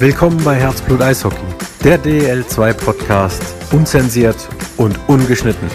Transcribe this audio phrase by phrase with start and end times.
[0.00, 1.42] Willkommen bei Herzblut Eishockey,
[1.82, 5.68] der DL2 Podcast, unzensiert und ungeschnitten.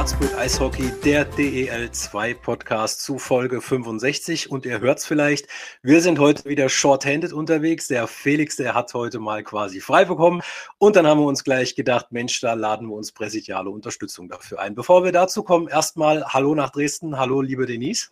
[0.00, 4.50] Herzblut Eishockey, der DEL2 Podcast zu Folge 65.
[4.50, 5.46] Und ihr hört es vielleicht,
[5.82, 7.86] wir sind heute wieder shorthanded unterwegs.
[7.86, 10.40] Der Felix, der hat heute mal quasi frei bekommen.
[10.78, 14.60] Und dann haben wir uns gleich gedacht, Mensch, da laden wir uns präsidiale Unterstützung dafür
[14.60, 14.74] ein.
[14.74, 17.18] Bevor wir dazu kommen, erstmal Hallo nach Dresden.
[17.18, 18.08] Hallo, liebe Denise.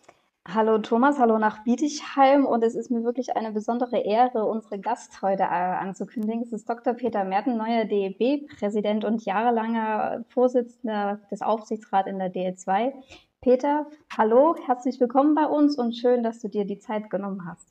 [0.51, 5.21] Hallo Thomas, hallo nach Bietigheim und es ist mir wirklich eine besondere Ehre, unsere Gast
[5.21, 6.41] heute äh, anzukündigen.
[6.41, 6.93] Es ist Dr.
[6.93, 12.93] Peter Merten, neuer DEB-Präsident und jahrelanger Vorsitzender des Aufsichtsrats in der DL2.
[13.41, 13.85] Peter,
[14.17, 17.67] hallo, herzlich willkommen bei uns und schön, dass du dir die Zeit genommen hast.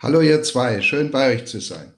[0.00, 1.92] Hallo ihr zwei, schön bei euch zu sein.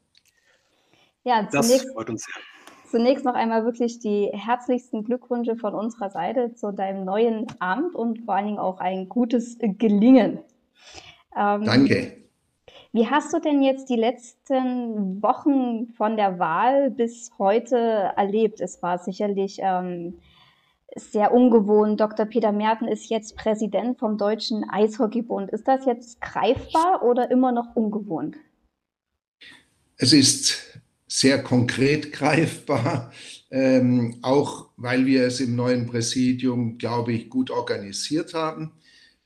[1.23, 2.52] Ja, zunächst, das freut uns sehr.
[2.93, 8.21] Zunächst noch einmal wirklich die herzlichsten Glückwünsche von unserer Seite zu deinem neuen Amt und
[8.27, 10.41] vor allen Dingen auch ein gutes Gelingen.
[11.35, 12.19] Ähm, Danke.
[12.93, 18.61] Wie hast du denn jetzt die letzten Wochen von der Wahl bis heute erlebt?
[18.61, 20.19] Es war sicherlich ähm,
[20.95, 21.99] sehr ungewohnt.
[21.99, 22.27] Dr.
[22.27, 25.51] Peter Merten ist jetzt Präsident vom Deutschen Eishockeybund.
[25.51, 28.37] Ist das jetzt greifbar oder immer noch ungewohnt?
[29.97, 30.72] Es ist
[31.13, 33.13] sehr konkret greifbar,
[33.51, 38.73] ähm, auch weil wir es im neuen Präsidium, glaube ich, gut organisiert haben.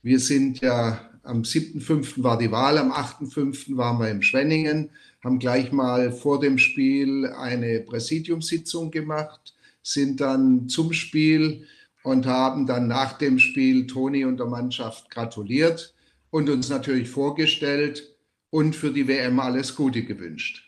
[0.02, 2.22] Wir sind ja am 7.5.
[2.22, 3.76] war die Wahl, am 8.5.
[3.76, 4.90] waren wir im Schwenningen,
[5.22, 11.66] haben gleich mal vor dem Spiel eine Präsidiumssitzung gemacht, sind dann zum Spiel
[12.02, 15.94] und haben dann nach dem Spiel Toni und der Mannschaft gratuliert
[16.30, 18.16] und uns natürlich vorgestellt
[18.50, 20.65] und für die WM alles Gute gewünscht.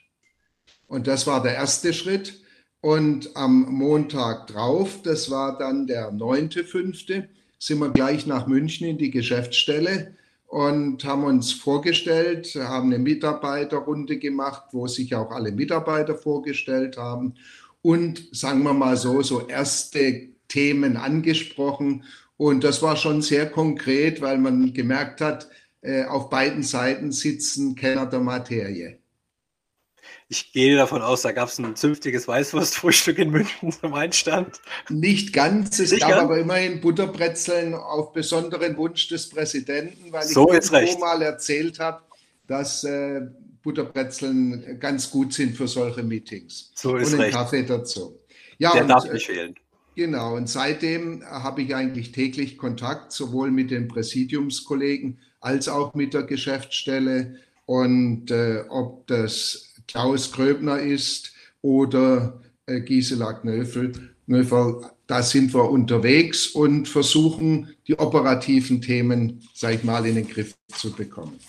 [0.88, 2.40] Und das war der erste Schritt.
[2.80, 7.24] Und am Montag drauf, das war dann der 9.5.,
[7.60, 10.14] sind wir gleich nach München in die Geschäftsstelle
[10.46, 17.34] und haben uns vorgestellt, haben eine Mitarbeiterrunde gemacht, wo sich auch alle Mitarbeiter vorgestellt haben
[17.82, 22.04] und sagen wir mal so, so erste Themen angesprochen.
[22.36, 25.48] Und das war schon sehr konkret, weil man gemerkt hat,
[25.80, 28.97] äh, auf beiden Seiten sitzen Kenner der Materie.
[30.30, 34.60] Ich gehe davon aus, da gab es ein zünftiges Weißwurstfrühstück in München zum Einstand.
[34.90, 36.22] Nicht ganz, es Nicht gab ganz?
[36.22, 42.02] aber immerhin Butterbrezeln auf besonderen Wunsch des Präsidenten, weil so ich irgendwo mal erzählt habe,
[42.46, 43.22] dass äh,
[43.62, 46.72] Butterbrezeln ganz gut sind für solche Meetings.
[46.74, 48.18] So ist und einen Kaffee dazu.
[48.58, 49.54] Ja, Der und, darf nicht fehlen.
[49.94, 56.12] Genau, und seitdem habe ich eigentlich täglich Kontakt, sowohl mit den Präsidiumskollegen als auch mit
[56.12, 57.36] der Geschäftsstelle.
[57.66, 61.32] Und äh, ob das Klaus Gröbner ist
[61.62, 63.92] oder äh, Gisela Knöfel.
[64.26, 70.28] Knöfel, da sind wir unterwegs und versuchen, die operativen Themen, sag ich mal, in den
[70.28, 71.40] Griff zu bekommen.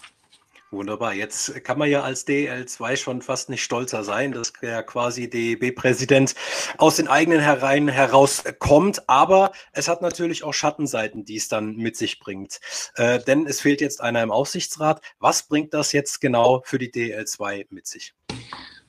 [0.72, 1.16] Wunderbar.
[1.16, 6.36] Jetzt kann man ja als DL2 schon fast nicht stolzer sein, dass der quasi DEB-Präsident
[6.78, 9.10] aus den eigenen Hereien herauskommt.
[9.10, 12.60] Aber es hat natürlich auch Schattenseiten, die es dann mit sich bringt.
[12.96, 15.02] Äh, denn es fehlt jetzt einer im Aufsichtsrat.
[15.18, 18.14] Was bringt das jetzt genau für die DL2 mit sich?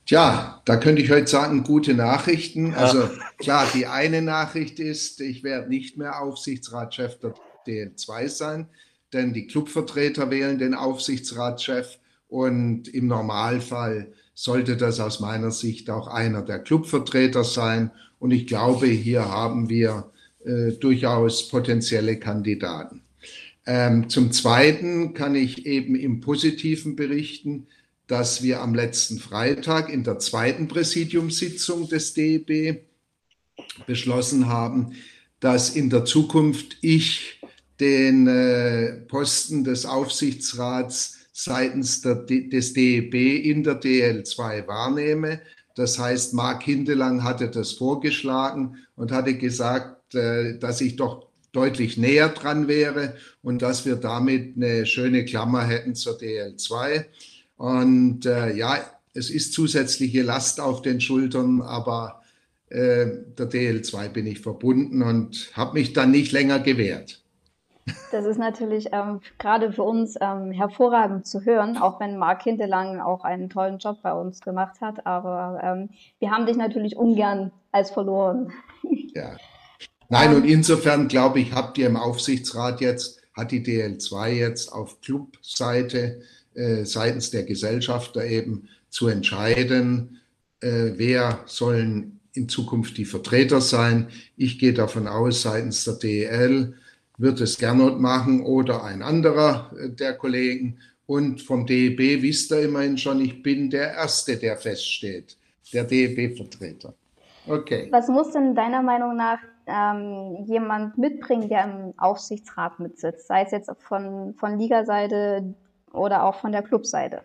[0.06, 2.75] Tja, da könnte ich heute sagen, gute Nachrichten.
[2.75, 7.34] Also klar, die eine Nachricht ist, ich werde nicht mehr Aufsichtsratschef der
[7.66, 8.66] DL2 sein,
[9.12, 16.06] denn die Clubvertreter wählen den Aufsichtsratschef und im Normalfall sollte das aus meiner Sicht auch
[16.09, 17.91] einer der Clubvertreter sein.
[18.19, 20.10] Und ich glaube, hier haben wir
[20.44, 23.03] äh, durchaus potenzielle Kandidaten.
[23.66, 27.66] Ähm, zum Zweiten kann ich eben im Positiven berichten,
[28.10, 32.82] dass wir am letzten Freitag in der zweiten Präsidiumssitzung des DEB
[33.87, 34.97] beschlossen haben,
[35.38, 37.41] dass in der Zukunft ich
[37.78, 43.14] den äh, Posten des Aufsichtsrats seitens der, des DEB
[43.44, 45.40] in der DL2 wahrnehme.
[45.76, 51.96] Das heißt, Marc Hindelang hatte das vorgeschlagen und hatte gesagt, äh, dass ich doch deutlich
[51.96, 57.05] näher dran wäre und dass wir damit eine schöne Klammer hätten zur DL2.
[57.60, 58.78] Und äh, ja,
[59.12, 62.22] es ist zusätzliche Last auf den Schultern, aber
[62.70, 67.22] äh, der DL2 bin ich verbunden und habe mich dann nicht länger gewehrt.
[68.12, 72.98] Das ist natürlich ähm, gerade für uns ähm, hervorragend zu hören, auch wenn Marc Hintelang
[72.98, 75.06] auch einen tollen Job bei uns gemacht hat.
[75.06, 78.54] Aber ähm, wir haben dich natürlich ungern als verloren.
[79.14, 79.36] Ja.
[80.08, 85.02] Nein, und insofern glaube ich, habt ihr im Aufsichtsrat jetzt, hat die DL2 jetzt auf
[85.02, 86.22] Clubseite
[86.85, 90.20] seitens der Gesellschafter eben zu entscheiden,
[90.61, 94.08] äh, wer sollen in Zukunft die Vertreter sein.
[94.37, 96.75] Ich gehe davon aus, seitens der DEL
[97.19, 100.79] wird es Gernot machen oder ein anderer äh, der Kollegen.
[101.06, 105.37] Und vom DEB wisst ihr immerhin schon, ich bin der Erste, der feststeht,
[105.73, 106.94] der DEB-Vertreter.
[107.49, 107.88] Okay.
[107.91, 113.50] Was muss denn deiner Meinung nach ähm, jemand mitbringen, der im Aufsichtsrat mitsitzt, sei es
[113.50, 115.55] jetzt von, von Ligaseite
[115.92, 117.22] oder auch von der Clubseite?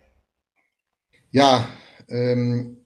[1.30, 1.68] Ja,
[2.08, 2.78] ähm,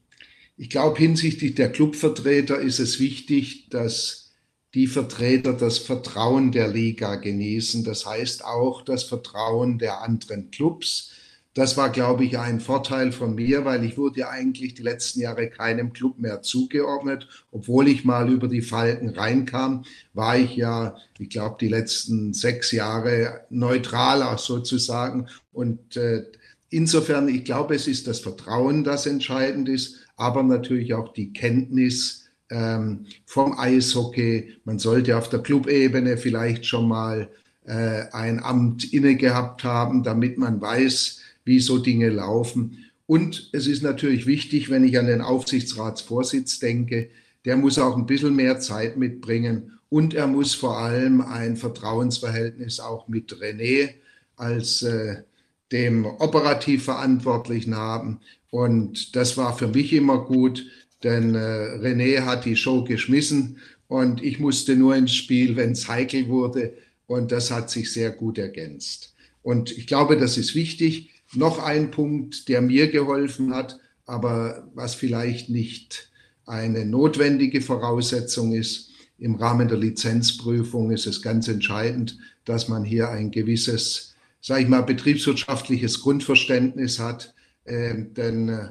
[0.56, 4.34] ich glaube, hinsichtlich der Clubvertreter ist es wichtig, dass
[4.74, 7.84] die Vertreter das Vertrauen der Liga genießen.
[7.84, 11.12] Das heißt auch das Vertrauen der anderen Clubs.
[11.54, 15.50] Das war, glaube ich, ein Vorteil von mir, weil ich wurde eigentlich die letzten Jahre
[15.50, 17.28] keinem Club mehr zugeordnet.
[17.50, 22.70] Obwohl ich mal über die Falken reinkam, war ich ja, ich glaube, die letzten sechs
[22.70, 25.26] Jahre neutraler sozusagen.
[25.52, 26.24] Und äh,
[26.68, 32.26] insofern, ich glaube, es ist das Vertrauen, das entscheidend ist aber natürlich auch die Kenntnis
[32.50, 34.54] ähm, vom Eishockey.
[34.64, 37.30] Man sollte auf der Clubebene vielleicht schon mal
[37.64, 41.19] äh, ein Amt inne gehabt haben, damit man weiß,
[41.50, 42.84] wie so Dinge laufen.
[43.06, 47.10] Und es ist natürlich wichtig, wenn ich an den Aufsichtsratsvorsitz denke,
[47.44, 52.78] der muss auch ein bisschen mehr Zeit mitbringen und er muss vor allem ein Vertrauensverhältnis
[52.78, 53.94] auch mit René
[54.36, 55.24] als äh,
[55.72, 58.20] dem operativ Verantwortlichen haben.
[58.50, 60.64] Und das war für mich immer gut,
[61.02, 63.58] denn äh, René hat die Show geschmissen
[63.88, 66.74] und ich musste nur ins Spiel, wenn es heikel wurde.
[67.08, 69.16] Und das hat sich sehr gut ergänzt.
[69.42, 71.09] Und ich glaube, das ist wichtig.
[71.34, 76.10] Noch ein Punkt, der mir geholfen hat, aber was vielleicht nicht
[76.46, 78.90] eine notwendige Voraussetzung ist.
[79.18, 84.68] Im Rahmen der Lizenzprüfung ist es ganz entscheidend, dass man hier ein gewisses, sage ich
[84.68, 87.34] mal, betriebswirtschaftliches Grundverständnis hat
[87.66, 88.68] ähm, denn äh,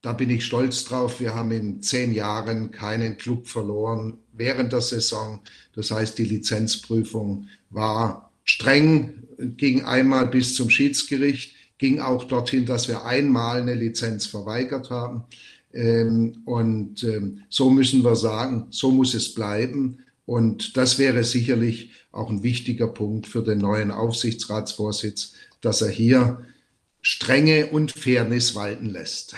[0.00, 1.20] da bin ich stolz drauf.
[1.20, 5.40] Wir haben in zehn Jahren keinen Club verloren während der Saison.
[5.74, 12.86] Das heißt, die Lizenzprüfung war streng, ging einmal bis zum Schiedsgericht, ging auch dorthin, dass
[12.86, 15.24] wir einmal eine Lizenz verweigert haben.
[15.74, 19.98] Ähm, und ähm, so müssen wir sagen, so muss es bleiben.
[20.24, 26.46] Und das wäre sicherlich auch ein wichtiger Punkt für den neuen Aufsichtsratsvorsitz, dass er hier
[27.00, 29.34] Strenge und Fairness walten lässt.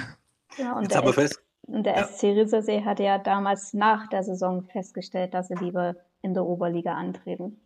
[0.59, 5.33] Ja, und, der, fest, und der, SC Rissersee hat ja damals nach der Saison festgestellt,
[5.33, 7.64] dass sie lieber in der Oberliga antreten.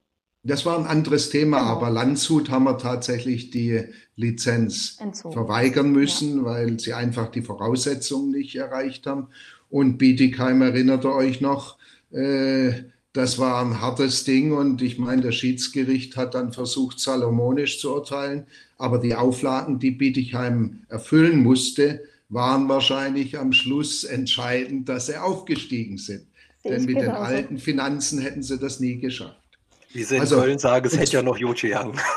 [0.48, 1.70] Das war ein anderes Thema, genau.
[1.72, 3.84] aber Landshut haben wir tatsächlich die
[4.16, 5.34] Lizenz Entzogen.
[5.34, 6.44] verweigern müssen, ja.
[6.44, 9.28] weil sie einfach die Voraussetzungen nicht erreicht haben.
[9.68, 11.76] Und Bietigheim erinnert ihr euch noch,
[12.12, 12.72] äh,
[13.12, 17.92] das war ein hartes Ding und ich meine, das Schiedsgericht hat dann versucht, salomonisch zu
[17.92, 18.46] urteilen.
[18.78, 25.98] Aber die Auflagen, die Bietigheim erfüllen musste, waren wahrscheinlich am Schluss entscheidend, dass sie aufgestiegen
[25.98, 26.26] sind.
[26.64, 29.47] Denn mit den alten Finanzen hätten sie das nie geschafft.
[29.92, 31.98] Wie sie in also, Köln sagen, es hätte ja noch Joche Young.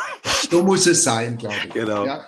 [0.50, 1.74] So muss es sein, glaube ich.
[1.74, 2.06] Genau.
[2.06, 2.26] Ja.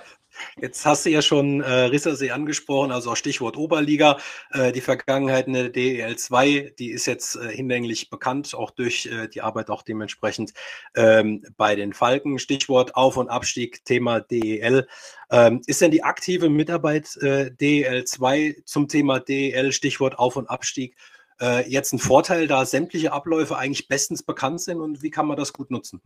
[0.62, 4.18] Jetzt hast du ja schon äh, Rissersee angesprochen, also auch Stichwort Oberliga.
[4.51, 9.07] Äh, die Vergangenheit in der DEL 2, die ist jetzt äh, hinlänglich bekannt, auch durch
[9.07, 10.54] äh, die Arbeit auch dementsprechend
[10.95, 12.39] ähm, bei den Falken.
[12.39, 14.88] Stichwort Auf- und Abstieg, Thema DEL.
[15.31, 20.50] Ähm, ist denn die aktive Mitarbeit äh, DEL 2 zum Thema DEL, Stichwort Auf- und
[20.50, 20.96] Abstieg,
[21.44, 25.38] äh, jetzt ein Vorteil, da sämtliche Abläufe eigentlich bestens bekannt sind und wie kann man
[25.38, 26.02] das gut nutzen?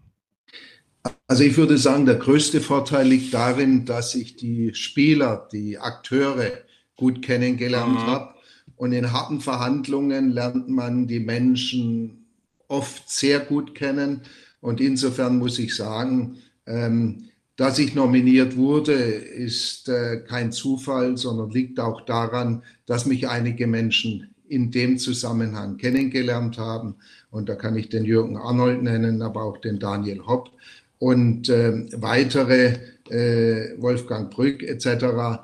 [1.28, 6.52] Also ich würde sagen, der größte Vorteil liegt darin, dass ich die Spieler, die Akteure
[6.96, 8.08] gut kennengelernt mhm.
[8.08, 8.34] habe.
[8.76, 12.26] Und in harten Verhandlungen lernt man die Menschen
[12.68, 14.22] oft sehr gut kennen.
[14.60, 21.50] Und insofern muss ich sagen, ähm, dass ich nominiert wurde, ist äh, kein Zufall, sondern
[21.52, 26.96] liegt auch daran, dass mich einige Menschen in dem Zusammenhang kennengelernt haben.
[27.32, 30.50] Und da kann ich den Jürgen Arnold nennen, aber auch den Daniel Hopp
[31.00, 32.78] und äh, weitere,
[33.10, 35.42] äh, Wolfgang Brück etc.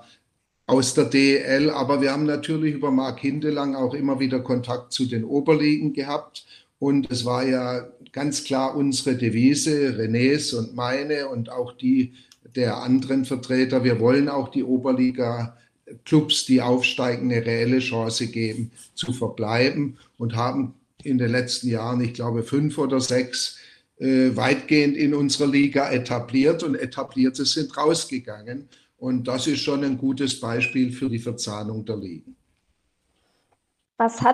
[0.65, 1.69] aus der DEL.
[1.69, 6.45] Aber wir haben natürlich über Mark Hindelang auch immer wieder Kontakt zu den Oberligen gehabt.
[6.79, 12.13] Und es war ja ganz klar unsere Devise, Renés und meine und auch die
[12.55, 13.83] der anderen Vertreter.
[13.83, 15.57] Wir wollen auch die Oberliga
[16.05, 20.73] Clubs, die aufsteigen, eine reelle Chance geben, zu verbleiben und haben
[21.03, 23.57] in den letzten Jahren, ich glaube, fünf oder sechs
[23.99, 28.67] äh, weitgehend in unserer Liga etabliert und etablierte sind rausgegangen.
[28.97, 32.35] Und das ist schon ein gutes Beispiel für die Verzahnung der Ligen.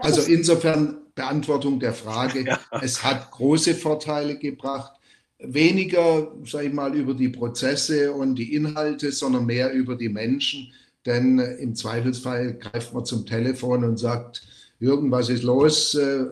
[0.06, 2.60] also insofern Beantwortung der Frage, ja.
[2.82, 4.94] es hat große Vorteile gebracht.
[5.40, 10.74] weniger, sage ich mal, über die Prozesse und die Inhalte, sondern mehr über die Menschen.
[11.10, 14.44] Denn im Zweifelsfall greift man zum Telefon und sagt,
[14.80, 16.24] irgendwas ist los, äh,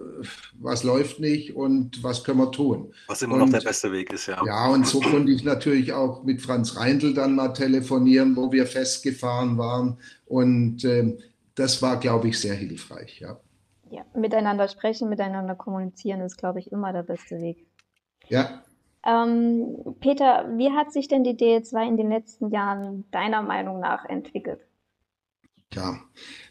[0.60, 2.94] was läuft nicht und was können wir tun.
[3.08, 4.40] Was immer und, noch der beste Weg ist, ja.
[4.46, 8.68] Ja, und so konnte ich natürlich auch mit Franz Reindl dann mal telefonieren, wo wir
[8.68, 9.98] festgefahren waren.
[10.28, 11.18] Und äh,
[11.56, 13.40] das war, glaube ich, sehr hilfreich, ja.
[13.90, 17.66] Ja, miteinander sprechen, miteinander kommunizieren ist, glaube ich, immer der beste Weg.
[18.28, 18.62] Ja.
[19.06, 24.06] Ähm, Peter, wie hat sich denn die DL2 in den letzten Jahren deiner Meinung nach
[24.06, 24.60] entwickelt?
[25.74, 26.00] Ja,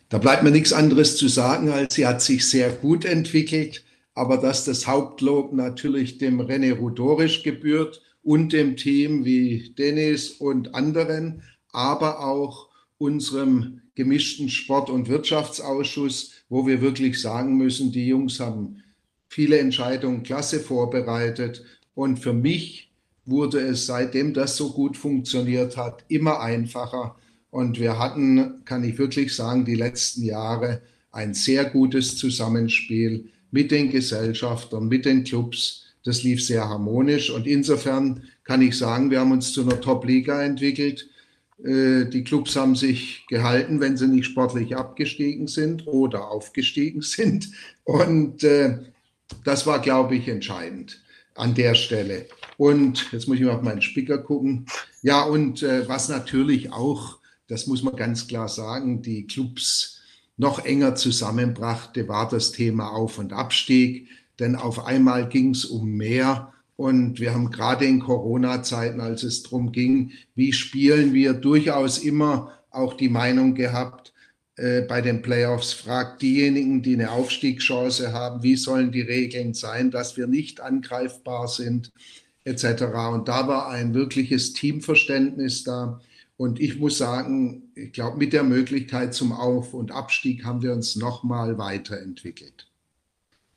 [0.08, 3.84] da bleibt mir nichts anderes zu sagen, als sie hat sich sehr gut entwickelt,
[4.14, 10.74] aber dass das Hauptlob natürlich dem René Rudorisch gebührt und dem Team wie Dennis und
[10.74, 18.40] anderen, aber auch unserem gemischten Sport- und Wirtschaftsausschuss, wo wir wirklich sagen müssen, die Jungs
[18.40, 18.82] haben
[19.28, 21.64] viele Entscheidungen klasse vorbereitet.
[21.96, 22.92] Und für mich
[23.24, 27.16] wurde es, seitdem das so gut funktioniert hat, immer einfacher,
[27.50, 33.70] und wir hatten, kann ich wirklich sagen, die letzten Jahre ein sehr gutes Zusammenspiel mit
[33.70, 35.86] den Gesellschaftern, mit den Clubs.
[36.04, 37.30] Das lief sehr harmonisch.
[37.30, 41.08] Und insofern kann ich sagen, wir haben uns zu einer Top-Liga entwickelt.
[41.64, 47.48] Äh, die Clubs haben sich gehalten, wenn sie nicht sportlich abgestiegen sind oder aufgestiegen sind.
[47.84, 48.80] Und äh,
[49.44, 51.00] das war, glaube ich, entscheidend
[51.36, 52.26] an der Stelle.
[52.56, 54.66] Und jetzt muss ich mal auf meinen Spicker gucken.
[55.02, 60.00] Ja, und äh, was natürlich auch das muss man ganz klar sagen, die Clubs
[60.36, 64.08] noch enger zusammenbrachte, war das Thema Auf- und Abstieg.
[64.38, 66.52] Denn auf einmal ging es um mehr.
[66.76, 72.52] Und wir haben gerade in Corona-Zeiten, als es darum ging, wie spielen wir, durchaus immer
[72.70, 74.05] auch die Meinung gehabt,
[74.56, 79.90] äh, bei den Playoffs fragt diejenigen, die eine Aufstiegschance haben, wie sollen die Regeln sein,
[79.90, 81.92] dass wir nicht angreifbar sind,
[82.44, 82.84] etc.
[83.12, 86.00] Und da war ein wirkliches Teamverständnis da.
[86.38, 90.72] Und ich muss sagen, ich glaube, mit der Möglichkeit zum Auf- und Abstieg haben wir
[90.72, 92.66] uns nochmal weiterentwickelt.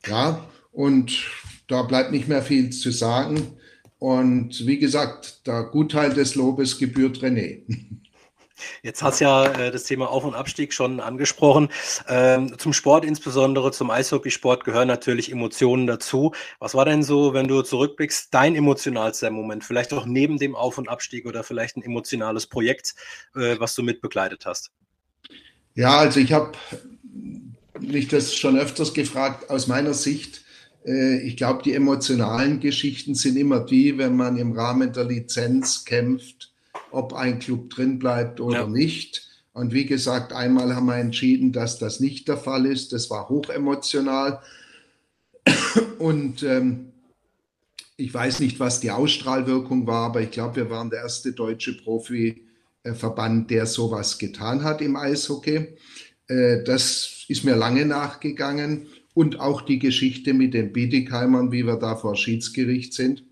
[0.06, 1.26] Ja, und
[1.68, 3.54] da bleibt nicht mehr viel zu sagen.
[3.98, 7.62] Und wie gesagt, der Gutteil des Lobes gebührt René.
[8.82, 11.68] Jetzt hast du ja äh, das Thema Auf- und Abstieg schon angesprochen.
[12.08, 16.32] Ähm, zum Sport, insbesondere zum Eishockeysport, gehören natürlich Emotionen dazu.
[16.58, 19.64] Was war denn so, wenn du zurückblickst, dein emotionalster Moment?
[19.64, 22.94] Vielleicht auch neben dem Auf- und Abstieg oder vielleicht ein emotionales Projekt,
[23.34, 24.70] äh, was du mitbegleitet hast?
[25.74, 26.52] Ja, also ich habe
[27.80, 30.44] mich das schon öfters gefragt, aus meiner Sicht.
[30.84, 35.84] Äh, ich glaube, die emotionalen Geschichten sind immer die, wenn man im Rahmen der Lizenz
[35.84, 36.49] kämpft
[36.92, 38.66] ob ein Club drin bleibt oder ja.
[38.66, 39.28] nicht.
[39.52, 42.92] Und wie gesagt, einmal haben wir entschieden, dass das nicht der Fall ist.
[42.92, 44.40] Das war hochemotional.
[45.98, 46.92] Und ähm,
[47.96, 51.76] ich weiß nicht, was die Ausstrahlwirkung war, aber ich glaube, wir waren der erste deutsche
[51.76, 55.76] Profiverband, der sowas getan hat im Eishockey.
[56.28, 58.86] Äh, das ist mir lange nachgegangen.
[59.12, 63.24] Und auch die Geschichte mit den Bietigheimern, wie wir da vor Schiedsgericht sind.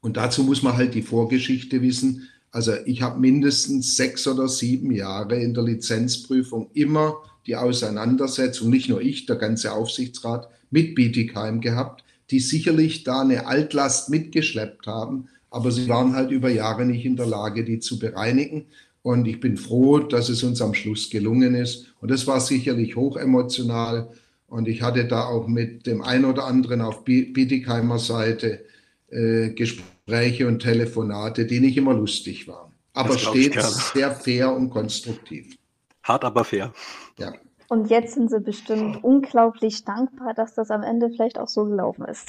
[0.00, 2.28] Und dazu muss man halt die Vorgeschichte wissen.
[2.50, 8.88] Also ich habe mindestens sechs oder sieben Jahre in der Lizenzprüfung immer die Auseinandersetzung, nicht
[8.88, 15.28] nur ich, der ganze Aufsichtsrat, mit Bietigheim gehabt, die sicherlich da eine Altlast mitgeschleppt haben,
[15.50, 18.66] aber sie waren halt über Jahre nicht in der Lage, die zu bereinigen.
[19.02, 21.86] Und ich bin froh, dass es uns am Schluss gelungen ist.
[22.00, 24.10] Und das war sicherlich hochemotional.
[24.46, 28.64] Und ich hatte da auch mit dem einen oder anderen auf Bietigheimer Seite
[29.10, 32.72] äh, Gespräche und Telefonate, die nicht immer lustig waren.
[32.92, 35.56] Aber stets sehr fair und konstruktiv.
[36.02, 36.72] Hart, aber fair.
[37.18, 37.32] Ja.
[37.68, 42.06] Und jetzt sind sie bestimmt unglaublich dankbar, dass das am Ende vielleicht auch so gelaufen
[42.06, 42.28] ist.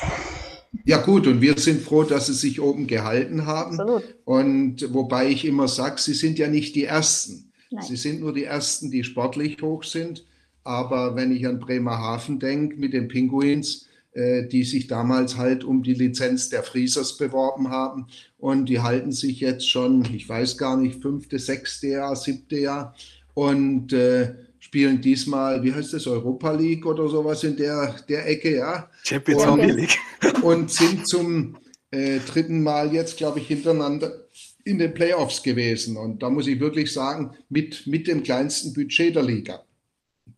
[0.83, 3.79] Ja gut, und wir sind froh, dass sie sich oben gehalten haben.
[3.79, 4.03] Absolut.
[4.25, 7.51] Und wobei ich immer sage, sie sind ja nicht die Ersten.
[7.71, 7.83] Nein.
[7.83, 10.25] Sie sind nur die Ersten, die sportlich hoch sind.
[10.63, 15.83] Aber wenn ich an Bremerhaven denke mit den Pinguins, äh, die sich damals halt um
[15.83, 18.07] die Lizenz der Friesers beworben haben.
[18.37, 22.95] Und die halten sich jetzt schon, ich weiß gar nicht, fünfte, sechste Jahr, siebte Jahr
[23.33, 28.57] und äh, spielen diesmal, wie heißt das, Europa League oder sowas in der, der Ecke,
[28.57, 28.89] ja.
[29.03, 29.97] Champions und, League.
[30.43, 31.57] und sind zum
[31.91, 34.27] äh, dritten Mal jetzt, glaube ich, hintereinander
[34.65, 35.97] in den Playoffs gewesen.
[35.97, 39.63] Und da muss ich wirklich sagen, mit, mit dem kleinsten Budget der Liga,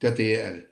[0.01, 0.67] der DL.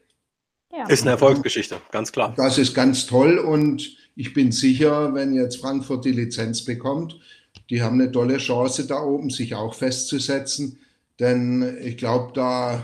[0.71, 0.87] Ja.
[0.87, 2.33] Ist eine Erfolgsgeschichte, ganz klar.
[2.37, 7.19] Das ist ganz toll und ich bin sicher, wenn jetzt Frankfurt die Lizenz bekommt,
[7.69, 10.79] die haben eine tolle Chance da oben, sich auch festzusetzen.
[11.19, 12.83] Denn ich glaube, da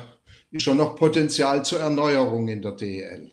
[0.51, 3.31] ist schon noch Potenzial zur Erneuerung in der DEL.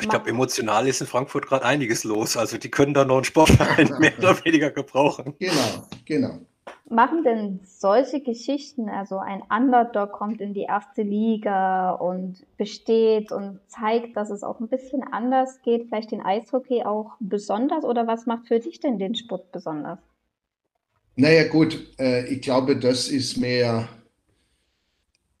[0.00, 2.36] Ich glaube, emotional ist in Frankfurt gerade einiges los.
[2.36, 5.34] Also die können da noch einen Sportverein mehr oder weniger gebrauchen.
[5.38, 6.40] Genau, genau.
[6.88, 13.60] Machen denn solche Geschichten, also ein Underdog kommt in die erste Liga und besteht und
[13.66, 17.84] zeigt, dass es auch ein bisschen anders geht, vielleicht den Eishockey auch besonders?
[17.84, 19.98] Oder was macht für dich denn den Sport besonders?
[21.16, 23.88] Naja gut, äh, ich glaube, das ist mehr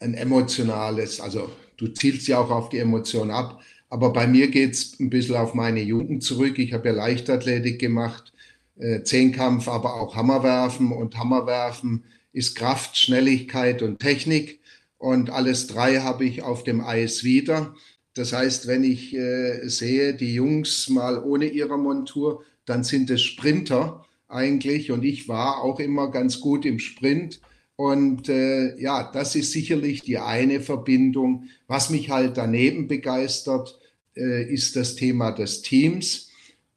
[0.00, 4.74] ein emotionales, also du zielst ja auch auf die Emotion ab, aber bei mir geht
[4.74, 6.58] es ein bisschen auf meine Jugend zurück.
[6.58, 8.32] Ich habe ja Leichtathletik gemacht
[8.78, 10.92] äh, Zehnkampf, aber auch Hammerwerfen.
[10.92, 14.60] Und Hammerwerfen ist Kraft, Schnelligkeit und Technik.
[14.98, 17.74] Und alles drei habe ich auf dem Eis wieder.
[18.14, 23.22] Das heißt, wenn ich äh, sehe, die Jungs mal ohne ihre Montur, dann sind es
[23.22, 24.90] Sprinter eigentlich.
[24.90, 27.40] Und ich war auch immer ganz gut im Sprint.
[27.76, 31.44] Und äh, ja, das ist sicherlich die eine Verbindung.
[31.68, 33.78] Was mich halt daneben begeistert,
[34.16, 36.27] äh, ist das Thema des Teams.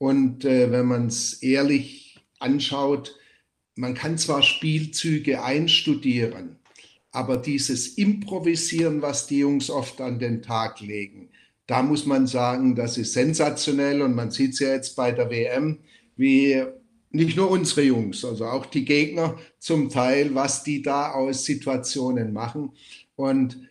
[0.01, 3.15] Und äh, wenn man es ehrlich anschaut,
[3.75, 6.55] man kann zwar Spielzüge einstudieren,
[7.11, 11.29] aber dieses Improvisieren, was die Jungs oft an den Tag legen,
[11.67, 15.29] da muss man sagen, das ist sensationell und man sieht es ja jetzt bei der
[15.29, 15.77] WM,
[16.15, 16.63] wie
[17.11, 22.33] nicht nur unsere Jungs, also auch die Gegner zum Teil, was die da aus Situationen
[22.33, 22.71] machen.
[23.15, 23.69] Und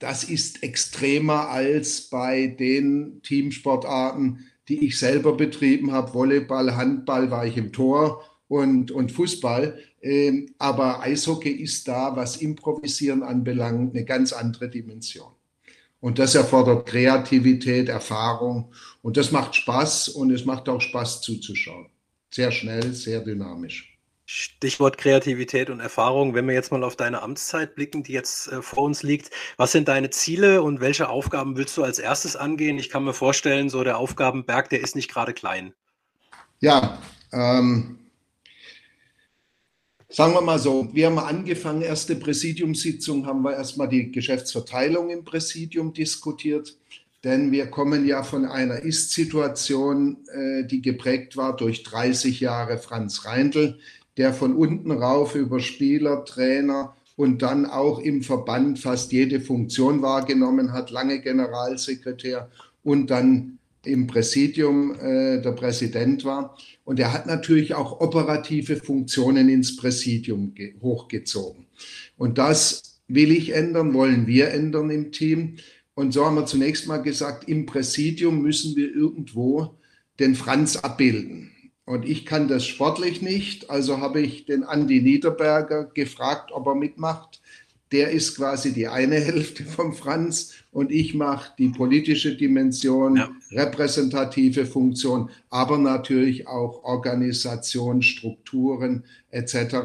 [0.00, 6.12] das ist extremer als bei den Teamsportarten, die ich selber betrieben habe.
[6.14, 9.78] Volleyball, Handball war ich im Tor und, und Fußball.
[10.02, 15.32] Ähm, aber Eishockey ist da, was Improvisieren anbelangt, eine ganz andere Dimension.
[16.00, 21.86] Und das erfordert Kreativität, Erfahrung und das macht Spaß und es macht auch Spaß zuzuschauen.
[22.30, 23.95] Sehr schnell, sehr dynamisch.
[24.28, 26.34] Stichwort Kreativität und Erfahrung.
[26.34, 29.70] Wenn wir jetzt mal auf deine Amtszeit blicken, die jetzt äh, vor uns liegt, was
[29.70, 32.76] sind deine Ziele und welche Aufgaben willst du als erstes angehen?
[32.78, 35.74] Ich kann mir vorstellen, so der Aufgabenberg, der ist nicht gerade klein.
[36.58, 37.00] Ja,
[37.32, 38.00] ähm,
[40.08, 45.24] sagen wir mal so, wir haben angefangen, erste Präsidiumssitzung haben wir erstmal die Geschäftsverteilung im
[45.24, 46.76] Präsidium diskutiert.
[47.22, 53.24] Denn wir kommen ja von einer Ist-Situation, äh, die geprägt war durch 30 Jahre Franz
[53.24, 53.78] Reindl,
[54.16, 60.02] der von unten rauf über Spieler, Trainer und dann auch im Verband fast jede Funktion
[60.02, 62.50] wahrgenommen hat, lange Generalsekretär
[62.82, 66.56] und dann im Präsidium äh, der Präsident war.
[66.84, 71.66] Und er hat natürlich auch operative Funktionen ins Präsidium hochgezogen.
[72.16, 75.56] Und das will ich ändern, wollen wir ändern im Team.
[75.94, 79.76] Und so haben wir zunächst mal gesagt, im Präsidium müssen wir irgendwo
[80.18, 81.52] den Franz abbilden.
[81.86, 86.74] Und ich kann das sportlich nicht, also habe ich den Andi Niederberger gefragt, ob er
[86.74, 87.40] mitmacht.
[87.92, 93.30] Der ist quasi die eine Hälfte vom Franz und ich mache die politische Dimension, ja.
[93.52, 99.76] repräsentative Funktion, aber natürlich auch Organisation, Strukturen etc.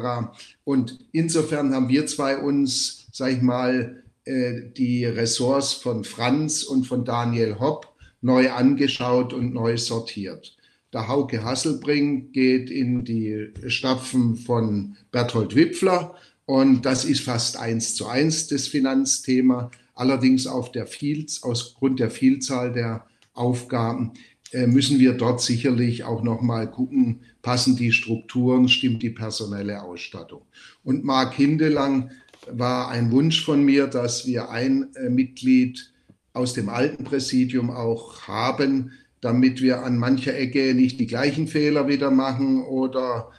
[0.64, 6.84] Und insofern haben wir zwei uns, sag ich mal, äh, die Ressorts von Franz und
[6.84, 10.56] von Daniel Hopp neu angeschaut und neu sortiert.
[10.92, 17.94] Der Hauke Hasselbring geht in die Stapfen von Berthold Wipfler und das ist fast eins
[17.94, 19.70] zu eins das Finanzthema.
[19.94, 24.12] Allerdings auf der Viel, aus Grund der Vielzahl der Aufgaben
[24.52, 29.82] äh, müssen wir dort sicherlich auch noch mal gucken, passen die Strukturen, stimmt die personelle
[29.82, 30.42] Ausstattung.
[30.84, 32.10] Und Marc Hindelang
[32.50, 35.90] war ein Wunsch von mir, dass wir ein äh, Mitglied
[36.34, 41.88] aus dem alten Präsidium auch haben, damit wir an mancher Ecke nicht die gleichen Fehler
[41.88, 43.30] wieder machen oder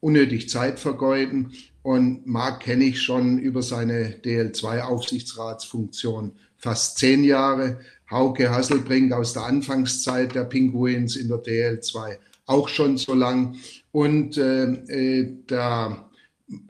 [0.00, 1.54] unnötig Zeit vergeuden.
[1.82, 7.80] Und Marc kenne ich schon über seine DL2-Aufsichtsratsfunktion fast zehn Jahre.
[8.10, 13.56] Hauke Hasselbrink aus der Anfangszeit der Pinguins in der DL2 auch schon so lang.
[13.92, 16.10] Und äh, äh der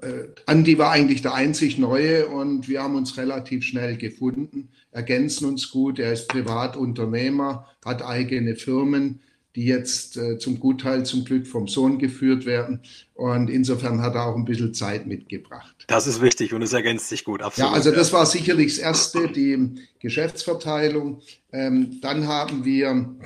[0.03, 5.47] äh, Andi war eigentlich der einzig Neue und wir haben uns relativ schnell gefunden, ergänzen
[5.47, 5.99] uns gut.
[5.99, 9.21] Er ist Privatunternehmer, hat eigene Firmen,
[9.57, 12.83] die jetzt äh, zum Gutteil zum Glück vom Sohn geführt werden.
[13.15, 15.75] Und insofern hat er auch ein bisschen Zeit mitgebracht.
[15.89, 17.71] Das ist wichtig und es ergänzt sich gut, absolut.
[17.71, 21.21] Ja, also das war sicherlich das Erste, die Geschäftsverteilung.
[21.53, 23.17] Ähm, dann haben wir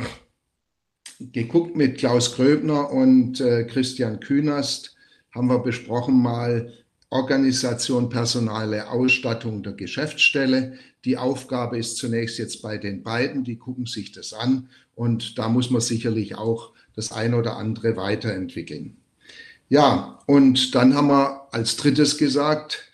[1.20, 4.96] geguckt mit Klaus Gröbner und äh, Christian Künast,
[5.34, 6.72] haben wir besprochen mal
[7.14, 10.76] Organisation, personale Ausstattung der Geschäftsstelle.
[11.04, 15.48] Die Aufgabe ist zunächst jetzt bei den beiden, die gucken sich das an und da
[15.48, 18.96] muss man sicherlich auch das eine oder andere weiterentwickeln.
[19.68, 22.90] Ja, und dann haben wir als drittes gesagt,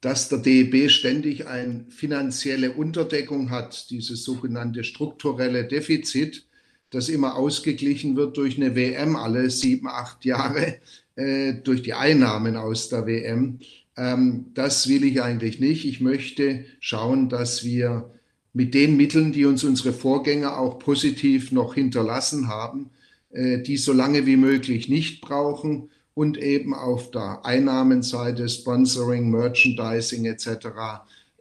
[0.00, 6.46] dass der DEB ständig eine finanzielle Unterdeckung hat, dieses sogenannte strukturelle Defizit,
[6.88, 10.78] das immer ausgeglichen wird durch eine WM alle sieben, acht Jahre,
[11.18, 13.58] äh, durch die Einnahmen aus der WM.
[13.96, 15.84] Ähm, das will ich eigentlich nicht.
[15.84, 18.10] Ich möchte schauen, dass wir
[18.52, 22.90] mit den Mitteln, die uns unsere Vorgänger auch positiv noch hinterlassen haben,
[23.30, 30.24] äh, die so lange wie möglich nicht brauchen und eben auf der Einnahmenseite, Sponsoring, Merchandising
[30.24, 30.66] etc.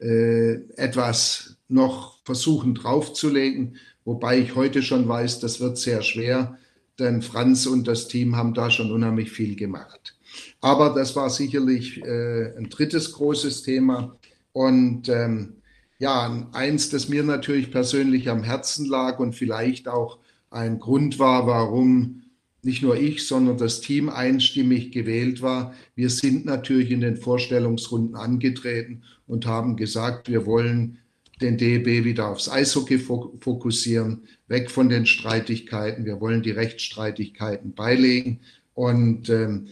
[0.02, 6.58] Äh, etwas noch versuchen draufzulegen, wobei ich heute schon weiß, das wird sehr schwer,
[6.99, 10.15] denn Franz und das Team haben da schon unheimlich viel gemacht.
[10.62, 14.17] Aber das war sicherlich äh, ein drittes großes Thema.
[14.51, 15.57] Und ähm,
[15.99, 21.47] ja, eins, das mir natürlich persönlich am Herzen lag und vielleicht auch ein Grund war,
[21.47, 22.23] warum
[22.63, 25.73] nicht nur ich, sondern das Team einstimmig gewählt war.
[25.95, 30.99] Wir sind natürlich in den Vorstellungsrunden angetreten und haben gesagt, wir wollen
[31.41, 36.06] den DEB wieder aufs Eishockey fokussieren, weg von den Streitigkeiten.
[36.06, 38.39] Wir wollen die Rechtsstreitigkeiten beilegen.
[38.73, 39.67] Und ähm,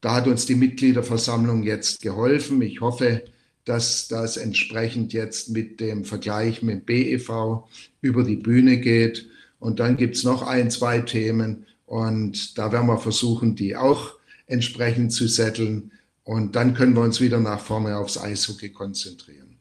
[0.00, 2.60] da hat uns die Mitgliederversammlung jetzt geholfen.
[2.62, 3.24] Ich hoffe,
[3.64, 7.64] dass das entsprechend jetzt mit dem Vergleich mit BEV
[8.00, 9.28] über die Bühne geht.
[9.58, 14.14] Und dann gibt es noch ein, zwei Themen, und da werden wir versuchen, die auch
[14.46, 15.92] entsprechend zu setteln.
[16.24, 19.51] Und dann können wir uns wieder nach vorne aufs Eishockey konzentrieren.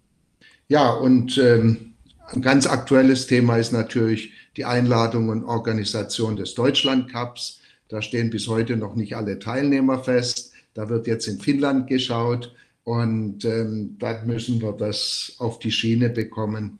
[0.72, 1.96] Ja, und ähm,
[2.28, 7.60] ein ganz aktuelles Thema ist natürlich die Einladung und Organisation des Deutschland Cups.
[7.90, 10.54] Da stehen bis heute noch nicht alle Teilnehmer fest.
[10.74, 12.56] Da wird jetzt in Finnland geschaut
[12.86, 16.80] und ähm, da müssen wir das auf die Schiene bekommen.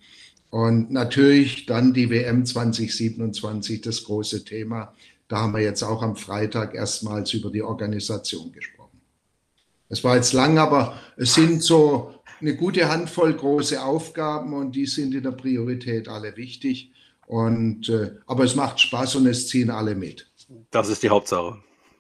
[0.52, 4.94] Und natürlich dann die WM 2027, das große Thema.
[5.28, 9.02] Da haben wir jetzt auch am Freitag erstmals über die Organisation gesprochen.
[9.90, 14.86] Es war jetzt lang, aber es sind so eine gute Handvoll große Aufgaben und die
[14.86, 16.92] sind in der Priorität alle wichtig.
[17.28, 20.30] Und, äh, aber es macht Spaß und es ziehen alle mit.
[20.70, 21.58] Das ist die Hauptsache.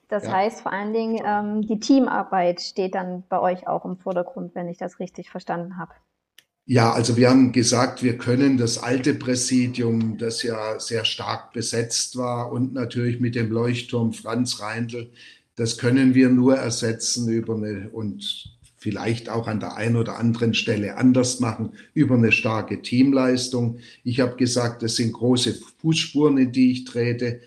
[0.10, 0.34] Das ja.
[0.34, 4.68] heißt vor allen Dingen, ähm, die Teamarbeit steht dann bei euch auch im Vordergrund, wenn
[4.68, 5.94] ich das richtig verstanden habe.
[6.66, 12.18] Ja, also wir haben gesagt, wir können das alte Präsidium, das ja sehr stark besetzt
[12.18, 15.12] war und natürlich mit dem Leuchtturm Franz Reindl,
[15.56, 20.56] das können wir nur ersetzen über eine und vielleicht auch an der einen oder anderen
[20.56, 23.78] Stelle anders machen über eine starke Teamleistung.
[24.04, 27.42] Ich habe gesagt, das sind große Fußspuren, in die ich trete.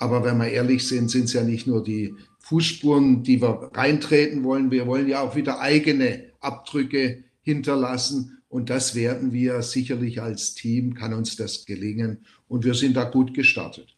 [0.00, 4.42] Aber wenn wir ehrlich sind, sind es ja nicht nur die Fußspuren, die wir reintreten
[4.42, 4.72] wollen.
[4.72, 8.38] Wir wollen ja auch wieder eigene Abdrücke hinterlassen.
[8.48, 12.26] Und das werden wir sicherlich als Team, kann uns das gelingen.
[12.48, 13.96] Und wir sind da gut gestartet.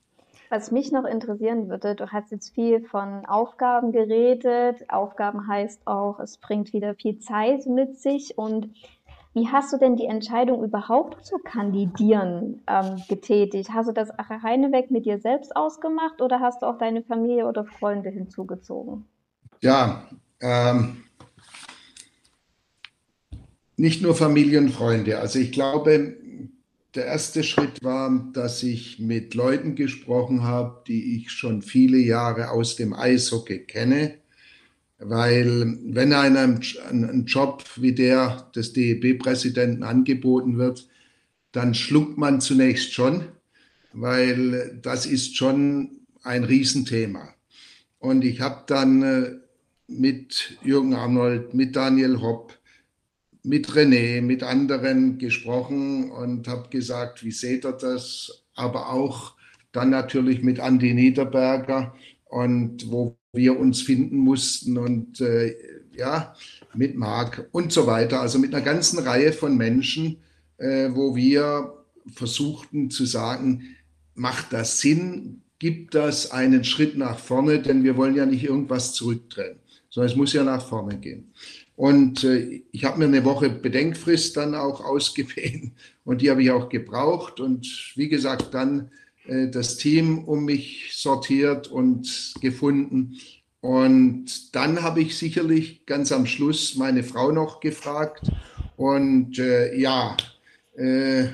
[0.52, 4.84] Was mich noch interessieren würde, du hast jetzt viel von Aufgaben geredet.
[4.90, 8.36] Aufgaben heißt auch, es bringt wieder viel Zeit mit sich.
[8.36, 8.68] Und
[9.32, 13.70] wie hast du denn die Entscheidung überhaupt zu kandidieren ähm, getätigt?
[13.72, 17.64] Hast du das reineweg mit dir selbst ausgemacht oder hast du auch deine Familie oder
[17.64, 19.06] Freunde hinzugezogen?
[19.62, 20.06] Ja,
[20.42, 21.02] ähm,
[23.78, 25.18] nicht nur Familienfreunde.
[25.18, 26.18] Also ich glaube,
[26.94, 32.50] der erste Schritt war, dass ich mit Leuten gesprochen habe, die ich schon viele Jahre
[32.50, 34.18] aus dem Eishockey kenne.
[34.98, 40.88] Weil wenn einem ein Job wie der des DEB-Präsidenten angeboten wird,
[41.50, 43.24] dann schluckt man zunächst schon,
[43.92, 47.34] weil das ist schon ein Riesenthema.
[47.98, 49.30] Und ich habe dann äh,
[49.88, 52.58] mit Jürgen Arnold, mit Daniel Hopp,
[53.42, 58.44] mit René, mit anderen gesprochen und habe gesagt, wie seht ihr das?
[58.54, 59.34] Aber auch
[59.72, 61.94] dann natürlich mit Andi Niederberger
[62.26, 65.54] und wo wir uns finden mussten und äh,
[65.96, 66.34] ja,
[66.74, 68.20] mit Marc und so weiter.
[68.20, 70.18] Also mit einer ganzen Reihe von Menschen,
[70.58, 71.74] äh, wo wir
[72.14, 73.76] versuchten zu sagen,
[74.14, 75.42] macht das Sinn?
[75.58, 77.60] Gibt das einen Schritt nach vorne?
[77.62, 81.32] Denn wir wollen ja nicht irgendwas zurückdrehen, sondern es muss ja nach vorne gehen.
[81.82, 85.72] Und äh, ich habe mir eine Woche Bedenkfrist dann auch ausgewählt
[86.04, 87.40] und die habe ich auch gebraucht.
[87.40, 88.92] Und wie gesagt, dann
[89.26, 93.18] äh, das Team um mich sortiert und gefunden.
[93.60, 98.30] Und dann habe ich sicherlich ganz am Schluss meine Frau noch gefragt.
[98.76, 100.16] Und äh, ja,
[100.76, 101.24] äh,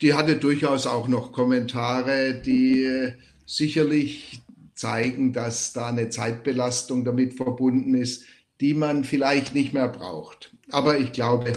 [0.00, 3.12] die hatte durchaus auch noch Kommentare, die äh,
[3.44, 4.40] sicherlich
[4.74, 8.24] zeigen, dass da eine Zeitbelastung damit verbunden ist
[8.60, 10.54] die man vielleicht nicht mehr braucht.
[10.70, 11.52] Aber ich glaube,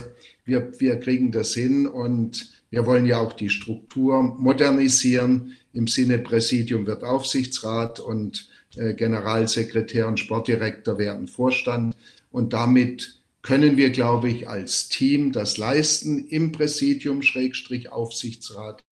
[0.45, 5.55] wir, wir kriegen das hin und wir wollen ja auch die Struktur modernisieren.
[5.73, 11.95] Im Sinne Präsidium wird Aufsichtsrat und äh, Generalsekretär und Sportdirektor werden Vorstand.
[12.31, 18.83] Und damit können wir, glaube ich, als Team das leisten im Präsidium, Schrägstrich Aufsichtsrat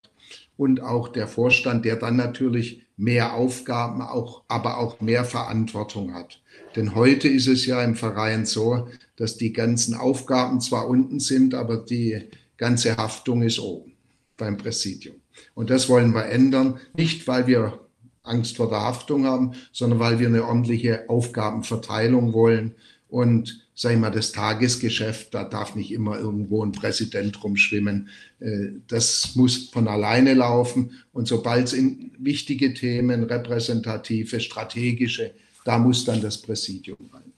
[0.58, 6.42] und auch der Vorstand, der dann natürlich mehr Aufgaben, auch, aber auch mehr Verantwortung hat.
[6.76, 11.54] Denn heute ist es ja im Verein so, dass die ganzen Aufgaben zwar unten sind,
[11.54, 13.94] aber die ganze Haftung ist oben
[14.38, 15.16] beim Präsidium.
[15.54, 17.80] Und das wollen wir ändern, nicht weil wir
[18.24, 22.76] Angst vor der Haftung haben, sondern weil wir eine ordentliche Aufgabenverteilung wollen
[23.08, 28.10] und sag ich mal, das Tagesgeschäft, da darf nicht immer irgendwo ein Präsident rumschwimmen.
[28.40, 30.92] Äh, das muss von alleine laufen.
[31.12, 35.34] Und sobald es in wichtige Themen, repräsentative, strategische,
[35.66, 37.32] da muss dann das Präsidium rein.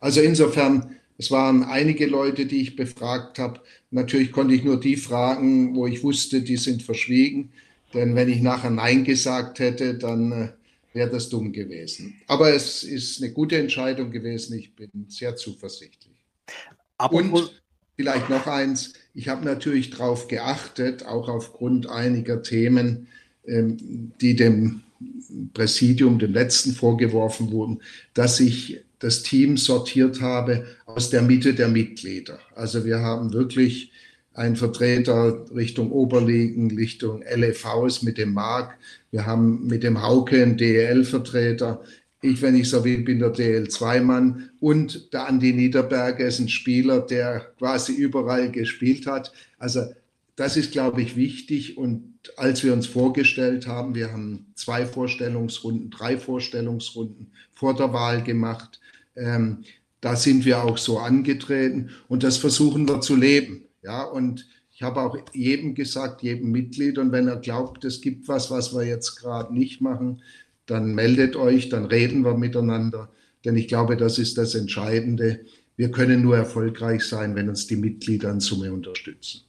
[0.00, 3.60] Also insofern, es waren einige Leute, die ich befragt habe.
[3.90, 7.52] Natürlich konnte ich nur die fragen, wo ich wusste, die sind verschwiegen.
[7.94, 10.48] Denn wenn ich nachher Nein gesagt hätte, dann äh,
[10.92, 12.20] wäre das dumm gewesen.
[12.26, 14.58] Aber es ist eine gute Entscheidung gewesen.
[14.58, 16.14] Ich bin sehr zuversichtlich.
[16.98, 17.62] Apropos Und
[17.96, 18.92] vielleicht noch eins.
[19.14, 23.08] Ich habe natürlich darauf geachtet, auch aufgrund einiger Themen,
[23.46, 24.82] ähm, die dem
[25.54, 27.80] Präsidium, dem letzten vorgeworfen wurden,
[28.14, 32.40] dass ich das Team sortiert habe aus der Mitte der Mitglieder.
[32.54, 33.92] Also wir haben wirklich
[34.34, 38.78] einen Vertreter Richtung Oberligen, Richtung LEVs mit dem Mark.
[39.10, 41.82] Wir haben mit dem Hauke einen DEL-Vertreter.
[42.20, 44.50] Ich, wenn ich so will, bin der DL2-Mann.
[44.60, 49.32] Und der Andi Niederberger ist ein Spieler, der quasi überall gespielt hat.
[49.58, 49.86] Also
[50.38, 51.76] das ist, glaube ich, wichtig.
[51.76, 58.22] Und als wir uns vorgestellt haben, wir haben zwei Vorstellungsrunden, drei Vorstellungsrunden vor der Wahl
[58.22, 58.78] gemacht.
[59.16, 59.64] Ähm,
[60.00, 63.64] da sind wir auch so angetreten und das versuchen wir zu leben.
[63.82, 68.28] Ja, und ich habe auch jedem gesagt, jedem Mitglied, und wenn er glaubt, es gibt
[68.28, 70.22] was, was wir jetzt gerade nicht machen,
[70.66, 73.10] dann meldet euch, dann reden wir miteinander.
[73.44, 75.40] Denn ich glaube, das ist das Entscheidende.
[75.74, 79.47] Wir können nur erfolgreich sein, wenn uns die Mitglieder in Summe unterstützen.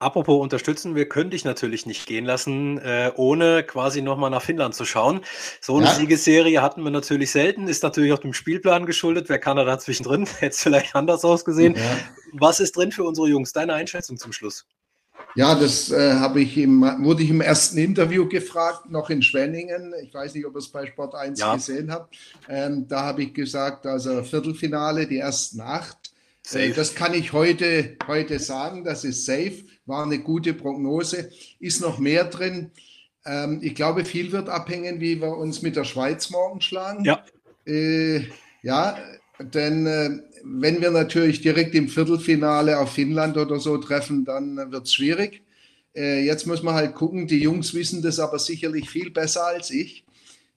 [0.00, 4.76] Apropos unterstützen, wir können dich natürlich nicht gehen lassen, äh, ohne quasi nochmal nach Finnland
[4.76, 5.22] zu schauen.
[5.60, 5.94] So eine ja.
[5.94, 9.28] Siegesserie hatten wir natürlich selten, ist natürlich auch dem Spielplan geschuldet.
[9.28, 10.26] Wer kann da zwischendrin?
[10.38, 11.74] Hätte es vielleicht anders ausgesehen.
[11.74, 11.82] Ja.
[12.32, 13.52] Was ist drin für unsere Jungs?
[13.52, 14.66] Deine Einschätzung zum Schluss?
[15.34, 19.94] Ja, das äh, habe ich im, wurde ich im ersten Interview gefragt, noch in Schwenningen.
[20.02, 21.54] Ich weiß nicht, ob ihr es bei Sport 1 ja.
[21.54, 22.16] gesehen habt.
[22.48, 25.97] Ähm, da habe ich gesagt, also Viertelfinale, die ersten acht.
[26.52, 31.30] Äh, das kann ich heute, heute sagen, das ist safe war eine gute Prognose.
[31.58, 32.70] Ist noch mehr drin.
[33.24, 37.04] Ähm, ich glaube, viel wird abhängen, wie wir uns mit der Schweiz morgen schlagen.
[37.04, 37.24] Ja.
[37.66, 38.26] Äh,
[38.62, 38.98] ja,
[39.40, 40.10] denn äh,
[40.44, 45.42] wenn wir natürlich direkt im Viertelfinale auf Finnland oder so treffen, dann wird es schwierig.
[45.96, 49.70] Äh, jetzt muss man halt gucken, die Jungs wissen das aber sicherlich viel besser als
[49.70, 50.04] ich.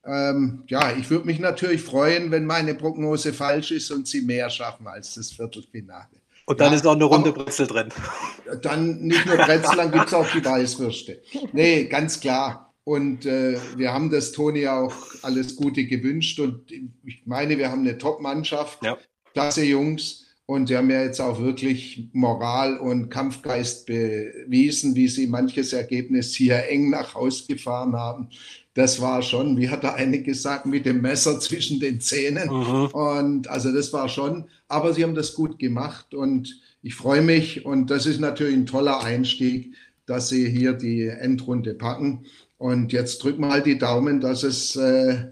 [0.05, 4.49] Ähm, ja, ich würde mich natürlich freuen, wenn meine Prognose falsch ist und sie mehr
[4.49, 6.07] schaffen als das Viertelfinale.
[6.45, 7.89] Und dann ja, ist auch eine Runde Brezel drin.
[8.61, 11.21] Dann nicht nur Brezel, dann gibt es auch die Weißwürste.
[11.53, 12.73] Nee, ganz klar.
[12.83, 16.39] Und äh, wir haben das Toni auch alles Gute gewünscht.
[16.39, 18.97] Und ich meine, wir haben eine Top-Mannschaft, ja.
[19.33, 20.25] klasse Jungs.
[20.47, 26.35] Und sie haben ja jetzt auch wirklich Moral und Kampfgeist bewiesen, wie sie manches Ergebnis
[26.35, 28.27] hier eng nach Hause gefahren haben
[28.73, 32.49] das war schon, wie hat der eine gesagt, mit dem Messer zwischen den Zähnen.
[32.49, 32.85] Mhm.
[32.87, 37.65] Und also das war schon, aber sie haben das gut gemacht und ich freue mich
[37.65, 42.25] und das ist natürlich ein toller Einstieg, dass sie hier die Endrunde packen.
[42.57, 45.25] Und jetzt drücken wir halt die Daumen, dass es äh,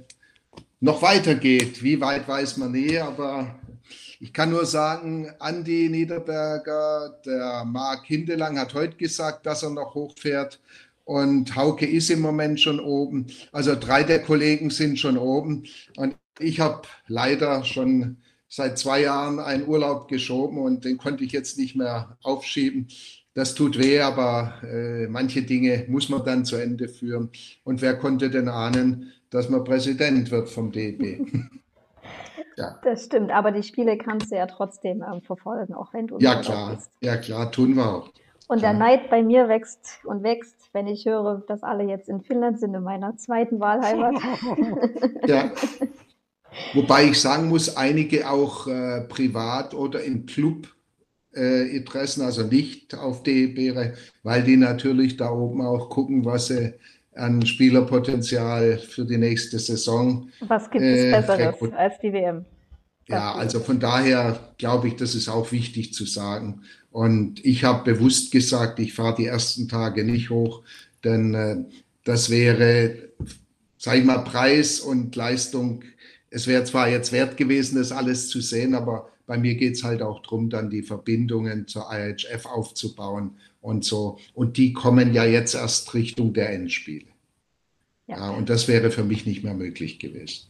[0.79, 1.83] noch weitergeht.
[1.83, 3.59] Wie weit weiß man nie, aber
[4.19, 9.95] ich kann nur sagen, Andi Niederberger, der Marc Hindelang hat heute gesagt, dass er noch
[9.95, 10.59] hochfährt
[11.09, 13.25] und Hauke ist im Moment schon oben.
[13.51, 15.63] Also drei der Kollegen sind schon oben
[15.97, 18.17] und ich habe leider schon
[18.47, 22.89] seit zwei Jahren einen Urlaub geschoben und den konnte ich jetzt nicht mehr aufschieben.
[23.33, 27.31] Das tut weh, aber äh, manche Dinge muss man dann zu Ende führen.
[27.63, 31.25] Und wer konnte denn ahnen, dass man Präsident wird vom DB?
[32.55, 32.79] ja.
[32.83, 36.35] Das stimmt, aber die Spiele kannst du ja trotzdem ähm, verfolgen, auch wenn du ja
[36.35, 36.91] klar, bist.
[37.01, 38.11] Ja klar, tun wir auch.
[38.49, 42.21] Und der Neid bei mir wächst und wächst, wenn ich höre, dass alle jetzt in
[42.21, 44.15] Finnland sind, in meiner zweiten Wahlheimat.
[45.27, 45.51] ja.
[46.73, 50.67] Wobei ich sagen muss, einige auch äh, privat oder im Club
[51.35, 53.75] äh, Interessen, also nicht auf DEB,
[54.23, 56.73] weil die natürlich da oben auch gucken, was sie
[57.13, 60.29] an Spielerpotenzial für die nächste Saison.
[60.39, 62.45] Was gibt es äh, Besseres als die WM?
[63.07, 66.63] Ja, also von daher glaube ich, das ist auch wichtig zu sagen.
[66.91, 70.63] Und ich habe bewusst gesagt, ich fahre die ersten Tage nicht hoch,
[71.03, 71.57] denn äh,
[72.03, 73.09] das wäre,
[73.77, 75.83] sage ich mal, Preis und Leistung
[76.31, 79.83] es wäre zwar jetzt wert gewesen, das alles zu sehen, aber bei mir geht es
[79.83, 84.17] halt auch darum, dann die Verbindungen zur IHF aufzubauen und so.
[84.33, 87.07] Und die kommen ja jetzt erst Richtung der Endspiele.
[88.07, 88.17] Ja.
[88.17, 88.29] ja.
[88.31, 90.48] und das wäre für mich nicht mehr möglich gewesen.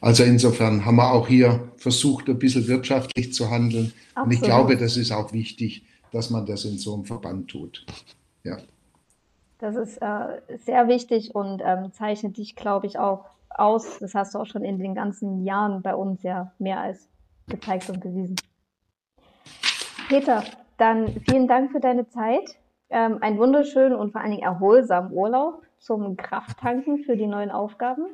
[0.00, 3.92] Also insofern haben wir auch hier versucht, ein bisschen wirtschaftlich zu handeln.
[4.14, 4.26] Absolut.
[4.26, 7.84] Und ich glaube, das ist auch wichtig, dass man das in so einem Verband tut.
[8.44, 8.58] Ja.
[9.58, 13.98] Das ist äh, sehr wichtig und ähm, zeichnet dich, glaube ich, auch aus.
[13.98, 17.08] Das hast du auch schon in den ganzen Jahren bei uns ja mehr als
[17.48, 18.36] gezeigt und bewiesen.
[20.08, 20.44] Peter,
[20.76, 22.56] dann vielen Dank für deine Zeit.
[22.90, 28.06] Ähm, einen wunderschönen und vor allen Dingen erholsamen Urlaub zum Krafttanken für die neuen Aufgaben.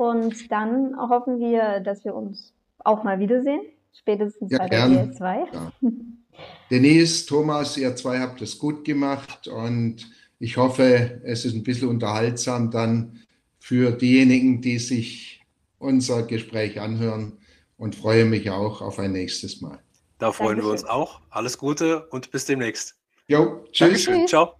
[0.00, 3.60] Und dann hoffen wir, dass wir uns auch mal wiedersehen,
[3.92, 5.12] spätestens ja, bei der gern.
[5.12, 5.72] 2 Ja.
[6.70, 11.88] Denise, Thomas, ihr zwei habt es gut gemacht und ich hoffe, es ist ein bisschen
[11.88, 13.18] unterhaltsam dann
[13.58, 15.42] für diejenigen, die sich
[15.78, 17.36] unser Gespräch anhören
[17.76, 19.80] und freue mich auch auf ein nächstes Mal.
[20.18, 20.64] Da freuen Dankeschön.
[20.64, 21.20] wir uns auch.
[21.28, 22.96] Alles Gute und bis demnächst.
[23.28, 24.06] Jo, tschüss.
[24.06, 24.26] Dankeschön.
[24.26, 24.59] Ciao.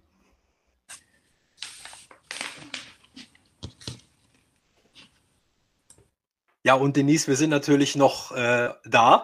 [6.63, 9.23] Ja, und Denise, wir sind natürlich noch äh, da.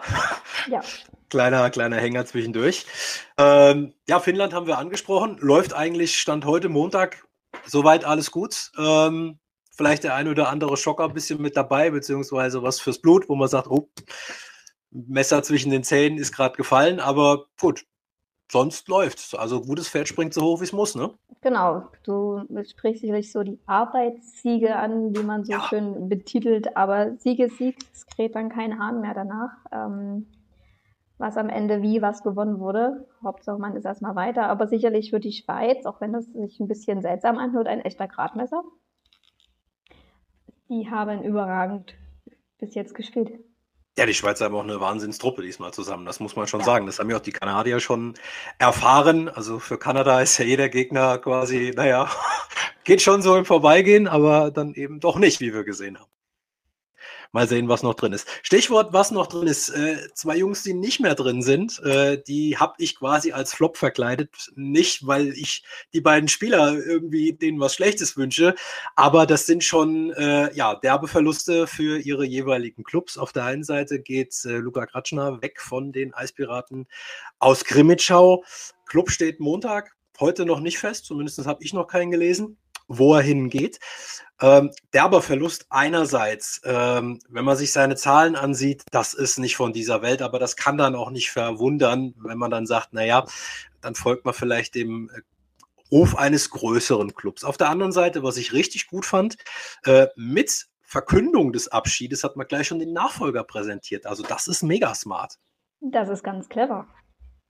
[0.68, 0.80] Ja.
[1.30, 2.84] kleiner, kleiner Hänger zwischendurch.
[3.36, 5.36] Ähm, ja, Finnland haben wir angesprochen.
[5.40, 7.24] Läuft eigentlich Stand heute Montag.
[7.64, 8.72] Soweit alles gut.
[8.76, 9.38] Ähm,
[9.70, 13.36] vielleicht der ein oder andere Schocker ein bisschen mit dabei, beziehungsweise was fürs Blut, wo
[13.36, 13.88] man sagt, oh,
[14.90, 17.84] Messer zwischen den Zähnen ist gerade gefallen, aber gut,
[18.50, 19.34] sonst läuft's.
[19.34, 21.10] Also gutes Pferd springt so hoch, wie es muss, ne?
[21.40, 25.60] Genau, du sprichst sicherlich so die Arbeitssiege an, wie man so ja.
[25.68, 29.50] schön betitelt, aber Sieg ist Sieg, es kräht dann kein Hahn mehr danach.
[29.70, 30.26] Ähm,
[31.18, 33.08] was am Ende wie was gewonnen wurde.
[33.22, 36.68] Hauptsache man ist erstmal weiter, aber sicherlich wird die Schweiz, auch wenn das sich ein
[36.68, 38.62] bisschen seltsam anhört, ein echter Gradmesser.
[40.68, 41.94] Die haben überragend
[42.58, 43.32] bis jetzt gespielt.
[43.98, 46.66] Ja, die Schweizer haben auch eine Wahnsinnstruppe diesmal zusammen, das muss man schon ja.
[46.66, 46.86] sagen.
[46.86, 48.14] Das haben ja auch die Kanadier schon
[48.56, 49.28] erfahren.
[49.28, 52.08] Also für Kanada ist ja jeder Gegner quasi, naja,
[52.84, 56.17] geht schon so im Vorbeigehen, aber dann eben doch nicht, wie wir gesehen haben.
[57.32, 58.26] Mal sehen, was noch drin ist.
[58.42, 59.68] Stichwort, was noch drin ist.
[59.68, 63.76] Äh, zwei Jungs, die nicht mehr drin sind, äh, die habe ich quasi als Flop
[63.76, 64.50] verkleidet.
[64.56, 65.62] Nicht, weil ich
[65.92, 68.54] die beiden Spieler irgendwie denen was Schlechtes wünsche,
[68.96, 73.18] aber das sind schon äh, ja, derbe Verluste für ihre jeweiligen Clubs.
[73.18, 76.86] Auf der einen Seite geht äh, Luka Kratschner weg von den Eispiraten
[77.38, 78.42] aus Grimmitschau.
[78.86, 82.56] Club steht Montag, heute noch nicht fest, zumindest habe ich noch keinen gelesen
[82.88, 83.78] wo er hingeht.
[84.40, 89.72] Ähm, derber Verlust einerseits, ähm, wenn man sich seine Zahlen ansieht, das ist nicht von
[89.72, 93.26] dieser Welt, aber das kann dann auch nicht verwundern, wenn man dann sagt, naja,
[93.80, 95.20] dann folgt man vielleicht dem äh,
[95.90, 97.44] Ruf eines größeren Clubs.
[97.44, 99.36] Auf der anderen Seite, was ich richtig gut fand,
[99.84, 104.06] äh, mit Verkündung des Abschiedes hat man gleich schon den Nachfolger präsentiert.
[104.06, 105.34] Also das ist mega smart.
[105.80, 106.86] Das ist ganz clever.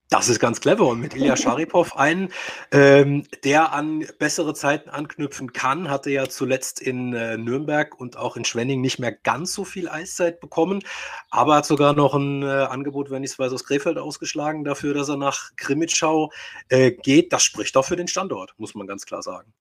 [0.09, 2.29] Das ist ganz clever und mit Ilya Sharipov einen,
[2.71, 8.35] ähm, der an bessere Zeiten anknüpfen kann, hatte ja zuletzt in äh, Nürnberg und auch
[8.35, 10.81] in Schwenning nicht mehr ganz so viel Eiszeit bekommen,
[11.29, 14.95] aber hat sogar noch ein äh, Angebot, wenn ich es weiß, aus Krefeld ausgeschlagen dafür,
[14.95, 16.31] dass er nach Krimitschau
[16.69, 17.31] äh, geht.
[17.31, 19.53] Das spricht auch für den Standort, muss man ganz klar sagen.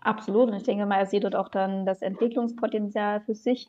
[0.00, 3.68] Absolut und ich denke mal, er sieht dort auch dann das Entwicklungspotenzial für sich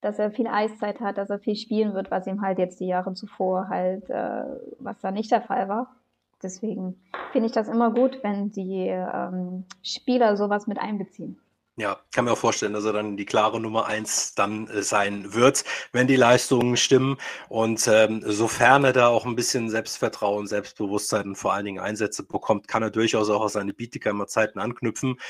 [0.00, 2.86] dass er viel Eiszeit hat, dass er viel spielen wird, was ihm halt jetzt die
[2.86, 4.44] Jahre zuvor halt, äh,
[4.78, 5.94] was da nicht der Fall war.
[6.42, 7.00] Deswegen
[7.32, 11.40] finde ich das immer gut, wenn die ähm, Spieler sowas mit einbeziehen.
[11.78, 15.32] Ja, kann mir auch vorstellen, dass er dann die klare Nummer eins dann äh, sein
[15.32, 15.62] wird,
[15.92, 17.18] wenn die Leistungen stimmen.
[17.48, 22.24] Und ähm, sofern er da auch ein bisschen Selbstvertrauen, Selbstbewusstsein und vor allen Dingen Einsätze
[22.24, 25.20] bekommt, kann er durchaus auch aus seine Bietigheimer Zeiten anknüpfen,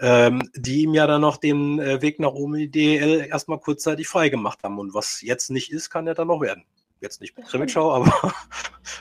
[0.00, 3.60] ähm, die ihm ja dann noch den äh, Weg nach oben in die DL erstmal
[3.60, 4.78] kurzzeitig freigemacht haben.
[4.78, 6.64] Und was jetzt nicht ist, kann er dann noch werden.
[7.00, 8.34] Jetzt nicht mit Krimitschau, aber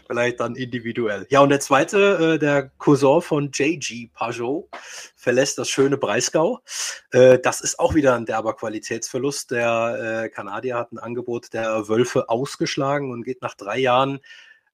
[0.05, 1.25] vielleicht dann individuell.
[1.29, 4.69] Ja, und der zweite, äh, der Cousin von JG Pajot,
[5.15, 6.61] verlässt das schöne Breisgau.
[7.11, 9.51] Äh, das ist auch wieder ein derber Qualitätsverlust.
[9.51, 14.19] Der äh, Kanadier hat ein Angebot der Wölfe ausgeschlagen und geht nach drei Jahren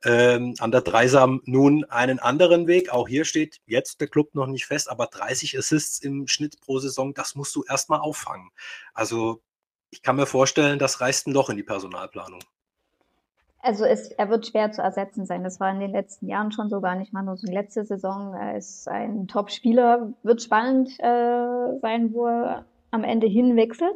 [0.06, 2.92] ähm, an der Dreisam nun einen anderen Weg.
[2.92, 6.80] Auch hier steht jetzt der Club noch nicht fest, aber 30 Assists im Schnitt pro
[6.80, 8.50] Saison, das musst du erstmal auffangen.
[8.93, 9.41] Also
[9.91, 12.41] ich kann mir vorstellen, das reißt ein Loch in die Personalplanung.
[13.66, 15.45] Also es, er wird schwer zu ersetzen sein.
[15.45, 17.86] Das war in den letzten Jahren schon so, gar nicht mal nur so die letzte
[17.86, 18.34] Saison.
[18.34, 20.11] Er ist ein Top-Spieler.
[20.22, 23.95] Wird spannend äh, sein, wo er am Ende hinwechselt.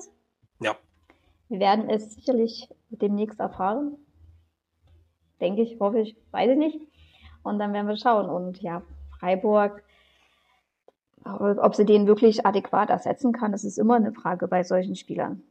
[0.61, 0.77] Ja.
[1.49, 3.97] Wir werden es sicherlich demnächst erfahren.
[5.41, 6.79] Denke ich, hoffe ich, weiß ich nicht.
[7.43, 8.29] Und dann werden wir schauen.
[8.29, 8.83] Und ja,
[9.19, 9.83] Freiburg,
[11.25, 15.43] ob sie den wirklich adäquat ersetzen kann, das ist immer eine Frage bei solchen Spielern.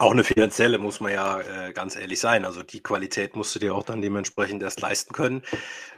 [0.00, 2.46] Auch eine finanzielle muss man ja äh, ganz ehrlich sein.
[2.46, 5.42] Also die Qualität musst du dir auch dann dementsprechend erst leisten können.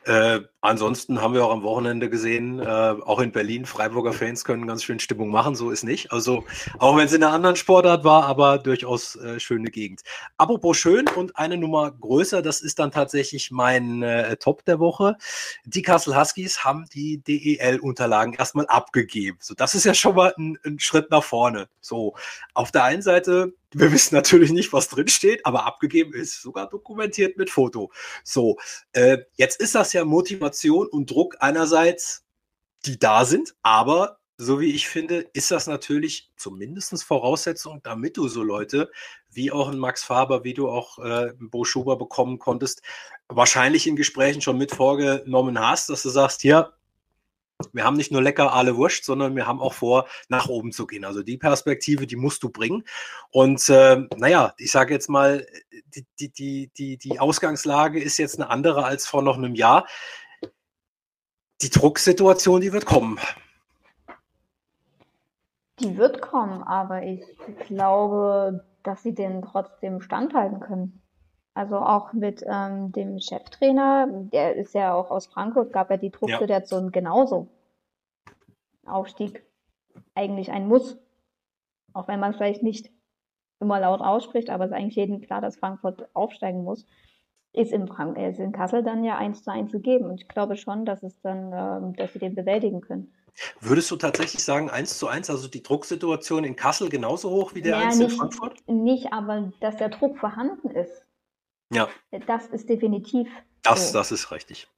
[0.05, 4.67] Äh, ansonsten haben wir auch am Wochenende gesehen, äh, auch in Berlin, Freiburger Fans können
[4.67, 6.11] ganz schön Stimmung machen, so ist nicht.
[6.11, 6.45] Also
[6.79, 10.03] auch wenn es in einer anderen Sportart war, aber durchaus äh, schöne Gegend.
[10.39, 15.17] Apropos schön und eine Nummer größer, das ist dann tatsächlich mein äh, Top der Woche.
[15.65, 19.39] Die Kassel Huskies haben die DEL-Unterlagen erstmal abgegeben.
[19.41, 21.69] So, das ist ja schon mal ein, ein Schritt nach vorne.
[21.81, 22.15] So,
[22.55, 26.69] auf der einen Seite wir wissen natürlich nicht, was drin steht, aber abgegeben ist, sogar
[26.69, 27.91] dokumentiert mit Foto.
[28.25, 28.59] So,
[28.93, 32.25] äh, jetzt ist das ja Motivation und Druck einerseits,
[32.87, 38.29] die da sind, aber so wie ich finde, ist das natürlich zumindest Voraussetzung, damit du
[38.29, 38.91] so Leute
[39.31, 42.83] wie auch ein Max Faber, wie du auch äh, Bo Schuber bekommen konntest,
[43.29, 46.73] wahrscheinlich in Gesprächen schon mit vorgenommen hast, dass du sagst, ja,
[47.73, 50.87] wir haben nicht nur lecker alle Wurst, sondern wir haben auch vor, nach oben zu
[50.87, 51.05] gehen.
[51.05, 52.85] Also die Perspektive, die musst du bringen.
[53.31, 55.47] Und äh, naja, ich sage jetzt mal,
[55.95, 59.87] die, die, die, die, die Ausgangslage ist jetzt eine andere als vor noch einem Jahr.
[61.61, 63.21] Die Drucksituation, die wird kommen.
[65.81, 67.23] Die wird kommen, aber ich
[67.67, 71.02] glaube, dass sie den trotzdem standhalten können.
[71.55, 76.11] Also auch mit ähm, dem Cheftrainer, der ist ja auch aus Frankfurt, gab ja die
[76.11, 76.91] Drucksituation ja.
[76.91, 77.49] genauso.
[78.87, 79.45] Aufstieg
[80.15, 80.99] eigentlich ein Muss.
[81.93, 82.91] Auch wenn man vielleicht nicht
[83.61, 86.87] immer laut ausspricht, aber es ist eigentlich jedem klar, dass Frankfurt aufsteigen muss.
[87.53, 90.07] Ist in, Frank ist in Kassel dann ja eins zu eins gegeben.
[90.07, 93.13] Und ich glaube schon, dass es dann, ähm, dass sie den bewältigen können.
[93.61, 97.63] Würdest du tatsächlich sagen, eins zu eins, also die Drucksituation in Kassel genauso hoch wie
[97.63, 98.57] der ja, eins in Frankfurt?
[98.67, 101.02] Nicht, aber dass der Druck vorhanden ist.
[101.73, 101.89] Ja.
[102.27, 103.29] Das ist definitiv.
[103.63, 103.99] Das, so.
[103.99, 104.69] das ist richtig.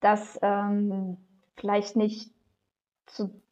[0.00, 1.18] Dass ähm,
[1.56, 2.32] vielleicht nicht
[3.06, 3.42] zu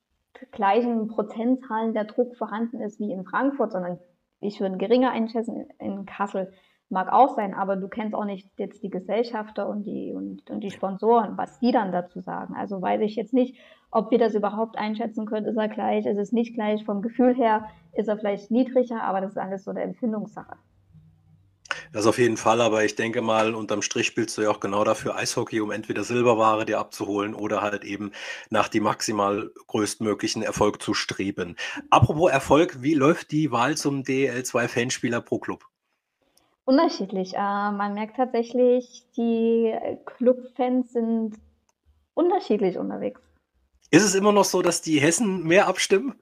[0.51, 3.99] gleichen Prozentzahlen der Druck vorhanden ist wie in Frankfurt, sondern
[4.41, 6.53] ich würde geringer einschätzen in Kassel.
[6.89, 10.61] Mag auch sein, aber du kennst auch nicht jetzt die Gesellschafter und die, und, und
[10.61, 12.55] die Sponsoren, was die dann dazu sagen.
[12.55, 13.57] Also weiß ich jetzt nicht,
[13.91, 15.47] ob wir das überhaupt einschätzen können.
[15.47, 16.85] Ist er gleich, ist es nicht gleich?
[16.85, 20.57] Vom Gefühl her ist er vielleicht niedriger, aber das ist alles so eine Empfindungssache.
[21.93, 24.83] Das auf jeden Fall, aber ich denke mal, unterm Strich spielst du ja auch genau
[24.83, 28.13] dafür Eishockey, um entweder Silberware dir abzuholen oder halt eben
[28.49, 31.57] nach dem maximal größtmöglichen Erfolg zu streben.
[31.91, 35.67] Apropos Erfolg, wie läuft die Wahl zum DL2 Fanspieler pro Club?
[36.65, 37.35] Unterschiedlich.
[37.35, 39.75] Äh, man merkt tatsächlich, die
[40.07, 41.35] Clubfans sind
[42.15, 43.21] unterschiedlich unterwegs.
[43.91, 46.15] Ist es immer noch so, dass die Hessen mehr abstimmen?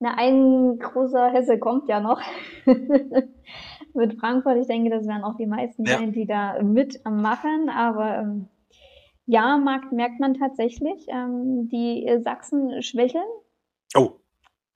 [0.00, 2.20] Na, ein großer Hesse kommt ja noch.
[3.94, 4.56] mit Frankfurt.
[4.58, 5.98] Ich denke, das werden auch die meisten ja.
[5.98, 7.68] sein, die da mitmachen.
[7.68, 8.48] Aber ähm,
[9.26, 11.06] ja, merkt, merkt man tatsächlich.
[11.08, 13.24] Ähm, die Sachsen schwächeln.
[13.96, 14.12] Oh.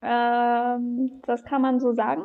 [0.02, 2.22] Ähm, das kann man so sagen.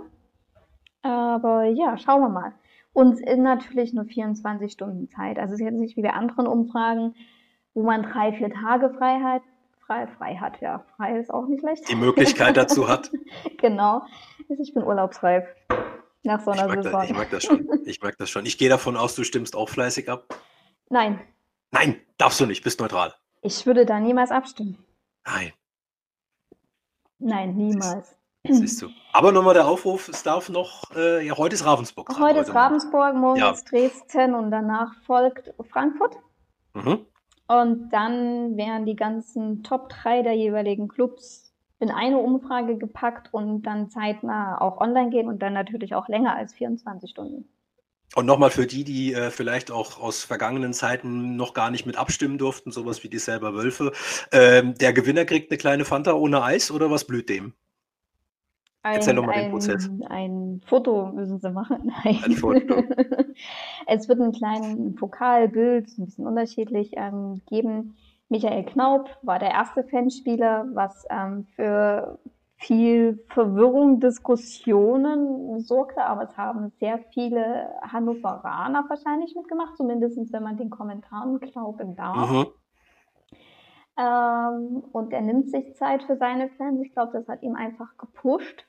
[1.01, 2.53] Aber ja, schauen wir mal.
[2.93, 5.39] Und natürlich nur 24 Stunden Zeit.
[5.39, 7.15] Also es ist jetzt nicht wie bei anderen Umfragen,
[7.73, 9.41] wo man drei, vier Tage frei hat.
[9.85, 10.85] Frei, frei hat, ja.
[10.95, 11.89] Frei ist auch nicht schlecht.
[11.89, 13.11] Die Möglichkeit dazu hat.
[13.57, 14.03] genau.
[14.47, 15.45] Ich bin urlaubsreif
[16.23, 16.91] nach so einer ich Saison.
[16.91, 17.67] Da, ich mag das schon.
[17.85, 18.45] Ich mag das schon.
[18.45, 20.35] Ich gehe davon aus, du stimmst auch fleißig ab.
[20.89, 21.19] Nein.
[21.71, 23.13] Nein, darfst du nicht, bist neutral.
[23.41, 24.77] Ich würde da niemals abstimmen.
[25.25, 25.53] Nein.
[27.19, 28.15] Nein, niemals.
[28.43, 28.89] Siehst du.
[29.13, 32.09] Aber nochmal der Aufruf, es darf noch, äh, ja, heute ist Ravensburg.
[32.09, 33.51] Heute, heute ist Ravensburg, morgen ja.
[33.51, 36.17] ist Dresden und danach folgt Frankfurt.
[36.73, 37.05] Mhm.
[37.47, 41.40] Und dann wären die ganzen Top 3 der jeweiligen Clubs
[41.81, 46.35] in eine Umfrage gepackt und dann zeitnah auch online gehen und dann natürlich auch länger
[46.35, 47.49] als 24 Stunden.
[48.13, 51.97] Und nochmal für die, die äh, vielleicht auch aus vergangenen Zeiten noch gar nicht mit
[51.97, 53.93] abstimmen durften, sowas wie die selber Wölfe.
[54.33, 57.53] Ähm, der Gewinner kriegt eine kleine Fanta ohne Eis oder was blüht dem?
[58.83, 59.89] Ein, Erzähl doch mal ein, den Prozess.
[60.09, 61.93] Ein Foto müssen sie machen.
[62.03, 62.19] Nein.
[62.23, 62.83] Ein Foto.
[63.87, 67.95] es wird einen kleinen Pokalbild, ein bisschen unterschiedlich, ähm, geben
[68.31, 72.17] Michael Knaup war der erste Fanspieler, was ähm, für
[72.55, 80.55] viel Verwirrung, Diskussionen sorgte, aber es haben sehr viele Hannoveraner wahrscheinlich mitgemacht, zumindest wenn man
[80.55, 82.31] den Kommentaren glauben darf.
[82.31, 82.47] Mhm.
[83.99, 86.81] Ähm, und er nimmt sich Zeit für seine Fans.
[86.81, 88.65] Ich glaube, das hat ihm einfach gepusht.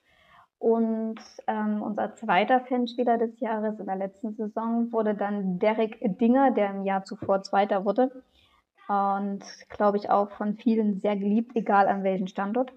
[0.59, 6.51] Und ähm, unser zweiter Fanspieler des Jahres in der letzten Saison wurde dann Derek Dinger,
[6.51, 8.11] der im Jahr zuvor Zweiter wurde
[8.89, 12.73] und glaube ich auch von vielen sehr geliebt, egal an welchem Standort.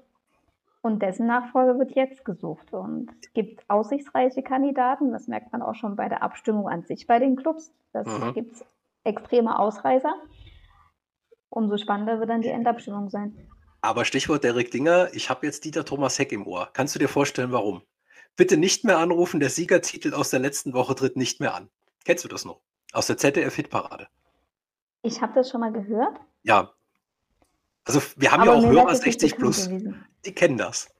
[0.82, 2.72] Und dessen Nachfolge wird jetzt gesucht.
[2.72, 7.08] Und es gibt aussichtsreiche Kandidaten, das merkt man auch schon bei der Abstimmung an sich
[7.08, 7.74] bei den Clubs.
[7.92, 8.34] Das mhm.
[8.34, 8.64] gibt
[9.04, 10.14] extreme Ausreißer.
[11.50, 13.36] Umso spannender wird dann die Endabstimmung sein.
[13.82, 16.70] Aber Stichwort Derek Dinger, ich habe jetzt Dieter Thomas Heck im Ohr.
[16.74, 17.82] Kannst du dir vorstellen, warum?
[18.36, 21.70] Bitte nicht mehr anrufen, der Siegertitel aus der letzten Woche tritt nicht mehr an.
[22.04, 22.62] Kennst du das noch?
[22.94, 24.08] Aus der ZDF-Hitparade.
[25.06, 26.20] Ich habe das schon mal gehört.
[26.42, 26.72] Ja.
[27.86, 29.68] Also wir haben Aber ja auch Hörer 60 plus.
[29.68, 30.04] Gewesen.
[30.26, 30.92] Die kennen das.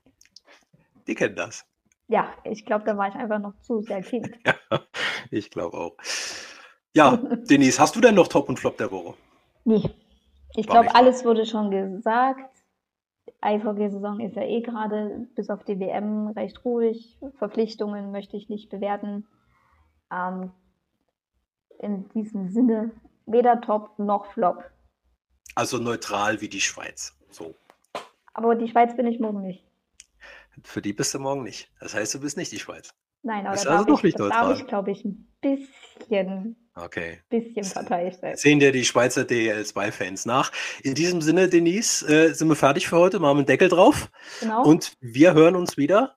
[1.08, 1.66] Die kennen das.
[2.06, 4.30] Ja, ich glaube, da war ich einfach noch zu sehr Kind.
[4.46, 4.54] ja,
[5.32, 5.96] ich glaube auch.
[6.94, 7.16] Ja,
[7.50, 9.14] Denise, hast du denn noch Top und Flop der Woche?
[9.64, 9.90] Nee.
[10.54, 12.54] Ich glaube, alles wurde schon gesagt.
[13.40, 17.18] Eishockeysaison ist ja eh gerade bis auf die WM recht ruhig.
[17.38, 19.26] Verpflichtungen möchte ich nicht bewerten.
[20.12, 20.52] Ähm,
[21.80, 22.92] in diesem Sinne
[23.26, 24.64] weder Top noch Flop.
[25.54, 27.16] Also neutral wie die Schweiz.
[27.30, 27.54] So.
[28.34, 29.64] Aber die Schweiz bin ich morgen nicht.
[30.62, 31.70] Für die bist du morgen nicht.
[31.80, 32.94] Das heißt, du bist nicht die Schweiz.
[33.22, 37.20] Nein, aber da also darf, ich, darf ich, glaube ich, ein bisschen, okay.
[37.28, 38.36] bisschen parteiisch sein.
[38.36, 40.52] Sehen dir die Schweizer DL2-Fans nach.
[40.82, 43.18] In diesem Sinne, Denise, äh, sind wir fertig für heute.
[43.18, 44.10] Machen wir einen Deckel drauf.
[44.40, 44.62] Genau.
[44.62, 46.16] Und wir hören uns wieder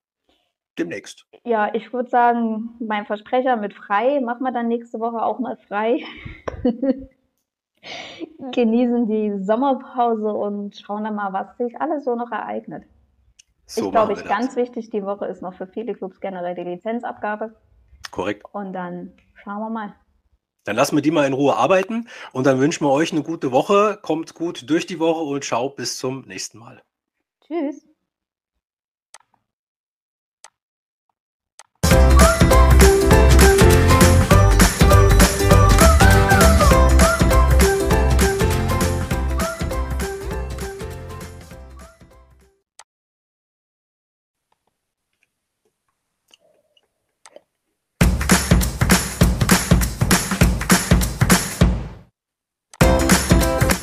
[0.80, 1.26] demnächst.
[1.44, 5.58] Ja, ich würde sagen, mein Versprecher mit frei, machen wir dann nächste Woche auch mal
[5.68, 6.04] frei.
[8.54, 12.84] Genießen die Sommerpause und schauen dann mal, was sich alles so noch ereignet.
[13.66, 16.64] So ich glaube, ich ganz wichtig die Woche ist noch für viele Clubs generell die
[16.64, 17.56] Lizenzabgabe.
[18.12, 18.44] Korrekt.
[18.52, 19.94] Und dann schauen wir mal.
[20.66, 23.52] Dann lassen wir die mal in Ruhe arbeiten und dann wünschen wir euch eine gute
[23.52, 24.00] Woche.
[24.02, 26.82] Kommt gut durch die Woche und ciao, bis zum nächsten Mal.
[27.42, 27.89] Tschüss.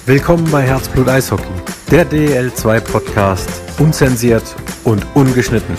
[0.09, 1.51] Willkommen bei Herzblut Eishockey,
[1.91, 3.51] der DL2 Podcast,
[3.81, 4.55] unzensiert
[4.85, 5.77] und ungeschnitten.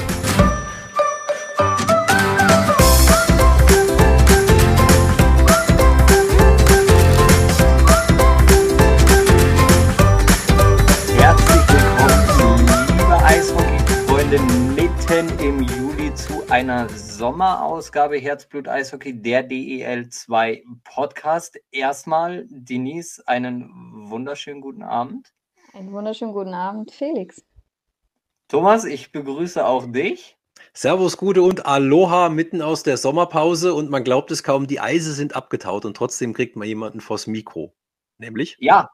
[11.15, 14.39] Herzlich willkommen, liebe Eishockey-Freunde,
[14.75, 21.57] mitten im Juli zu einer Sommerausgabe Herzblut Eishockey, der DEL2 Podcast.
[21.71, 25.33] Erstmal, Denise, einen wunderschönen guten Abend.
[25.73, 27.43] Einen wunderschönen guten Abend, Felix.
[28.47, 30.37] Thomas, ich begrüße auch dich.
[30.73, 35.13] Servus, Gute und Aloha mitten aus der Sommerpause und man glaubt es kaum, die Eise
[35.13, 37.73] sind abgetaut und trotzdem kriegt man jemanden vors Mikro.
[38.17, 38.57] Nämlich?
[38.59, 38.89] Ja,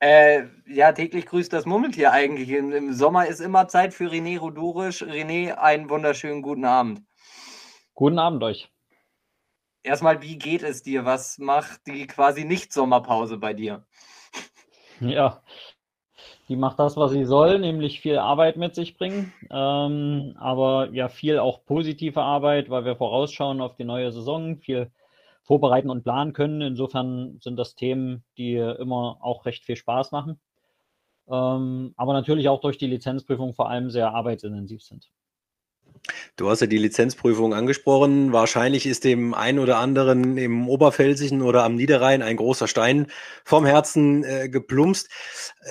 [0.00, 2.50] äh, ja, täglich grüßt das Murmeltier eigentlich.
[2.50, 5.02] Im, Im, Sommer ist immer Zeit für René Rudurisch.
[5.02, 7.02] René, einen wunderschönen guten Abend.
[7.94, 8.70] Guten Abend euch.
[9.82, 11.04] Erstmal, wie geht es dir?
[11.04, 13.86] Was macht die quasi Nicht-Sommerpause bei dir?
[15.00, 15.42] Ja,
[16.48, 19.32] die macht das, was sie soll, nämlich viel Arbeit mit sich bringen.
[19.50, 24.90] Ähm, aber ja, viel auch positive Arbeit, weil wir vorausschauen auf die neue Saison, viel
[25.42, 26.60] vorbereiten und planen können.
[26.60, 30.40] Insofern sind das Themen, die immer auch recht viel Spaß machen.
[31.28, 35.10] Ähm, aber natürlich auch durch die Lizenzprüfung vor allem sehr arbeitsintensiv sind.
[36.36, 38.32] Du hast ja die Lizenzprüfung angesprochen.
[38.32, 43.06] Wahrscheinlich ist dem einen oder anderen im Oberpfälzischen oder am Niederrhein ein großer Stein
[43.44, 45.08] vom Herzen äh, geplumpst.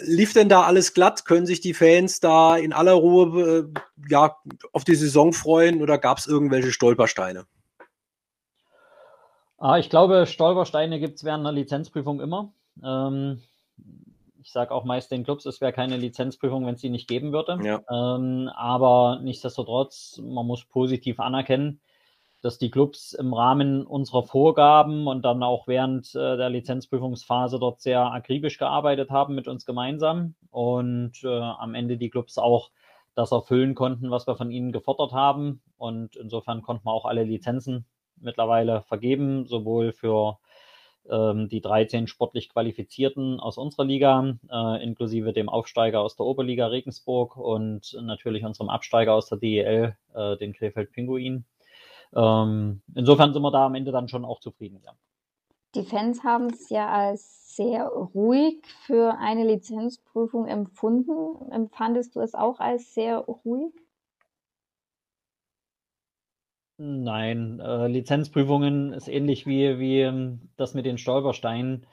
[0.04, 1.26] Lief denn da alles glatt?
[1.26, 3.80] Können sich die Fans da in aller Ruhe äh,
[4.10, 4.38] ja,
[4.72, 7.46] auf die Saison freuen oder gab es irgendwelche Stolpersteine?
[9.58, 12.54] Ah, ich glaube, Stolpersteine gibt es während einer Lizenzprüfung immer.
[12.84, 13.42] Ähm,
[14.44, 17.32] ich sage auch meist den Clubs, es wäre keine Lizenzprüfung, wenn es sie nicht geben
[17.32, 17.60] würde.
[17.64, 17.82] Ja.
[17.90, 21.80] Ähm, aber nichtsdestotrotz, man muss positiv anerkennen,
[22.42, 27.80] dass die Clubs im Rahmen unserer Vorgaben und dann auch während äh, der Lizenzprüfungsphase dort
[27.80, 32.70] sehr akribisch gearbeitet haben mit uns gemeinsam und äh, am Ende die Clubs auch
[33.16, 35.62] das erfüllen konnten, was wir von ihnen gefordert haben.
[35.78, 37.86] Und insofern konnten wir auch alle Lizenzen
[38.18, 40.38] mittlerweile vergeben, sowohl für
[41.06, 47.36] die 13 sportlich Qualifizierten aus unserer Liga, äh, inklusive dem Aufsteiger aus der Oberliga Regensburg
[47.36, 51.46] und natürlich unserem Absteiger aus der DEL, äh, den Krefeld Pinguin.
[52.16, 54.82] Ähm, insofern sind wir da am Ende dann schon auch zufrieden.
[54.86, 54.94] Ja.
[55.76, 61.52] Die Fans haben es ja als sehr ruhig für eine Lizenzprüfung empfunden.
[61.52, 63.74] Empfandest du es auch als sehr ruhig?
[66.78, 71.86] Nein, äh, Lizenzprüfungen ist ähnlich wie, wie ähm, das mit den Stolpersteinen.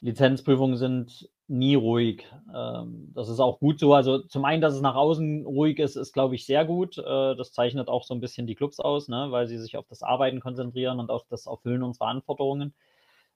[0.00, 2.26] Lizenzprüfungen sind nie ruhig.
[2.54, 3.94] Ähm, das ist auch gut so.
[3.94, 6.98] Also zum einen, dass es nach außen ruhig ist, ist, glaube ich, sehr gut.
[6.98, 9.28] Äh, das zeichnet auch so ein bisschen die Clubs aus, ne?
[9.30, 12.74] weil sie sich auf das Arbeiten konzentrieren und auf das Erfüllen unserer Anforderungen.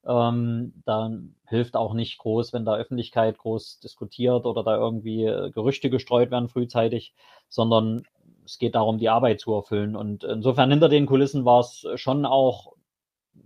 [0.07, 5.51] Ähm, dann hilft auch nicht groß, wenn da Öffentlichkeit groß diskutiert oder da irgendwie äh,
[5.51, 7.15] Gerüchte gestreut werden frühzeitig,
[7.49, 8.05] sondern
[8.45, 9.97] es geht darum, die Arbeit zu erfüllen.
[9.97, 12.75] Und insofern hinter den Kulissen war es schon auch,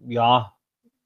[0.06, 0.54] ja,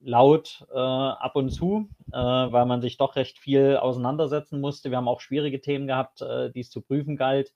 [0.01, 4.91] laut äh, ab und zu, äh, weil man sich doch recht viel auseinandersetzen musste.
[4.91, 7.53] Wir haben auch schwierige Themen gehabt, äh, die es zu prüfen galt.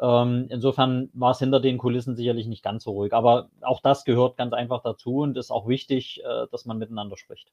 [0.00, 3.12] Ähm, insofern war es hinter den Kulissen sicherlich nicht ganz so ruhig.
[3.12, 7.16] Aber auch das gehört ganz einfach dazu und ist auch wichtig, äh, dass man miteinander
[7.16, 7.52] spricht.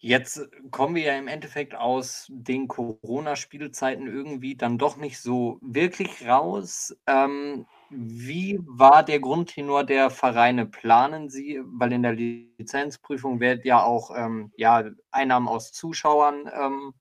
[0.00, 6.24] Jetzt kommen wir ja im Endeffekt aus den Corona-Spielzeiten irgendwie dann doch nicht so wirklich
[6.24, 6.96] raus.
[7.06, 10.66] Ähm, wie war der Grundtenor der Vereine?
[10.66, 16.92] Planen Sie, weil in der Lizenzprüfung wird ja auch ähm, ja, Einnahmen aus Zuschauern ähm,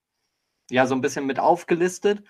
[0.71, 2.23] ja so ein bisschen mit aufgelistet.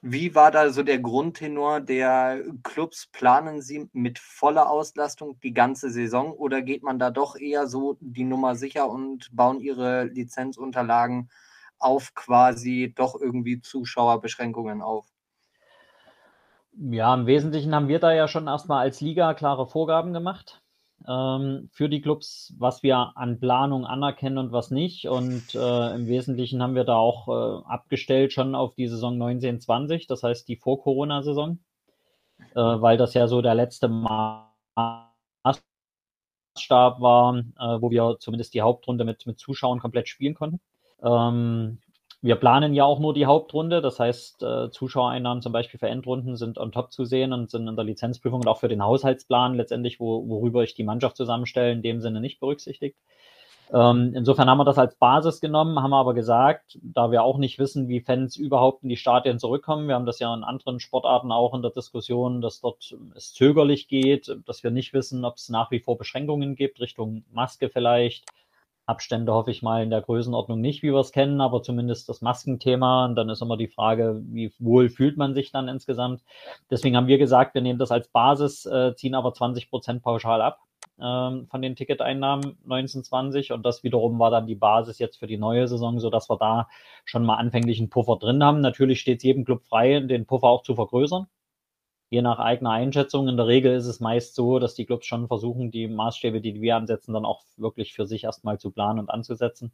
[0.00, 3.08] Wie war da so der Grundtenor der Clubs?
[3.10, 7.96] Planen Sie mit voller Auslastung die ganze Saison oder geht man da doch eher so
[8.00, 11.30] die Nummer sicher und bauen Ihre Lizenzunterlagen
[11.80, 15.06] auf quasi doch irgendwie Zuschauerbeschränkungen auf?
[16.72, 20.62] Ja, im Wesentlichen haben wir da ja schon erstmal als Liga klare Vorgaben gemacht
[21.06, 25.06] ähm, für die Clubs, was wir an Planung anerkennen und was nicht.
[25.06, 30.06] Und äh, im Wesentlichen haben wir da auch äh, abgestellt schon auf die Saison 1920,
[30.06, 31.58] das heißt die Vor-Corona-Saison,
[32.54, 34.50] äh, weil das ja so der letzte Maßstab
[37.00, 40.60] war, äh, wo wir zumindest die Hauptrunde mit, mit Zuschauern komplett spielen konnten.
[41.02, 41.78] Ähm,
[42.20, 46.36] wir planen ja auch nur die Hauptrunde, das heißt, äh, Zuschauereinnahmen zum Beispiel für Endrunden
[46.36, 49.54] sind on top zu sehen und sind in der Lizenzprüfung und auch für den Haushaltsplan
[49.54, 52.96] letztendlich, wo, worüber ich die Mannschaft zusammenstelle, in dem Sinne nicht berücksichtigt.
[53.72, 57.58] Ähm, insofern haben wir das als Basis genommen, haben aber gesagt, da wir auch nicht
[57.58, 61.30] wissen, wie Fans überhaupt in die Stadien zurückkommen, wir haben das ja in anderen Sportarten
[61.30, 65.50] auch in der Diskussion, dass dort es zögerlich geht, dass wir nicht wissen, ob es
[65.50, 68.24] nach wie vor Beschränkungen gibt, Richtung Maske vielleicht,
[68.88, 72.22] Abstände hoffe ich mal in der Größenordnung nicht, wie wir es kennen, aber zumindest das
[72.22, 73.04] Maskenthema.
[73.04, 76.22] Und dann ist immer die Frage, wie wohl fühlt man sich dann insgesamt.
[76.70, 80.40] Deswegen haben wir gesagt, wir nehmen das als Basis, äh, ziehen aber 20 Prozent pauschal
[80.40, 80.60] ab
[81.00, 83.52] ähm, von den Ticketeinnahmen 1920.
[83.52, 86.38] Und das wiederum war dann die Basis jetzt für die neue Saison, so dass wir
[86.38, 86.68] da
[87.04, 88.60] schon mal anfänglichen Puffer drin haben.
[88.62, 91.26] Natürlich steht es jedem Club frei, den Puffer auch zu vergrößern
[92.10, 93.28] je nach eigener Einschätzung.
[93.28, 96.60] In der Regel ist es meist so, dass die Clubs schon versuchen, die Maßstäbe, die
[96.60, 99.72] wir ansetzen, dann auch wirklich für sich erstmal zu planen und anzusetzen.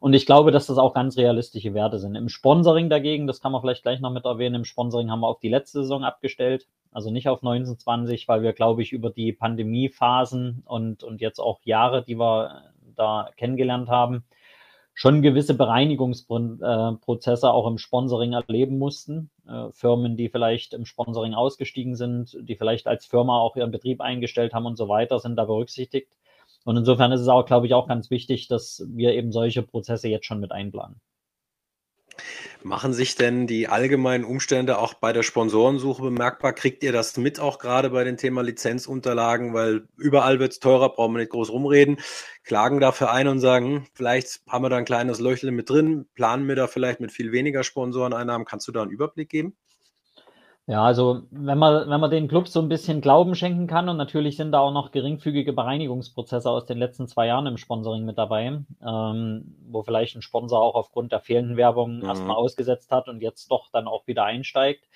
[0.00, 2.16] Und ich glaube, dass das auch ganz realistische Werte sind.
[2.16, 5.28] Im Sponsoring dagegen, das kann man vielleicht gleich noch mit erwähnen, im Sponsoring haben wir
[5.28, 9.32] auf die letzte Saison abgestellt, also nicht auf 1920, weil wir, glaube ich, über die
[9.32, 12.62] Pandemiephasen und, und jetzt auch Jahre, die wir
[12.96, 14.24] da kennengelernt haben,
[14.94, 19.30] schon gewisse Bereinigungsprozesse auch im Sponsoring erleben mussten.
[19.48, 24.00] Äh, Firmen, die vielleicht im Sponsoring ausgestiegen sind, die vielleicht als Firma auch ihren Betrieb
[24.00, 26.08] eingestellt haben und so weiter, sind da berücksichtigt.
[26.64, 30.08] Und insofern ist es auch, glaube ich, auch ganz wichtig, dass wir eben solche Prozesse
[30.08, 31.00] jetzt schon mit einplanen.
[32.62, 36.52] Machen sich denn die allgemeinen Umstände auch bei der Sponsorensuche bemerkbar?
[36.52, 39.52] Kriegt ihr das mit auch gerade bei dem Thema Lizenzunterlagen?
[39.52, 41.98] Weil überall wird es teurer, brauchen wir nicht groß rumreden.
[42.44, 46.06] Klagen dafür ein und sagen, hm, vielleicht haben wir da ein kleines Löchle mit drin,
[46.14, 48.46] planen wir da vielleicht mit viel weniger Sponsoreneinnahmen.
[48.46, 49.56] Kannst du da einen Überblick geben?
[50.72, 53.98] Ja, also wenn man, wenn man den Clubs so ein bisschen Glauben schenken kann und
[53.98, 58.16] natürlich sind da auch noch geringfügige Bereinigungsprozesse aus den letzten zwei Jahren im Sponsoring mit
[58.16, 62.06] dabei, ähm, wo vielleicht ein Sponsor auch aufgrund der fehlenden Werbung mhm.
[62.06, 64.88] erstmal ausgesetzt hat und jetzt doch dann auch wieder einsteigt.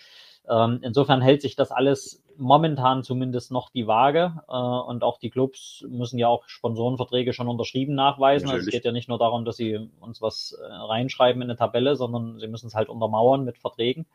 [0.49, 4.43] Ähm, insofern hält sich das alles momentan zumindest noch die Waage.
[4.49, 8.49] Äh, und auch die Clubs müssen ja auch Sponsorenverträge schon unterschrieben nachweisen.
[8.49, 11.59] Also es geht ja nicht nur darum, dass sie uns was äh, reinschreiben in eine
[11.59, 14.07] Tabelle, sondern sie müssen es halt untermauern mit Verträgen.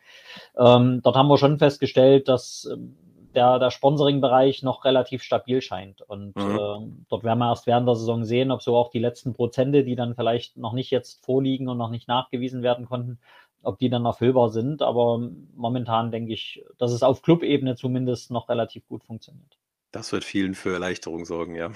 [0.58, 2.96] Ähm, dort haben wir schon festgestellt, dass ähm,
[3.36, 6.02] der, der Sponsoring-Bereich noch relativ stabil scheint.
[6.02, 6.56] Und mhm.
[6.56, 9.84] äh, dort werden wir erst während der Saison sehen, ob so auch die letzten Prozente,
[9.84, 13.20] die dann vielleicht noch nicht jetzt vorliegen und noch nicht nachgewiesen werden konnten,
[13.64, 14.82] ob die dann erfüllbar sind.
[14.82, 19.57] Aber momentan denke ich, dass es auf Clubebene zumindest noch relativ gut funktioniert.
[19.91, 21.72] Das wird vielen für Erleichterung sorgen, ja.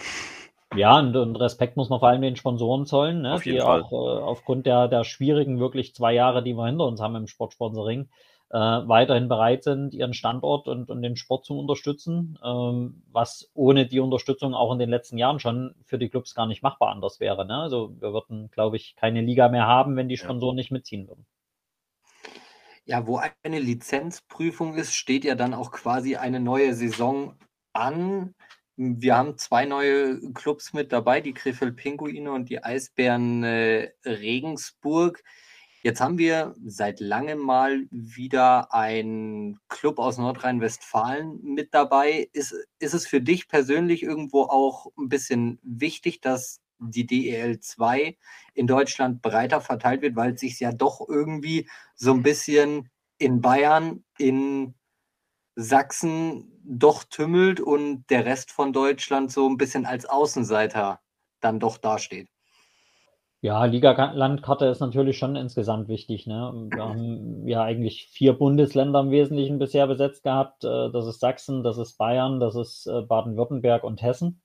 [0.76, 3.84] Ja, und, und Respekt muss man vor allem den Sponsoren zollen, ne, die Fall.
[3.84, 7.28] auch äh, aufgrund der, der schwierigen wirklich zwei Jahre, die wir hinter uns haben im
[7.28, 8.10] Sportsponsoring,
[8.50, 13.86] äh, weiterhin bereit sind, ihren Standort und, und den Sport zu unterstützen, ähm, was ohne
[13.86, 17.20] die Unterstützung auch in den letzten Jahren schon für die Clubs gar nicht machbar anders
[17.20, 17.46] wäre.
[17.46, 17.58] Ne?
[17.58, 20.62] Also wir würden, glaube ich, keine Liga mehr haben, wenn die Sponsoren ja.
[20.62, 21.26] nicht mitziehen würden.
[22.88, 27.36] Ja, wo eine Lizenzprüfung ist, steht ja dann auch quasi eine neue Saison
[27.74, 28.36] an.
[28.78, 35.24] Wir haben zwei neue Clubs mit dabei, die Krefeld Pinguine und die Eisbären äh, Regensburg.
[35.82, 42.30] Jetzt haben wir seit langem mal wieder einen Club aus Nordrhein-Westfalen mit dabei.
[42.34, 48.18] Ist, ist es für dich persönlich irgendwo auch ein bisschen wichtig, dass die DEL 2
[48.54, 53.42] in Deutschland breiter verteilt wird, weil es sich ja doch irgendwie so ein bisschen in
[53.42, 54.76] Bayern, in
[55.56, 61.00] Sachsen doch tümmelt und der Rest von Deutschland so ein bisschen als Außenseiter
[61.40, 62.28] dann doch dasteht.
[63.46, 66.26] Ja, Liga-Landkarte ist natürlich schon insgesamt wichtig.
[66.26, 66.68] Ne?
[66.72, 70.64] Wir haben ja eigentlich vier Bundesländer im Wesentlichen bisher besetzt gehabt.
[70.64, 74.42] Äh, das ist Sachsen, das ist Bayern, das ist äh, Baden-Württemberg und Hessen.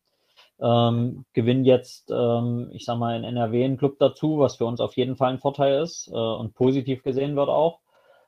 [0.62, 4.80] Ähm, gewinnen jetzt, ähm, ich sag mal, in NRW einen Club dazu, was für uns
[4.80, 7.80] auf jeden Fall ein Vorteil ist äh, und positiv gesehen wird auch.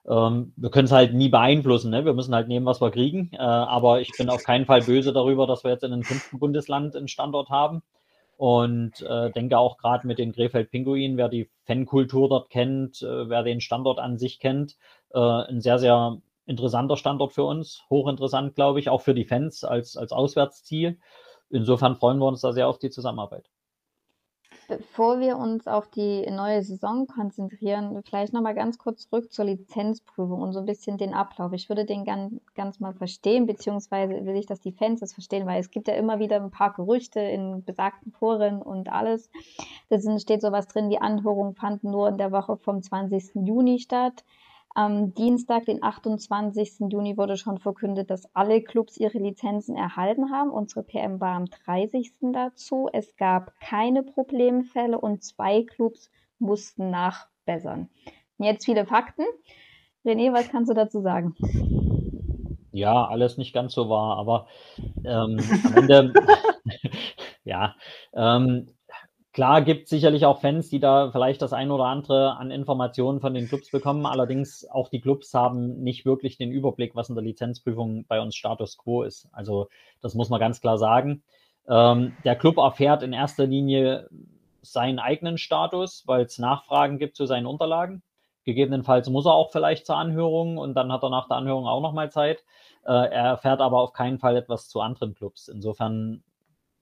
[0.08, 2.04] Ähm, wir können es halt nie beeinflussen, ne?
[2.04, 3.30] wir müssen halt nehmen, was wir kriegen.
[3.32, 6.38] Äh, aber ich bin auf keinen Fall böse darüber, dass wir jetzt in einem fünften
[6.38, 7.82] Bundesland einen Standort haben.
[8.36, 13.44] Und äh, denke auch gerade mit den Krefeld-Pinguinen, wer die Fankultur dort kennt, äh, wer
[13.44, 14.76] den Standort an sich kennt,
[15.14, 17.84] äh, ein sehr, sehr interessanter Standort für uns.
[17.88, 20.98] Hochinteressant, glaube ich, auch für die Fans als, als Auswärtsziel.
[21.52, 23.48] Insofern freuen wir uns da sehr auf die Zusammenarbeit.
[24.68, 30.40] Bevor wir uns auf die neue Saison konzentrieren, vielleicht nochmal ganz kurz zurück zur Lizenzprüfung
[30.40, 31.52] und so ein bisschen den Ablauf.
[31.52, 35.46] Ich würde den ganz, ganz mal verstehen, beziehungsweise will ich, dass die Fans das verstehen,
[35.46, 39.28] weil es gibt ja immer wieder ein paar Gerüchte in besagten Foren und alles.
[39.90, 43.46] Da steht sowas drin, die Anhörungen fanden nur in der Woche vom 20.
[43.46, 44.24] Juni statt.
[44.74, 46.90] Am Dienstag, den 28.
[46.90, 50.50] Juni, wurde schon verkündet, dass alle Clubs ihre Lizenzen erhalten haben.
[50.50, 52.12] Unsere PM war am 30.
[52.32, 52.88] dazu.
[52.90, 57.90] Es gab keine Problemfälle und zwei Clubs mussten nachbessern.
[58.38, 59.24] Jetzt viele Fakten.
[60.06, 61.34] René, was kannst du dazu sagen?
[62.72, 64.46] Ja, alles nicht ganz so wahr, aber
[65.04, 66.14] ähm, am Ende,
[67.44, 67.74] ja,
[68.14, 68.68] ähm,
[69.32, 73.20] Klar gibt es sicherlich auch Fans, die da vielleicht das ein oder andere an Informationen
[73.20, 74.04] von den Clubs bekommen.
[74.04, 78.36] Allerdings auch die Clubs haben nicht wirklich den Überblick, was in der Lizenzprüfung bei uns
[78.36, 79.28] Status quo ist.
[79.32, 79.68] Also
[80.02, 81.22] das muss man ganz klar sagen.
[81.66, 84.10] Ähm, der Club erfährt in erster Linie
[84.60, 88.02] seinen eigenen Status, weil es Nachfragen gibt zu seinen Unterlagen.
[88.44, 91.80] Gegebenenfalls muss er auch vielleicht zur Anhörung und dann hat er nach der Anhörung auch
[91.80, 92.44] nochmal Zeit.
[92.84, 95.48] Äh, er erfährt aber auf keinen Fall etwas zu anderen Clubs.
[95.48, 96.22] Insofern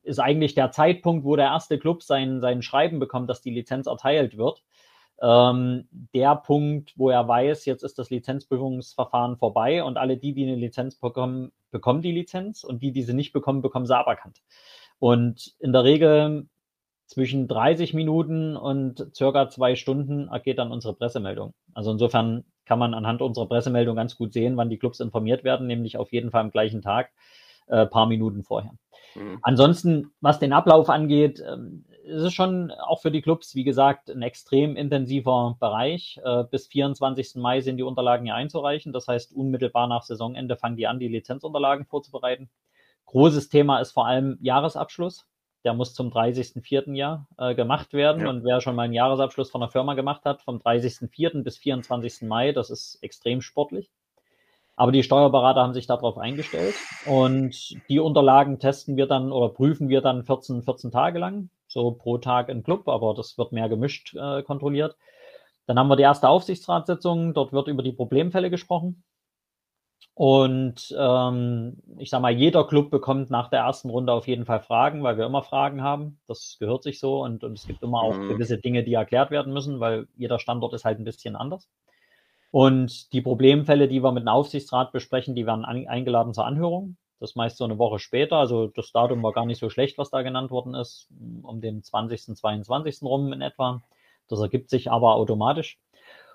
[0.02, 3.86] ist eigentlich der Zeitpunkt, wo der erste Club sein, sein Schreiben bekommt, dass die Lizenz
[3.86, 4.62] erteilt wird.
[5.22, 10.44] Ähm, der Punkt, wo er weiß, jetzt ist das Lizenzprüfungsverfahren vorbei und alle die, die
[10.44, 14.40] eine Lizenz bekommen, bekommen die Lizenz und die, die sie nicht bekommen, bekommen sie aberkannt.
[14.98, 16.48] Und in der Regel
[17.06, 21.54] zwischen 30 Minuten und circa zwei Stunden ergeht dann unsere Pressemeldung.
[21.74, 25.66] Also insofern kann man anhand unserer Pressemeldung ganz gut sehen, wann die Clubs informiert werden,
[25.66, 27.10] nämlich auf jeden Fall am gleichen Tag,
[27.66, 28.72] äh, paar Minuten vorher.
[29.14, 29.38] Mhm.
[29.42, 34.10] Ansonsten, was den Ablauf angeht, ähm, ist es schon auch für die Clubs, wie gesagt,
[34.10, 36.20] ein extrem intensiver Bereich.
[36.24, 37.36] Äh, bis 24.
[37.36, 38.92] Mai sind die Unterlagen ja einzureichen.
[38.92, 42.50] Das heißt, unmittelbar nach Saisonende fangen die an, die Lizenzunterlagen vorzubereiten.
[43.06, 45.26] Großes Thema ist vor allem Jahresabschluss.
[45.64, 46.94] Der muss zum 30.04.
[46.94, 48.22] Jahr äh, gemacht werden.
[48.22, 48.30] Ja.
[48.30, 51.42] Und wer schon mal einen Jahresabschluss von einer Firma gemacht hat, vom 30.04.
[51.42, 52.22] bis 24.
[52.22, 53.90] Mai, das ist extrem sportlich.
[54.80, 56.74] Aber die Steuerberater haben sich darauf eingestellt
[57.04, 61.90] und die Unterlagen testen wir dann oder prüfen wir dann 14, 14 Tage lang, so
[61.90, 64.96] pro Tag im Club, aber das wird mehr gemischt äh, kontrolliert.
[65.66, 69.04] Dann haben wir die erste Aufsichtsratssitzung, dort wird über die Problemfälle gesprochen.
[70.14, 74.60] Und ähm, ich sage mal, jeder Club bekommt nach der ersten Runde auf jeden Fall
[74.60, 76.20] Fragen, weil wir immer Fragen haben.
[76.26, 78.28] Das gehört sich so und, und es gibt immer auch mhm.
[78.30, 81.68] gewisse Dinge, die erklärt werden müssen, weil jeder Standort ist halt ein bisschen anders.
[82.50, 86.96] Und die Problemfälle, die wir mit dem Aufsichtsrat besprechen, die werden eingeladen zur Anhörung.
[87.20, 88.36] Das meist so eine Woche später.
[88.36, 91.08] Also das Datum war gar nicht so schlecht, was da genannt worden ist,
[91.42, 93.02] um den 20., 22.
[93.02, 93.82] rum in etwa.
[94.28, 95.78] Das ergibt sich aber automatisch.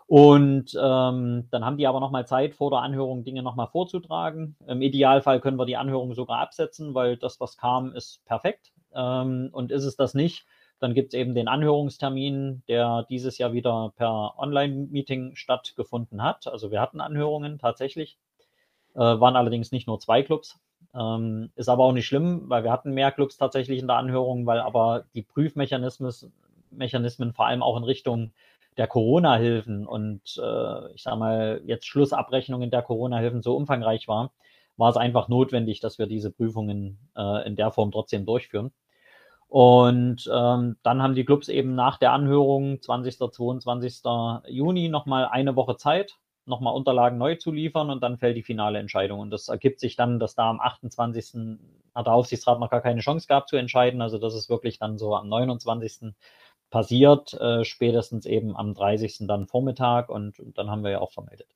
[0.07, 4.55] Und ähm, dann haben die aber nochmal Zeit, vor der Anhörung Dinge nochmal vorzutragen.
[4.67, 8.71] Im Idealfall können wir die Anhörung sogar absetzen, weil das, was kam, ist perfekt.
[8.93, 10.45] Ähm, und ist es das nicht,
[10.79, 16.47] dann gibt es eben den Anhörungstermin, der dieses Jahr wieder per Online-Meeting stattgefunden hat.
[16.47, 18.17] Also wir hatten Anhörungen tatsächlich,
[18.93, 20.59] äh, waren allerdings nicht nur zwei Clubs.
[20.93, 24.45] Ähm, ist aber auch nicht schlimm, weil wir hatten mehr Clubs tatsächlich in der Anhörung,
[24.45, 26.11] weil aber die Prüfmechanismen
[26.71, 28.31] Mechanismen vor allem auch in Richtung
[28.77, 34.31] der Corona-Hilfen und äh, ich sage mal jetzt Schlussabrechnungen der Corona-Hilfen so umfangreich war,
[34.77, 38.71] war es einfach notwendig, dass wir diese Prüfungen äh, in der Form trotzdem durchführen.
[39.55, 43.31] Und ähm, dann haben die Clubs eben nach der Anhörung 20.
[43.31, 44.01] 22.
[44.49, 48.79] Juni nochmal eine Woche Zeit, nochmal Unterlagen neu zu liefern und dann fällt die finale
[48.79, 49.21] Entscheidung.
[49.21, 51.57] Und das ergibt sich dann, dass da am 28.
[51.95, 54.01] hat der Aufsichtsrat noch gar keine Chance gehabt zu entscheiden.
[54.01, 56.13] Also das ist wirklich dann so am 29.
[56.69, 59.19] passiert, äh, spätestens eben am 30.
[59.25, 61.47] dann Vormittag und, und dann haben wir ja auch vermeldet.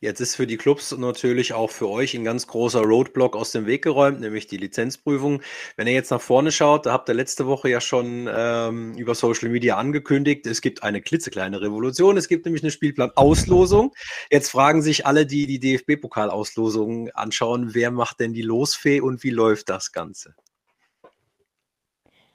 [0.00, 3.66] Jetzt ist für die Clubs natürlich auch für euch ein ganz großer Roadblock aus dem
[3.66, 5.42] Weg geräumt, nämlich die Lizenzprüfung.
[5.76, 9.14] Wenn ihr jetzt nach vorne schaut, da habt ihr letzte Woche ja schon ähm, über
[9.14, 12.16] Social Media angekündigt, es gibt eine klitzekleine Revolution.
[12.16, 13.94] Es gibt nämlich eine Spielplan-Auslosung.
[14.30, 19.30] Jetzt fragen sich alle, die die DFB-Pokalauslosung anschauen, wer macht denn die Losfee und wie
[19.30, 20.34] läuft das Ganze?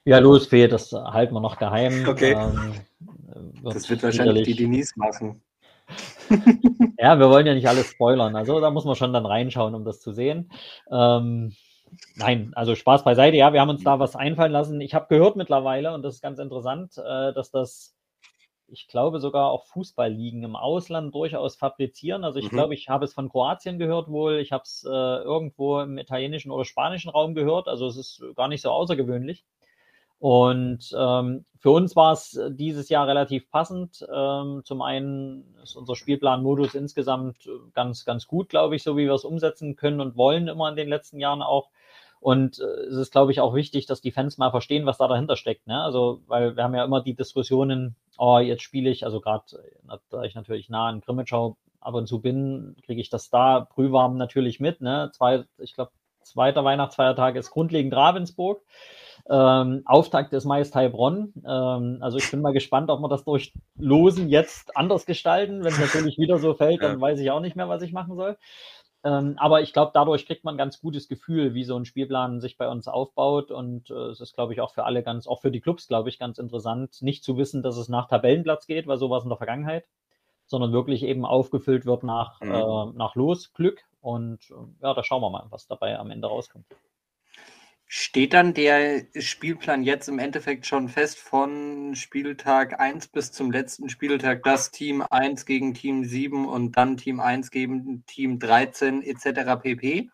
[0.05, 2.07] Ja, Losfee, das halten wir noch geheim.
[2.07, 2.33] Okay.
[2.33, 2.73] Ähm,
[3.61, 5.41] wird das wird wahrscheinlich die Denise machen.
[6.97, 8.35] ja, wir wollen ja nicht alles spoilern.
[8.35, 10.51] Also da muss man schon dann reinschauen, um das zu sehen.
[10.91, 11.55] Ähm,
[12.15, 13.37] nein, also Spaß beiseite.
[13.37, 14.81] Ja, wir haben uns da was einfallen lassen.
[14.81, 17.95] Ich habe gehört mittlerweile, und das ist ganz interessant, äh, dass das,
[18.67, 22.23] ich glaube, sogar auch Fußballligen im Ausland durchaus fabrizieren.
[22.23, 22.55] Also ich mhm.
[22.55, 24.39] glaube, ich habe es von Kroatien gehört wohl.
[24.39, 27.67] Ich habe es äh, irgendwo im italienischen oder spanischen Raum gehört.
[27.67, 29.45] Also es ist gar nicht so außergewöhnlich.
[30.19, 34.05] Und ähm, für uns war es dieses Jahr relativ passend.
[34.13, 39.13] Ähm, zum einen ist unser Spielplanmodus insgesamt ganz, ganz gut, glaube ich, so wie wir
[39.13, 41.69] es umsetzen können und wollen immer in den letzten Jahren auch.
[42.19, 45.07] Und äh, es ist, glaube ich, auch wichtig, dass die Fans mal verstehen, was da
[45.07, 45.67] dahinter steckt.
[45.67, 45.81] Ne?
[45.81, 49.43] Also, weil wir haben ja immer die Diskussionen, oh, jetzt spiele ich, also gerade,
[50.09, 54.17] da ich natürlich nah an Grimmitschau ab und zu bin, kriege ich das da prühwarm
[54.17, 54.81] natürlich mit.
[54.81, 55.11] Ne?
[55.13, 55.91] Zwei, ich glaube,
[56.23, 58.63] zweiter Weihnachtsfeiertag ist grundlegend Ravensburg.
[59.27, 61.33] Ähm, Auftakt ist meist Heilbronn.
[61.45, 65.63] Ähm, also ich bin mal gespannt, ob wir das durch Losen jetzt anders gestalten.
[65.63, 67.01] Wenn es natürlich wieder so fällt, dann ja.
[67.01, 68.37] weiß ich auch nicht mehr, was ich machen soll.
[69.03, 72.39] Ähm, aber ich glaube, dadurch kriegt man ein ganz gutes Gefühl, wie so ein Spielplan
[72.39, 73.51] sich bei uns aufbaut.
[73.51, 76.09] Und äh, es ist, glaube ich, auch für alle ganz, auch für die Clubs, glaube
[76.09, 79.37] ich, ganz interessant, nicht zu wissen, dass es nach Tabellenplatz geht, weil sowas in der
[79.37, 79.85] Vergangenheit,
[80.45, 82.51] sondern wirklich eben aufgefüllt wird nach, mhm.
[82.51, 83.81] äh, nach Losglück.
[84.01, 86.65] Und äh, ja, da schauen wir mal, was dabei am Ende rauskommt.
[87.87, 93.89] Steht dann der Spielplan jetzt im Endeffekt schon fest von Spieltag 1 bis zum letzten
[93.89, 99.61] Spieltag, dass Team 1 gegen Team 7 und dann Team 1 gegen Team 13 etc.
[99.61, 100.09] pp?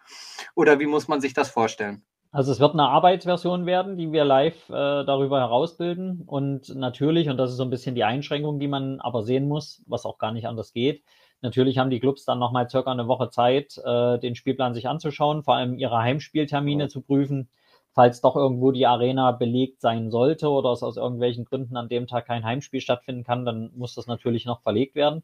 [0.55, 2.03] Oder wie muss man sich das vorstellen?
[2.33, 6.23] Also es wird eine Arbeitsversion werden, die wir live äh, darüber herausbilden.
[6.25, 9.81] Und natürlich, und das ist so ein bisschen die Einschränkung, die man aber sehen muss,
[9.87, 11.03] was auch gar nicht anders geht,
[11.41, 15.43] Natürlich haben die Clubs dann nochmal circa eine Woche Zeit, äh, den Spielplan sich anzuschauen,
[15.43, 16.89] vor allem ihre Heimspieltermine ja.
[16.89, 17.49] zu prüfen
[17.93, 22.07] falls doch irgendwo die Arena belegt sein sollte oder es aus irgendwelchen Gründen an dem
[22.07, 25.23] Tag kein Heimspiel stattfinden kann, dann muss das natürlich noch verlegt werden.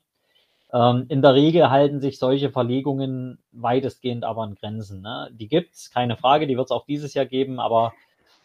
[0.74, 5.02] Ähm, in der Regel halten sich solche Verlegungen weitestgehend aber in Grenzen.
[5.02, 5.30] Ne?
[5.32, 7.94] Die gibt's, keine Frage, die wird es auch dieses Jahr geben, aber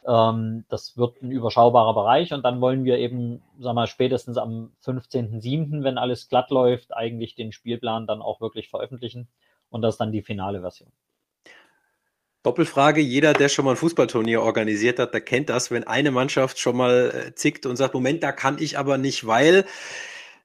[0.07, 4.73] ähm, das wird ein überschaubarer Bereich und dann wollen wir eben, sag mal, spätestens am
[4.85, 9.29] 15.07., wenn alles glatt läuft, eigentlich den Spielplan dann auch wirklich veröffentlichen
[9.70, 10.93] und das ist dann die finale Version.
[12.43, 16.59] Doppelfrage, jeder, der schon mal ein Fußballturnier organisiert hat, der kennt das, wenn eine Mannschaft
[16.59, 19.64] schon mal äh, zickt und sagt, Moment, da kann ich aber nicht, weil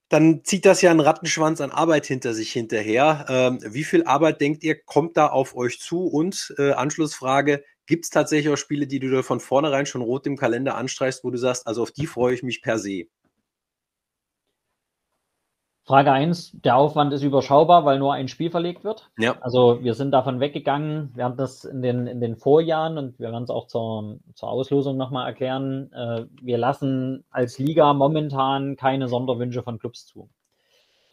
[0.09, 3.25] dann zieht das ja einen Rattenschwanz an Arbeit hinter sich hinterher.
[3.29, 6.07] Ähm, wie viel Arbeit denkt ihr, kommt da auf euch zu?
[6.07, 10.27] Und äh, Anschlussfrage, gibt es tatsächlich auch Spiele, die du da von vornherein schon rot
[10.27, 13.07] im Kalender anstreichst, wo du sagst, also auf die freue ich mich per se?
[15.87, 19.09] Frage 1, der Aufwand ist überschaubar, weil nur ein Spiel verlegt wird.
[19.17, 19.37] Ja.
[19.39, 23.31] Also wir sind davon weggegangen, wir haben das in den, in den Vorjahren und wir
[23.31, 25.89] werden es auch zur, zur Auslosung nochmal erklären.
[25.93, 30.29] Äh, wir lassen als Liga momentan keine Sonderwünsche von Clubs zu.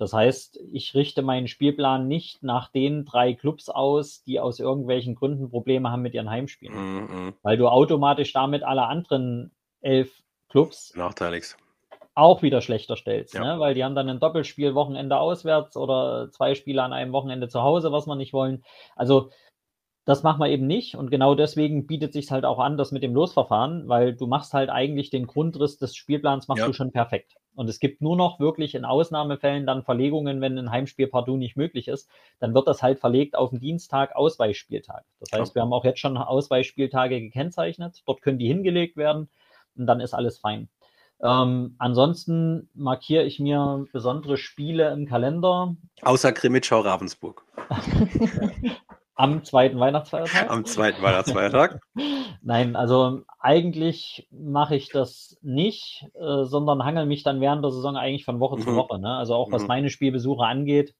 [0.01, 5.15] Das heißt, ich richte meinen Spielplan nicht nach den drei Clubs aus, die aus irgendwelchen
[5.15, 7.05] Gründen Probleme haben mit ihren Heimspielen.
[7.05, 7.35] Mhm.
[7.43, 9.53] Weil du automatisch damit alle anderen
[9.83, 10.11] elf
[10.49, 11.55] Clubs nachteilig
[12.15, 13.55] auch wieder schlechter stellst, ja.
[13.55, 13.61] ne?
[13.61, 17.63] weil die haben dann ein Doppelspiel Wochenende auswärts oder zwei Spiele an einem Wochenende zu
[17.63, 18.65] Hause, was wir nicht wollen.
[18.95, 19.31] Also
[20.05, 23.03] das machen wir eben nicht und genau deswegen bietet sich halt auch an, das mit
[23.03, 26.67] dem Losverfahren, weil du machst halt eigentlich den Grundriss des Spielplans machst ja.
[26.67, 27.37] du schon perfekt.
[27.55, 31.57] Und es gibt nur noch wirklich in Ausnahmefällen dann Verlegungen, wenn ein Heimspiel partout nicht
[31.57, 32.11] möglich ist,
[32.41, 35.05] dann wird das halt verlegt auf den Dienstag Ausweichspieltag.
[35.21, 35.55] Das heißt, ja.
[35.55, 38.03] wir haben auch jetzt schon Ausweichspieltage gekennzeichnet.
[38.07, 39.31] Dort können die hingelegt werden
[39.77, 40.69] und dann ist alles fein.
[41.25, 45.75] Ähm, ansonsten markiere ich mir besondere Spiele im Kalender.
[46.03, 47.43] Außer Krimitschau Ravensburg.
[49.17, 50.51] Am zweiten Weihnachtsfeiertag?
[50.51, 51.81] Am zweiten Weihnachtsfeiertag?
[52.43, 57.97] Nein, also eigentlich mache ich das nicht, äh, sondern hangel mich dann während der Saison
[57.97, 58.63] eigentlich von Woche mhm.
[58.63, 58.99] zu Woche.
[58.99, 59.17] Ne?
[59.17, 59.69] Also auch was mhm.
[59.69, 60.95] meine Spielbesuche angeht.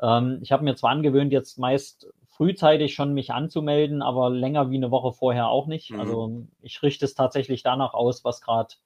[0.00, 4.76] Ähm, ich habe mir zwar angewöhnt, jetzt meist frühzeitig schon mich anzumelden, aber länger wie
[4.76, 5.90] eine Woche vorher auch nicht.
[5.90, 6.00] Mhm.
[6.00, 8.76] Also ich richte es tatsächlich danach aus, was gerade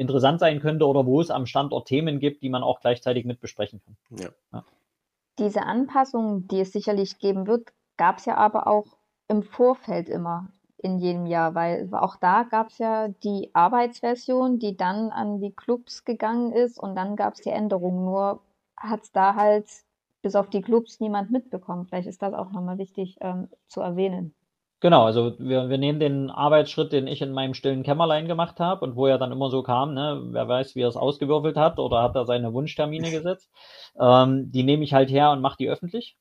[0.00, 3.38] interessant sein könnte oder wo es am Standort Themen gibt, die man auch gleichzeitig mit
[3.38, 3.96] besprechen kann.
[4.18, 4.28] Ja.
[4.52, 4.64] ja.
[5.38, 8.86] Diese Anpassungen, die es sicherlich geben wird, gab es ja aber auch
[9.28, 10.48] im Vorfeld immer
[10.78, 15.52] in jedem Jahr, weil auch da gab es ja die Arbeitsversion, die dann an die
[15.52, 18.06] Clubs gegangen ist und dann gab es die Änderungen.
[18.06, 18.40] Nur
[18.78, 19.66] hat es da halt
[20.22, 21.90] bis auf die Clubs niemand mitbekommt.
[21.90, 24.34] Vielleicht ist das auch nochmal wichtig ähm, zu erwähnen.
[24.80, 28.82] Genau, also wir, wir nehmen den Arbeitsschritt, den ich in meinem stillen Kämmerlein gemacht habe
[28.84, 31.78] und wo er dann immer so kam, ne, wer weiß, wie er es ausgewürfelt hat
[31.78, 33.50] oder hat er seine Wunschtermine gesetzt,
[34.00, 36.16] ähm, die nehme ich halt her und mache die öffentlich.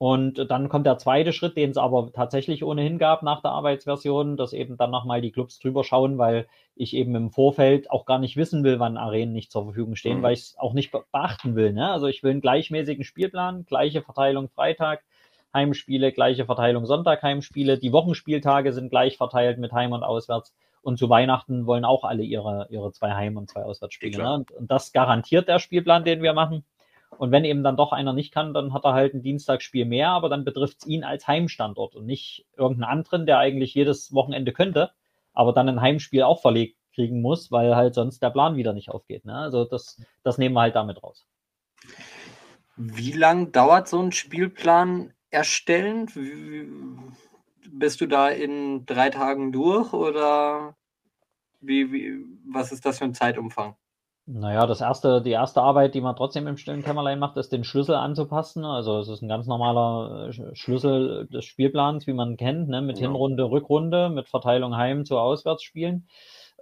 [0.00, 4.36] Und dann kommt der zweite Schritt, den es aber tatsächlich ohnehin gab nach der Arbeitsversion,
[4.36, 8.20] dass eben dann nochmal die Clubs drüber schauen, weil ich eben im Vorfeld auch gar
[8.20, 10.22] nicht wissen will, wann Arenen nicht zur Verfügung stehen, mhm.
[10.22, 11.72] weil ich es auch nicht beachten will.
[11.72, 11.90] Ne?
[11.90, 15.02] Also ich will einen gleichmäßigen Spielplan, gleiche Verteilung Freitag,
[15.54, 17.78] Heimspiele, gleiche Verteilung Sonntag, Heimspiele.
[17.78, 20.54] Die Wochenspieltage sind gleich verteilt mit Heim und Auswärts.
[20.82, 24.22] Und zu Weihnachten wollen auch alle ihre, ihre zwei Heim- und zwei Auswärtsspiele.
[24.22, 24.32] Ne?
[24.32, 26.64] Und, und das garantiert der Spielplan, den wir machen.
[27.16, 30.10] Und wenn eben dann doch einer nicht kann, dann hat er halt ein Dienstagsspiel mehr,
[30.10, 34.52] aber dann betrifft es ihn als Heimstandort und nicht irgendeinen anderen, der eigentlich jedes Wochenende
[34.52, 34.90] könnte,
[35.32, 38.90] aber dann ein Heimspiel auch verlegt kriegen muss, weil halt sonst der Plan wieder nicht
[38.90, 39.24] aufgeht.
[39.24, 39.34] Ne?
[39.34, 41.26] Also das, das nehmen wir halt damit raus.
[42.76, 46.08] Wie lang dauert so ein Spielplan erstellen?
[46.14, 46.68] Wie,
[47.70, 50.74] bist du da in drei Tagen durch oder
[51.60, 53.76] wie, wie, was ist das für ein Zeitumfang?
[54.30, 57.64] Naja, das erste, die erste Arbeit, die man trotzdem im stillen Kämmerlein macht, ist den
[57.64, 58.62] Schlüssel anzupassen.
[58.62, 62.82] Also es ist ein ganz normaler äh, Schlüssel des Spielplans, wie man kennt, ne?
[62.82, 63.06] mit ja.
[63.06, 66.08] Hinrunde, Rückrunde, mit Verteilung Heim zu Auswärtsspielen.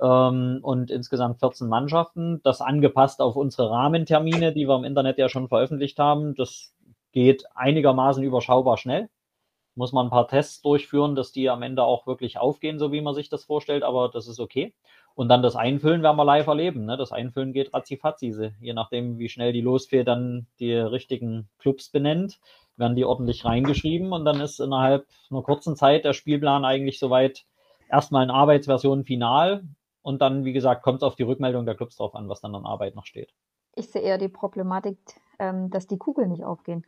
[0.01, 2.41] Ähm, und insgesamt 14 Mannschaften.
[2.45, 6.37] Das angepasst auf unsere Rahmentermine, die wir im Internet ja schon veröffentlicht haben.
[6.37, 6.73] Das
[7.17, 9.09] geht einigermaßen überschaubar schnell.
[9.75, 13.01] Muss man ein paar Tests durchführen, dass die am Ende auch wirklich aufgehen, so wie
[13.01, 14.75] man sich das vorstellt, aber das ist okay.
[15.15, 16.85] Und dann das Einfüllen werden wir live erleben.
[16.85, 16.99] Ne?
[16.99, 18.53] Das Einfüllen geht ratzifatzi.
[18.61, 22.39] Je nachdem, wie schnell die Losfee dann die richtigen Clubs benennt,
[22.77, 27.47] werden die ordentlich reingeschrieben und dann ist innerhalb einer kurzen Zeit der Spielplan eigentlich soweit
[27.91, 29.65] erstmal in Arbeitsversion final
[30.03, 32.55] und dann, wie gesagt, kommt es auf die Rückmeldung der Clubs drauf an, was dann
[32.55, 33.33] an Arbeit noch steht.
[33.75, 34.99] Ich sehe eher die Problematik,
[35.39, 36.85] ähm, dass die Kugeln nicht aufgehen.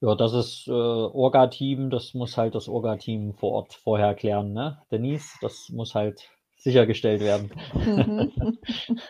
[0.00, 4.78] Ja, das ist äh, Orga-Team, das muss halt das Orga-Team vor Ort vorher klären, ne?
[4.90, 6.28] Denise, das muss halt
[6.58, 7.50] sichergestellt werden.
[7.74, 8.58] Mhm.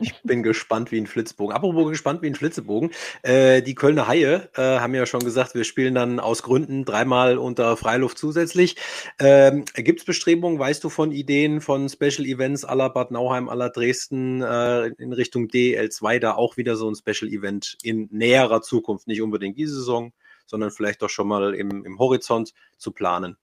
[0.00, 1.56] ich bin gespannt wie ein Flitzebogen.
[1.56, 2.90] Apropos gespannt wie ein Flitzebogen.
[3.22, 7.38] Äh, die Kölner Haie äh, haben ja schon gesagt, wir spielen dann aus Gründen dreimal
[7.38, 8.76] unter Freiluft zusätzlich.
[9.18, 13.70] Ähm, Gibt es Bestrebungen, weißt du von Ideen von Special Events aller Bad Nauheim, aller
[13.70, 19.06] Dresden äh, in Richtung DL2 da auch wieder so ein Special Event in näherer Zukunft,
[19.06, 20.12] nicht unbedingt diese Saison,
[20.46, 23.36] sondern vielleicht doch schon mal im, im Horizont zu planen?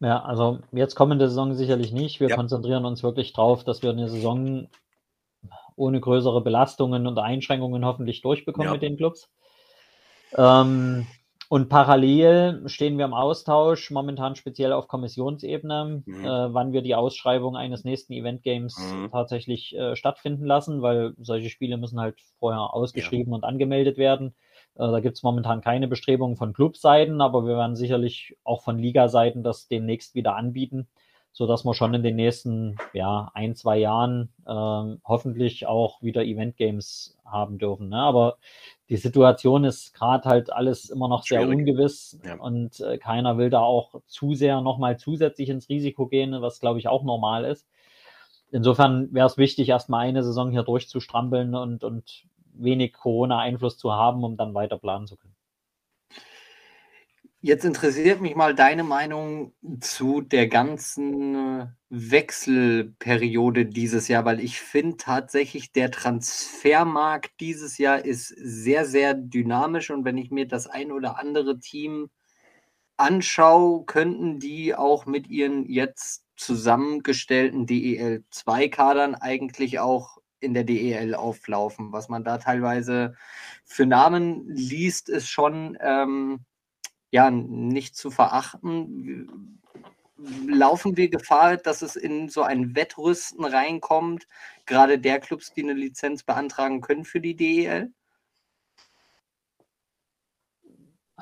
[0.00, 2.20] Ja, also jetzt kommende Saison sicherlich nicht.
[2.20, 2.36] Wir ja.
[2.36, 4.68] konzentrieren uns wirklich darauf, dass wir eine Saison
[5.76, 8.72] ohne größere Belastungen und Einschränkungen hoffentlich durchbekommen ja.
[8.72, 9.30] mit den Clubs.
[10.36, 11.06] Ähm,
[11.48, 16.24] und parallel stehen wir im Austausch, momentan speziell auf Kommissionsebene, mhm.
[16.24, 19.10] äh, wann wir die Ausschreibung eines nächsten Event Games mhm.
[19.10, 23.36] tatsächlich äh, stattfinden lassen, weil solche Spiele müssen halt vorher ausgeschrieben ja.
[23.36, 24.34] und angemeldet werden.
[24.76, 28.78] Äh, da gibt es momentan keine Bestrebungen von Clubseiten, aber wir werden sicherlich auch von
[28.78, 30.88] Ligaseiten das demnächst wieder anbieten,
[31.32, 36.56] sodass wir schon in den nächsten ja, ein, zwei Jahren äh, hoffentlich auch wieder Event
[36.56, 37.88] Games haben dürfen.
[37.88, 37.98] Ne?
[37.98, 38.38] Aber
[38.88, 41.58] die Situation ist gerade halt alles immer noch sehr Schwierig.
[41.60, 42.36] ungewiss ja.
[42.36, 46.78] und äh, keiner will da auch zu sehr nochmal zusätzlich ins Risiko gehen, was glaube
[46.78, 47.66] ich auch normal ist.
[48.50, 52.24] Insofern wäre es wichtig, erstmal eine Saison hier durchzustrampeln und, und
[52.54, 55.34] wenig Corona-Einfluss zu haben, um dann weiter planen zu können.
[57.46, 64.96] Jetzt interessiert mich mal deine Meinung zu der ganzen Wechselperiode dieses Jahr, weil ich finde
[64.96, 70.90] tatsächlich, der Transfermarkt dieses Jahr ist sehr, sehr dynamisch und wenn ich mir das ein
[70.90, 72.08] oder andere Team
[72.96, 81.92] anschaue, könnten die auch mit ihren jetzt zusammengestellten DEL2-Kadern eigentlich auch in der DEL auflaufen.
[81.92, 83.16] Was man da teilweise
[83.64, 86.44] für Namen liest, ist schon ähm,
[87.10, 89.60] ja nicht zu verachten.
[90.46, 94.28] Laufen wir Gefahr, dass es in so ein Wettrüsten reinkommt,
[94.66, 97.92] gerade der Clubs, die eine Lizenz beantragen können für die DEL?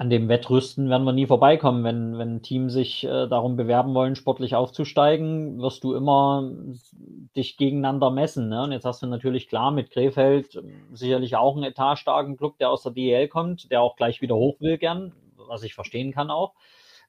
[0.02, 1.84] An dem Wettrüsten werden wir nie vorbeikommen.
[1.84, 6.50] Wenn, wenn ein Team sich äh, darum bewerben wollen, sportlich aufzusteigen, wirst du immer
[7.36, 8.48] dich gegeneinander messen.
[8.48, 8.64] Ne?
[8.64, 12.70] Und jetzt hast du natürlich klar mit Krefeld ähm, sicherlich auch einen etagestarken Club, der
[12.70, 16.32] aus der DEL kommt, der auch gleich wieder hoch will gern, was ich verstehen kann
[16.32, 16.54] auch.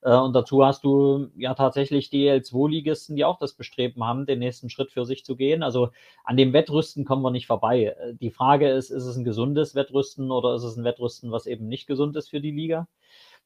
[0.03, 4.69] Äh, und dazu hast du ja tatsächlich DL2-Ligisten, die auch das Bestreben haben, den nächsten
[4.69, 5.61] Schritt für sich zu gehen.
[5.63, 5.89] Also
[6.23, 7.95] an dem Wettrüsten kommen wir nicht vorbei.
[7.97, 11.45] Äh, die Frage ist, ist es ein gesundes Wettrüsten oder ist es ein Wettrüsten, was
[11.45, 12.87] eben nicht gesund ist für die Liga?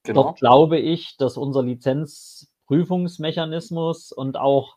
[0.04, 0.24] Genau.
[0.24, 4.77] Dort glaube ich, dass unser Lizenzprüfungsmechanismus und auch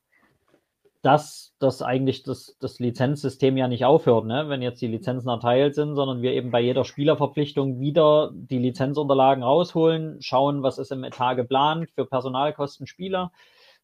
[1.03, 4.48] dass das eigentlich das, das Lizenzsystem ja nicht aufhört, ne?
[4.48, 9.42] wenn jetzt die Lizenzen erteilt sind, sondern wir eben bei jeder Spielerverpflichtung wieder die Lizenzunterlagen
[9.42, 13.32] rausholen, schauen, was ist im Etat geplant für Personalkosten Spieler,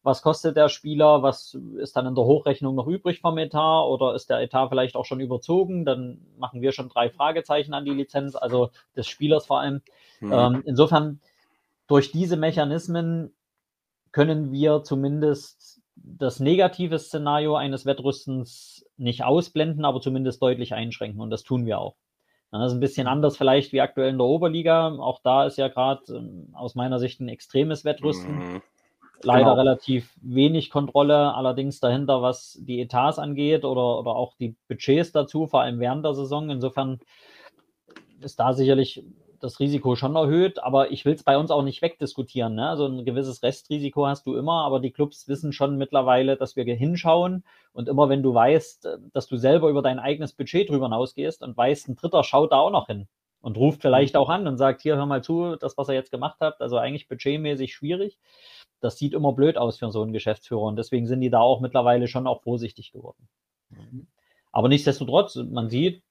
[0.03, 4.13] was kostet der Spieler, was ist dann in der Hochrechnung noch übrig vom Etat oder
[4.13, 7.91] ist der Etat vielleicht auch schon überzogen, dann machen wir schon drei Fragezeichen an die
[7.91, 9.81] Lizenz, also des Spielers vor allem.
[10.19, 10.33] Mhm.
[10.33, 11.19] Ähm, insofern,
[11.87, 13.33] durch diese Mechanismen
[14.11, 15.56] können wir zumindest
[16.03, 21.21] das negative Szenario eines Wettrüstens nicht ausblenden, aber zumindest deutlich einschränken.
[21.21, 21.95] Und das tun wir auch.
[22.51, 24.87] Das ist ein bisschen anders vielleicht wie aktuell in der Oberliga.
[24.87, 28.35] Auch da ist ja gerade ähm, aus meiner Sicht ein extremes Wettrüsten.
[28.35, 28.61] Mhm.
[29.23, 29.53] Leider genau.
[29.55, 35.47] relativ wenig Kontrolle, allerdings dahinter, was die Etats angeht oder, oder auch die Budgets dazu,
[35.47, 36.49] vor allem während der Saison.
[36.49, 36.99] Insofern
[38.21, 39.03] ist da sicherlich
[39.39, 42.55] das Risiko schon erhöht, aber ich will es bei uns auch nicht wegdiskutieren.
[42.55, 42.69] Ne?
[42.69, 46.63] Also ein gewisses Restrisiko hast du immer, aber die Clubs wissen schon mittlerweile, dass wir
[46.65, 51.43] hinschauen und immer wenn du weißt, dass du selber über dein eigenes Budget drüber hinausgehst
[51.43, 53.07] und weißt, ein Dritter schaut da auch noch hin
[53.41, 54.19] und ruft vielleicht mhm.
[54.19, 56.77] auch an und sagt, hier, hör mal zu, das, was ihr jetzt gemacht habt, also
[56.77, 58.19] eigentlich budgetmäßig schwierig.
[58.79, 61.61] Das sieht immer blöd aus für so einen Geschäftsführer und deswegen sind die da auch
[61.61, 63.27] mittlerweile schon auch vorsichtig geworden.
[63.69, 64.07] Mhm.
[64.51, 66.03] Aber nichtsdestotrotz, man sieht,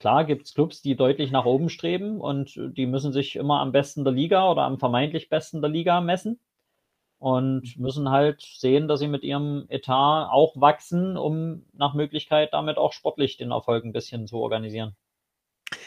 [0.00, 3.72] klar gibt es Clubs, die deutlich nach oben streben und die müssen sich immer am
[3.72, 6.40] besten der Liga oder am vermeintlich besten der Liga messen
[7.18, 12.78] und müssen halt sehen, dass sie mit ihrem Etat auch wachsen, um nach Möglichkeit damit
[12.78, 14.96] auch sportlich den Erfolg ein bisschen zu organisieren.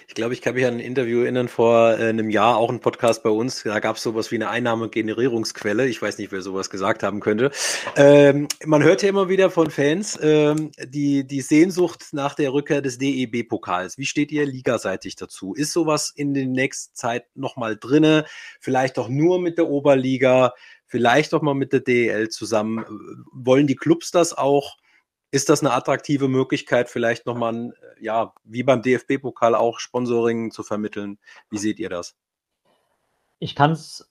[0.07, 2.79] Ich glaube, ich kann mich an ein Interview erinnern vor äh, einem Jahr, auch ein
[2.79, 3.63] Podcast bei uns.
[3.63, 5.87] Da gab es sowas wie eine Einnahmegenerierungsquelle.
[5.87, 7.51] Ich weiß nicht, wer sowas gesagt haben könnte.
[7.95, 12.81] Ähm, man hört ja immer wieder von Fans ähm, die, die Sehnsucht nach der Rückkehr
[12.81, 13.97] des DEB-Pokals.
[13.97, 15.53] Wie steht ihr ligaseitig dazu?
[15.53, 18.25] Ist sowas in der nächsten Zeit nochmal drinne?
[18.59, 20.53] Vielleicht auch nur mit der Oberliga?
[20.85, 22.85] Vielleicht auch mal mit der DEL zusammen?
[23.33, 24.77] Wollen die Clubs das auch?
[25.31, 31.17] Ist das eine attraktive Möglichkeit, vielleicht nochmal, ja, wie beim DFB-Pokal auch Sponsoring zu vermitteln?
[31.49, 32.15] Wie seht ihr das?
[33.39, 34.09] Ich kann es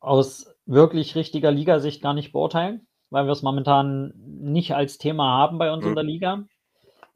[0.00, 5.58] aus wirklich richtiger Ligasicht gar nicht beurteilen, weil wir es momentan nicht als Thema haben
[5.58, 5.90] bei uns mhm.
[5.90, 6.44] in der Liga.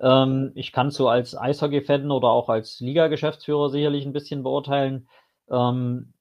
[0.01, 5.09] Ähm, ich kann es so als Eishockey-Fan oder auch als Liga-Geschäftsführer sicherlich ein bisschen beurteilen.
[5.51, 6.13] Ähm,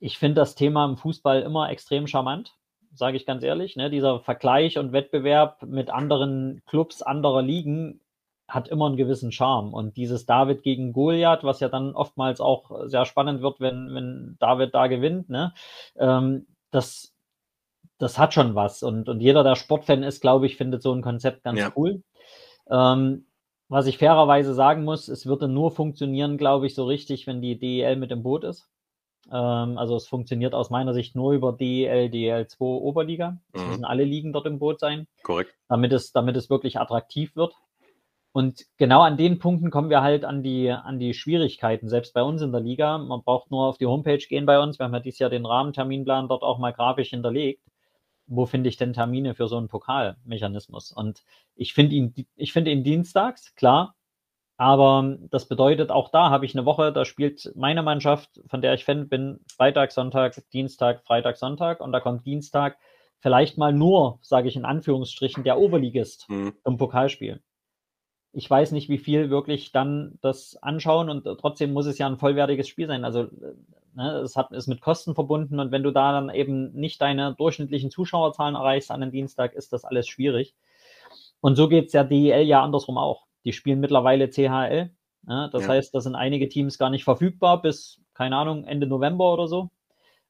[0.00, 2.54] ich finde das Thema im Fußball immer extrem charmant
[2.94, 3.76] sage ich ganz ehrlich.
[3.76, 3.90] Ne?
[3.90, 8.00] Dieser Vergleich und Wettbewerb mit anderen Clubs anderer Ligen
[8.48, 9.72] hat immer einen gewissen Charme.
[9.72, 14.36] Und dieses David gegen Goliath, was ja dann oftmals auch sehr spannend wird, wenn, wenn
[14.40, 15.54] David da gewinnt, ne?
[15.96, 17.14] Ähm, das,
[17.98, 18.82] das hat schon was.
[18.82, 21.72] Und, und jeder, der Sportfan ist, glaube ich, findet so ein Konzept ganz ja.
[21.76, 22.02] cool.
[22.70, 23.26] Ähm,
[23.68, 27.58] was ich fairerweise sagen muss, es würde nur funktionieren, glaube ich, so richtig, wenn die
[27.58, 28.68] DEL mit im Boot ist.
[29.30, 33.38] Ähm, also es funktioniert aus meiner Sicht nur über DEL, DEL2 Oberliga.
[33.52, 33.68] Es mhm.
[33.68, 35.06] müssen alle Ligen dort im Boot sein.
[35.22, 35.54] Korrekt.
[35.68, 37.54] Damit es, damit es wirklich attraktiv wird.
[38.32, 42.22] Und genau an den Punkten kommen wir halt an die, an die Schwierigkeiten, selbst bei
[42.22, 42.96] uns in der Liga.
[42.96, 44.78] Man braucht nur auf die Homepage gehen bei uns.
[44.78, 47.62] Wir haben ja dieses Jahr den Rahmenterminplan dort auch mal grafisch hinterlegt.
[48.26, 50.92] Wo finde ich denn Termine für so einen Pokalmechanismus?
[50.92, 51.22] Und
[51.54, 53.94] ich finde ihn, ich finde ihn dienstags, klar,
[54.62, 58.74] aber das bedeutet, auch da habe ich eine Woche, da spielt meine Mannschaft, von der
[58.74, 61.80] ich Fan bin, Freitag, Sonntag, Dienstag, Freitag, Sonntag.
[61.80, 62.78] Und da kommt Dienstag
[63.18, 66.52] vielleicht mal nur, sage ich in Anführungsstrichen, der Oberligist mhm.
[66.64, 67.42] im Pokalspiel.
[68.32, 72.18] Ich weiß nicht, wie viel wirklich dann das anschauen und trotzdem muss es ja ein
[72.18, 73.04] vollwertiges Spiel sein.
[73.04, 73.26] Also
[73.94, 77.34] ne, es hat, ist mit Kosten verbunden und wenn du da dann eben nicht deine
[77.34, 80.54] durchschnittlichen Zuschauerzahlen erreichst an einem Dienstag, ist das alles schwierig.
[81.40, 83.26] Und so geht es der DEL ja andersrum auch.
[83.44, 84.90] Die spielen mittlerweile CHL.
[85.28, 85.68] Ja, das ja.
[85.68, 89.70] heißt, da sind einige Teams gar nicht verfügbar bis, keine Ahnung, Ende November oder so.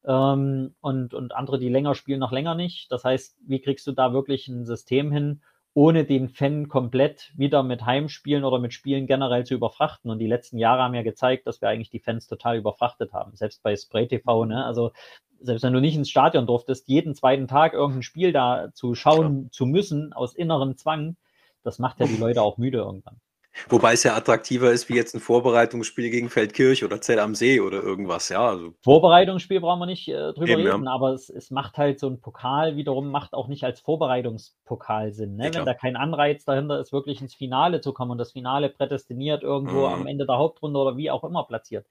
[0.04, 2.90] Ähm, und, und andere, die länger spielen, noch länger nicht.
[2.90, 5.40] Das heißt, wie kriegst du da wirklich ein System hin,
[5.74, 10.10] ohne den Fan komplett wieder mit Heimspielen oder mit Spielen generell zu überfrachten.
[10.10, 13.34] Und die letzten Jahre haben ja gezeigt, dass wir eigentlich die Fans total überfrachtet haben.
[13.36, 14.64] Selbst bei Spray TV, ne?
[14.64, 14.92] Also
[15.40, 19.44] selbst wenn du nicht ins Stadion durftest, jeden zweiten Tag irgendein Spiel da zu schauen
[19.44, 19.50] ja.
[19.50, 21.16] zu müssen, aus innerem Zwang,
[21.62, 23.20] das macht ja die Leute auch müde irgendwann.
[23.68, 27.60] Wobei es ja attraktiver ist wie jetzt ein Vorbereitungsspiel gegen Feldkirch oder Zell am See
[27.60, 28.48] oder irgendwas, ja.
[28.48, 28.72] Also.
[28.80, 30.90] Vorbereitungsspiel brauchen wir nicht äh, drüber Eben, reden, ja.
[30.90, 35.36] aber es, es, macht halt so ein Pokal wiederum, macht auch nicht als Vorbereitungspokal Sinn.
[35.36, 35.50] Ne?
[35.52, 39.42] Wenn da kein Anreiz dahinter ist, wirklich ins Finale zu kommen und das Finale prädestiniert
[39.42, 39.94] irgendwo mhm.
[39.94, 41.86] am Ende der Hauptrunde oder wie auch immer platziert.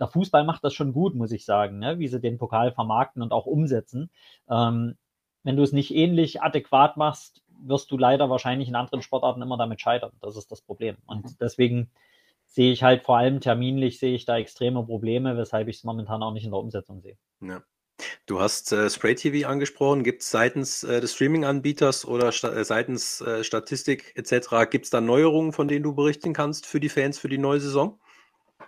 [0.00, 2.00] Der Fußball macht das schon gut, muss ich sagen, ne?
[2.00, 4.10] wie sie den Pokal vermarkten und auch umsetzen.
[4.50, 4.96] Ähm,
[5.44, 9.56] wenn du es nicht ähnlich adäquat machst, wirst du leider wahrscheinlich in anderen Sportarten immer
[9.56, 10.12] damit scheitern.
[10.20, 10.96] Das ist das Problem.
[11.06, 11.36] Und mhm.
[11.40, 11.90] deswegen
[12.46, 16.22] sehe ich halt vor allem terminlich sehe ich da extreme Probleme, weshalb ich es momentan
[16.22, 17.16] auch nicht in der Umsetzung sehe.
[17.40, 17.62] Ja.
[18.26, 20.02] Du hast äh, Spray TV angesprochen.
[20.02, 24.70] Gibt es seitens äh, des Streaming-Anbieters oder sta äh, seitens äh, Statistik etc.
[24.70, 27.60] gibt es da Neuerungen, von denen du berichten kannst für die Fans für die neue
[27.60, 28.00] Saison?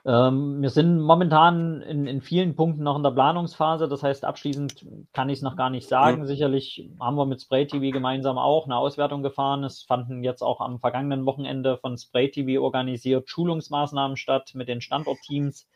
[0.05, 3.89] Ähm, wir sind momentan in, in, vielen Punkten noch in der Planungsphase.
[3.89, 6.23] Das heißt, abschließend kann ich es noch gar nicht sagen.
[6.23, 6.27] Mhm.
[6.27, 9.65] Sicherlich haben wir mit Spray TV gemeinsam auch eine Auswertung gefahren.
[9.65, 14.81] Es fanden jetzt auch am vergangenen Wochenende von Spray TV organisiert Schulungsmaßnahmen statt mit den
[14.81, 15.69] Standortteams.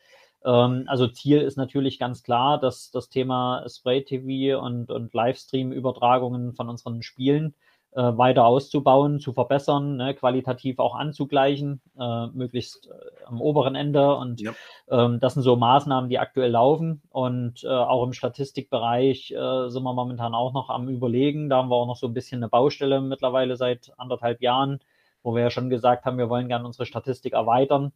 [0.43, 6.53] Ähm, also Ziel ist natürlich ganz klar, dass das Thema Spray TV und, und Livestream-Übertragungen
[6.53, 7.55] von unseren Spielen
[7.93, 14.15] äh, weiter auszubauen, zu verbessern, ne, qualitativ auch anzugleichen, äh, möglichst äh, am oberen Ende.
[14.15, 14.53] Und ja.
[14.89, 17.01] ähm, das sind so Maßnahmen, die aktuell laufen.
[17.09, 21.49] Und äh, auch im Statistikbereich äh, sind wir momentan auch noch am Überlegen.
[21.49, 24.79] Da haben wir auch noch so ein bisschen eine Baustelle mittlerweile seit anderthalb Jahren,
[25.23, 27.91] wo wir ja schon gesagt haben, wir wollen gerne unsere Statistik erweitern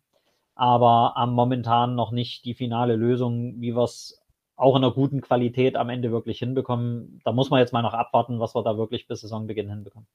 [0.55, 4.21] aber haben momentan noch nicht die finale Lösung, wie wir es
[4.55, 7.21] auch in einer guten Qualität am Ende wirklich hinbekommen.
[7.23, 10.07] Da muss man jetzt mal noch abwarten, was wir da wirklich bis Saisonbeginn hinbekommen.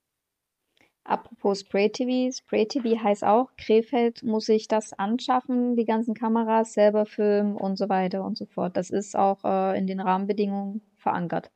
[1.04, 6.74] Apropos Spray TV, Spray TV heißt auch, Krefeld muss sich das anschaffen, die ganzen Kameras
[6.74, 8.76] selber filmen und so weiter und so fort.
[8.76, 11.50] Das ist auch äh, in den Rahmenbedingungen verankert.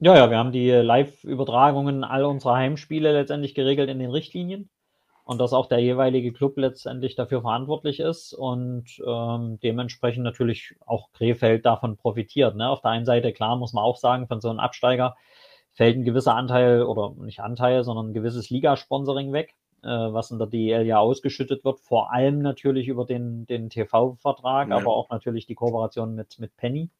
[0.00, 4.68] Ja, ja, wir haben die Live-Übertragungen all unserer Heimspiele letztendlich geregelt in den Richtlinien
[5.24, 11.10] und dass auch der jeweilige Club letztendlich dafür verantwortlich ist und ähm, dementsprechend natürlich auch
[11.12, 12.56] Krefeld davon profitiert.
[12.56, 12.68] Ne?
[12.68, 15.16] Auf der einen Seite, klar, muss man auch sagen, von so einem Absteiger
[15.72, 20.38] fällt ein gewisser Anteil oder nicht Anteil, sondern ein gewisses Ligasponsoring weg, äh, was in
[20.38, 24.76] der DEL ja ausgeschüttet wird, vor allem natürlich über den, den TV-Vertrag, ja.
[24.76, 26.90] aber auch natürlich die Kooperation mit, mit Penny.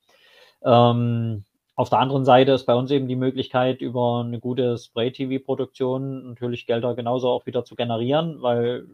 [0.65, 1.45] Ähm,
[1.77, 6.67] auf der anderen Seite ist bei uns eben die Möglichkeit, über eine gute Spray-TV-Produktion natürlich
[6.67, 8.87] Gelder genauso auch wieder zu generieren, weil,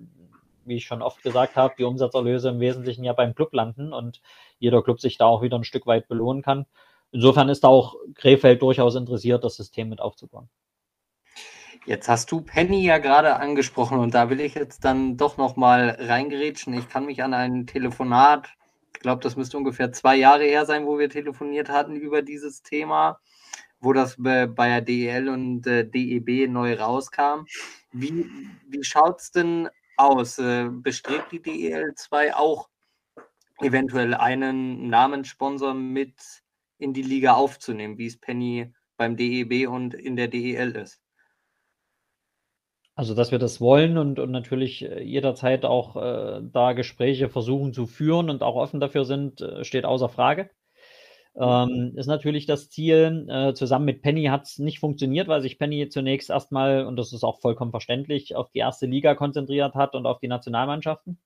[0.65, 4.23] wie ich schon oft gesagt habe, die Umsatzerlöse im Wesentlichen ja beim Club landen und
[4.59, 6.65] jeder Club sich da auch wieder ein Stück weit belohnen kann.
[7.13, 10.49] Insofern ist da auch Krefeld durchaus interessiert, das System mit aufzubauen.
[11.87, 15.97] Jetzt hast du Penny ja gerade angesprochen und da will ich jetzt dann doch nochmal
[15.99, 16.73] reingerätschen.
[16.75, 18.49] Ich kann mich an ein Telefonat
[19.01, 23.19] glaube, das müsste ungefähr zwei Jahre her sein, wo wir telefoniert hatten über dieses Thema,
[23.81, 27.47] wo das bei der DEL und äh, DEB neu rauskam.
[27.93, 28.31] Wie,
[28.69, 30.39] wie schaut es denn aus?
[30.39, 32.69] Äh, bestrebt die DEL 2 auch
[33.61, 36.15] eventuell einen Namenssponsor mit
[36.79, 41.00] in die Liga aufzunehmen, wie es Penny beim DEB und in der DEL ist?
[43.01, 47.73] Also, dass wir das wollen und, und natürlich äh, jederzeit auch äh, da Gespräche versuchen
[47.73, 50.51] zu führen und auch offen dafür sind, äh, steht außer Frage.
[51.35, 53.27] Ähm, ist natürlich das Ziel.
[53.31, 57.15] Äh, zusammen mit Penny hat es nicht funktioniert, weil sich Penny zunächst erstmal, und das
[57.15, 61.17] ist auch vollkommen verständlich, auf die erste Liga konzentriert hat und auf die Nationalmannschaften.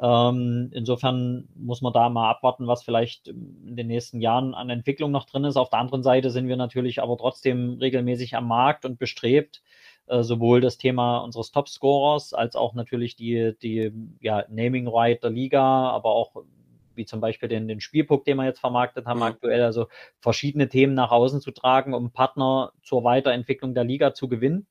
[0.00, 5.10] Ähm, insofern muss man da mal abwarten, was vielleicht in den nächsten Jahren an Entwicklung
[5.10, 5.56] noch drin ist.
[5.56, 9.62] Auf der anderen Seite sind wir natürlich aber trotzdem regelmäßig am Markt und bestrebt,
[10.20, 15.62] sowohl das Thema unseres Topscorers als auch natürlich die, die ja, Naming Right der Liga,
[15.90, 16.44] aber auch
[16.94, 19.24] wie zum Beispiel den, den Spielpunkt, den wir jetzt vermarktet haben, mhm.
[19.24, 19.86] aktuell, also
[20.20, 24.66] verschiedene Themen nach außen zu tragen, um Partner zur Weiterentwicklung der Liga zu gewinnen.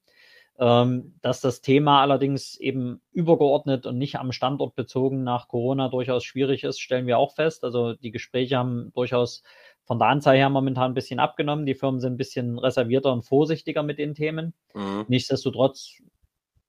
[0.59, 6.23] Ähm, dass das Thema allerdings eben übergeordnet und nicht am Standort bezogen nach Corona durchaus
[6.23, 7.63] schwierig ist, stellen wir auch fest.
[7.63, 9.41] Also die Gespräche haben durchaus
[9.85, 11.65] von der Anzahl her momentan ein bisschen abgenommen.
[11.65, 14.53] Die Firmen sind ein bisschen reservierter und vorsichtiger mit den Themen.
[14.73, 15.05] Mhm.
[15.07, 15.97] Nichtsdestotrotz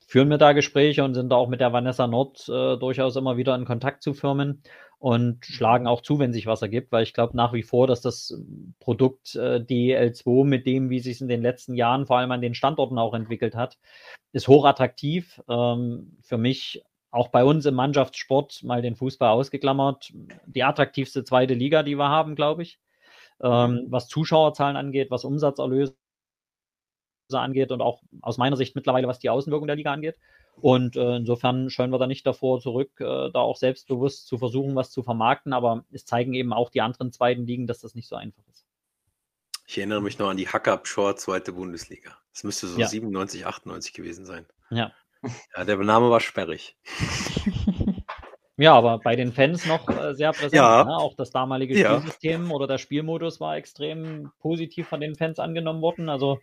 [0.06, 3.36] führen wir da Gespräche und sind da auch mit der Vanessa Nord äh, durchaus immer
[3.36, 4.62] wieder in Kontakt zu Firmen
[4.98, 8.02] und schlagen auch zu, wenn sich was ergibt, weil ich glaube nach wie vor, dass
[8.02, 8.38] das
[8.78, 12.40] Produkt äh, DL2 mit dem, wie sich es in den letzten Jahren vor allem an
[12.40, 13.78] den Standorten auch entwickelt hat,
[14.32, 15.40] ist hochattraktiv.
[15.48, 20.12] Ähm, für mich auch bei uns im Mannschaftssport mal den Fußball ausgeklammert,
[20.46, 22.78] die attraktivste zweite Liga, die wir haben, glaube ich
[23.42, 25.94] ähm, was Zuschauerzahlen angeht, was Umsatzerlöse
[27.32, 30.18] angeht und auch aus meiner Sicht mittlerweile, was die Außenwirkung der Liga angeht.
[30.56, 34.74] Und äh, insofern scheuen wir da nicht davor zurück, äh, da auch selbstbewusst zu versuchen,
[34.74, 35.52] was zu vermarkten.
[35.52, 38.66] Aber es zeigen eben auch die anderen zweiten Ligen, dass das nicht so einfach ist.
[39.66, 42.18] Ich erinnere mich noch an die Hack-Up Short zweite Bundesliga.
[42.34, 42.86] Das müsste so ja.
[42.86, 44.44] 97, 98 gewesen sein.
[44.70, 44.92] Ja.
[45.56, 46.76] Ja, der Name war sperrig.
[48.62, 50.54] Ja, aber bei den Fans noch äh, sehr präsent.
[50.54, 50.84] Ja.
[50.84, 50.96] Ne?
[50.96, 51.96] Auch das damalige ja.
[51.98, 56.08] Spielsystem oder der Spielmodus war extrem positiv von den Fans angenommen worden.
[56.08, 56.38] Also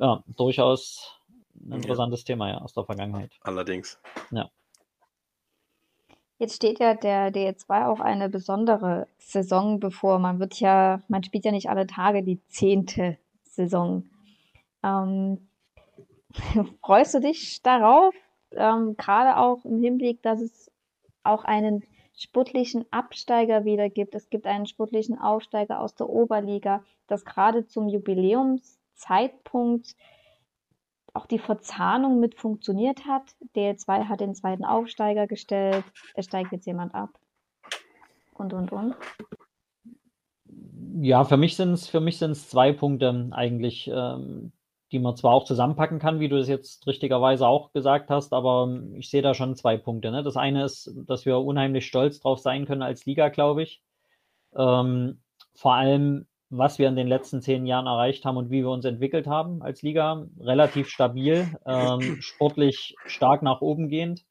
[0.00, 1.20] ja, durchaus
[1.54, 2.26] ein interessantes ja.
[2.28, 3.32] Thema ja aus der Vergangenheit.
[3.42, 4.00] Allerdings.
[4.30, 4.48] Ja.
[6.38, 10.18] Jetzt steht ja der DE2 auch eine besondere Saison bevor.
[10.18, 14.08] Man wird ja, man spielt ja nicht alle Tage die zehnte Saison.
[14.82, 15.48] Ähm,
[16.82, 18.14] freust du dich darauf?
[18.52, 20.70] Ähm, Gerade auch im Hinblick, dass es
[21.26, 21.84] auch einen
[22.16, 24.14] sportlichen Absteiger wieder gibt.
[24.14, 29.94] Es gibt einen sportlichen Aufsteiger aus der Oberliga, dass gerade zum Jubiläumszeitpunkt
[31.12, 33.34] auch die Verzahnung mit funktioniert hat.
[33.54, 35.84] DL2 hat den zweiten Aufsteiger gestellt,
[36.14, 37.18] es steigt jetzt jemand ab.
[38.34, 38.94] Und, und, und.
[41.00, 44.52] Ja, für mich sind es zwei Punkte eigentlich, ähm,
[44.92, 48.68] die man zwar auch zusammenpacken kann, wie du es jetzt richtigerweise auch gesagt hast, aber
[48.94, 50.10] ich sehe da schon zwei Punkte.
[50.10, 50.22] Ne?
[50.22, 53.82] Das eine ist, dass wir unheimlich stolz drauf sein können als Liga, glaube ich.
[54.56, 55.20] Ähm,
[55.54, 58.84] vor allem, was wir in den letzten zehn Jahren erreicht haben und wie wir uns
[58.84, 60.26] entwickelt haben als Liga.
[60.38, 64.24] Relativ stabil, ähm, sportlich stark nach oben gehend.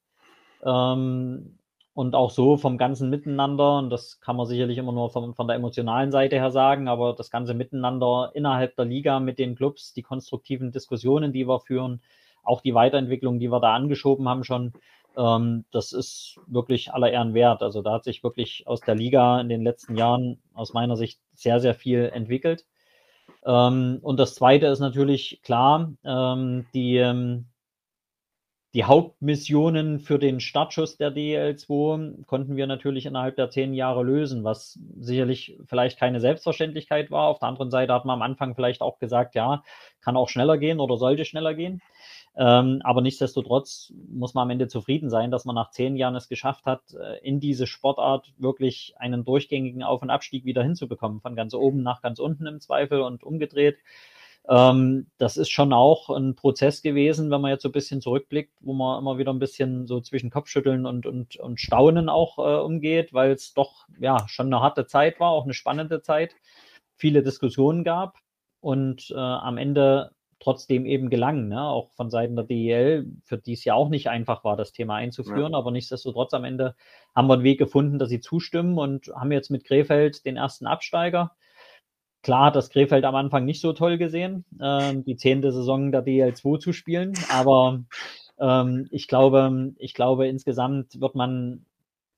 [0.64, 1.55] Ähm,
[1.96, 5.46] und auch so vom ganzen Miteinander, und das kann man sicherlich immer nur von, von
[5.46, 9.94] der emotionalen Seite her sagen, aber das ganze Miteinander innerhalb der Liga mit den Clubs,
[9.94, 12.02] die konstruktiven Diskussionen, die wir führen,
[12.44, 14.74] auch die Weiterentwicklung, die wir da angeschoben haben schon,
[15.16, 17.62] ähm, das ist wirklich aller Ehren wert.
[17.62, 21.18] Also da hat sich wirklich aus der Liga in den letzten Jahren aus meiner Sicht
[21.32, 22.66] sehr, sehr viel entwickelt.
[23.42, 27.46] Ähm, und das Zweite ist natürlich klar, ähm, die, ähm,
[28.76, 34.44] die Hauptmissionen für den Startschuss der DL2 konnten wir natürlich innerhalb der zehn Jahre lösen,
[34.44, 37.28] was sicherlich vielleicht keine Selbstverständlichkeit war.
[37.28, 39.62] Auf der anderen Seite hat man am Anfang vielleicht auch gesagt, ja,
[40.02, 41.80] kann auch schneller gehen oder sollte schneller gehen.
[42.36, 46.28] Ähm, aber nichtsdestotrotz muss man am Ende zufrieden sein, dass man nach zehn Jahren es
[46.28, 51.34] geschafft hat, äh, in diese Sportart wirklich einen durchgängigen Auf- und Abstieg wieder hinzubekommen, von
[51.34, 53.78] ganz oben nach ganz unten im Zweifel und umgedreht.
[54.48, 58.52] Ähm, das ist schon auch ein Prozess gewesen, wenn man jetzt so ein bisschen zurückblickt,
[58.60, 62.62] wo man immer wieder ein bisschen so zwischen Kopfschütteln und, und, und Staunen auch äh,
[62.62, 66.34] umgeht, weil es doch ja schon eine harte Zeit war, auch eine spannende Zeit,
[66.96, 68.18] viele Diskussionen gab
[68.60, 71.62] und äh, am Ende trotzdem eben gelangen, ne?
[71.62, 74.96] auch von Seiten der DEL, für die es ja auch nicht einfach war, das Thema
[74.96, 75.58] einzuführen, ja.
[75.58, 76.76] aber nichtsdestotrotz am Ende
[77.14, 80.66] haben wir einen Weg gefunden, dass sie zustimmen und haben jetzt mit Krefeld den ersten
[80.66, 81.32] Absteiger.
[82.26, 86.04] Klar hat das Krefeld am Anfang nicht so toll gesehen, äh, die zehnte Saison der
[86.04, 87.84] DL2 zu spielen, aber
[88.40, 91.64] ähm, ich glaube, ich glaube, insgesamt wird man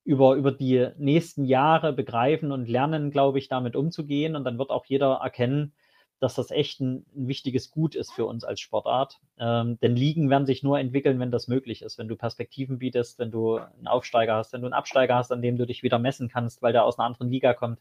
[0.05, 4.35] über, über die nächsten Jahre begreifen und lernen, glaube ich, damit umzugehen.
[4.35, 5.75] Und dann wird auch jeder erkennen,
[6.21, 9.21] dass das echt ein, ein, wichtiges Gut ist für uns als Sportart.
[9.39, 13.19] Ähm, denn Ligen werden sich nur entwickeln, wenn das möglich ist, wenn du Perspektiven bietest,
[13.19, 15.99] wenn du einen Aufsteiger hast, wenn du einen Absteiger hast, an dem du dich wieder
[15.99, 17.79] messen kannst, weil der aus einer anderen Liga kommt.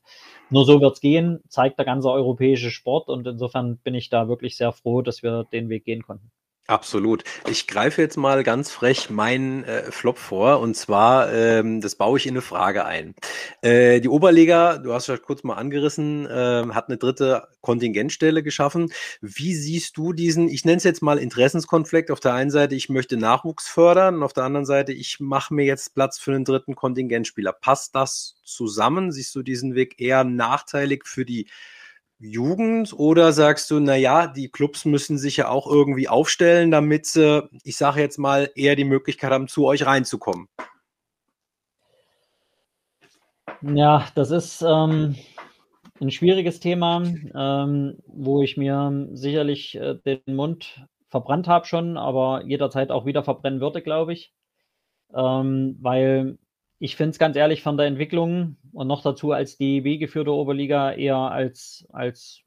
[0.50, 4.28] Nur so wird es gehen, zeigt der ganze europäische Sport und insofern bin ich da
[4.28, 6.32] wirklich sehr froh, dass wir den Weg gehen konnten.
[6.70, 7.24] Absolut.
[7.50, 12.18] Ich greife jetzt mal ganz frech meinen äh, Flop vor und zwar, ähm, das baue
[12.18, 13.16] ich in eine Frage ein.
[13.62, 18.92] Äh, die Oberliga, du hast ja kurz mal angerissen, äh, hat eine dritte Kontingentstelle geschaffen.
[19.22, 22.90] Wie siehst du diesen, ich nenne es jetzt mal Interessenskonflikt, auf der einen Seite, ich
[22.90, 26.44] möchte Nachwuchs fördern und auf der anderen Seite, ich mache mir jetzt Platz für einen
[26.44, 27.54] dritten Kontingentspieler.
[27.54, 29.14] Passt das zusammen?
[29.14, 31.48] Siehst du diesen Weg eher nachteilig für die
[32.20, 37.48] Jugend oder sagst du, naja, die Clubs müssen sich ja auch irgendwie aufstellen, damit sie,
[37.64, 40.48] ich sage jetzt mal, eher die Möglichkeit haben, zu euch reinzukommen?
[43.62, 45.16] Ja, das ist ähm,
[46.02, 47.04] ein schwieriges Thema,
[47.36, 53.24] ähm, wo ich mir sicherlich äh, den Mund verbrannt habe schon, aber jederzeit auch wieder
[53.24, 54.34] verbrennen würde, glaube ich.
[55.14, 56.38] Ähm, weil
[56.80, 60.92] ich finde es ganz ehrlich von der Entwicklung und noch dazu als DEB geführte Oberliga
[60.92, 62.42] eher als, als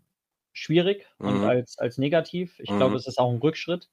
[0.53, 1.29] schwierig mhm.
[1.29, 2.59] und als, als negativ.
[2.61, 2.77] Ich mhm.
[2.77, 3.89] glaube, es ist auch ein Rückschritt,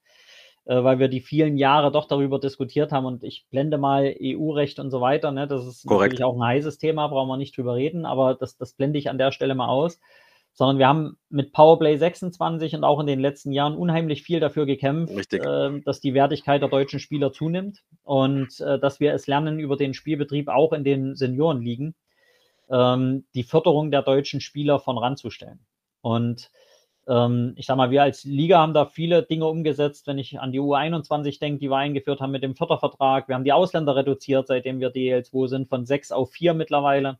[0.66, 4.80] äh, weil wir die vielen Jahre doch darüber diskutiert haben und ich blende mal EU-Recht
[4.80, 5.32] und so weiter.
[5.32, 5.48] Ne?
[5.48, 6.14] Das ist Korrekt.
[6.14, 9.10] natürlich auch ein heißes Thema, brauchen wir nicht drüber reden, aber das, das blende ich
[9.10, 10.00] an der Stelle mal aus
[10.58, 14.66] sondern wir haben mit Powerplay 26 und auch in den letzten Jahren unheimlich viel dafür
[14.66, 19.60] gekämpft, äh, dass die Wertigkeit der deutschen Spieler zunimmt und äh, dass wir es lernen,
[19.60, 21.94] über den Spielbetrieb auch in den Seniorenligen
[22.72, 25.60] ähm, die Förderung der deutschen Spieler von ranzustellen.
[26.02, 26.50] Und
[27.08, 30.08] ähm, ich sage mal, wir als Liga haben da viele Dinge umgesetzt.
[30.08, 33.28] Wenn ich an die U21 denke, die wir eingeführt haben mit dem Fördervertrag.
[33.28, 37.20] Wir haben die Ausländer reduziert, seitdem wir DL2 sind, von sechs auf vier mittlerweile.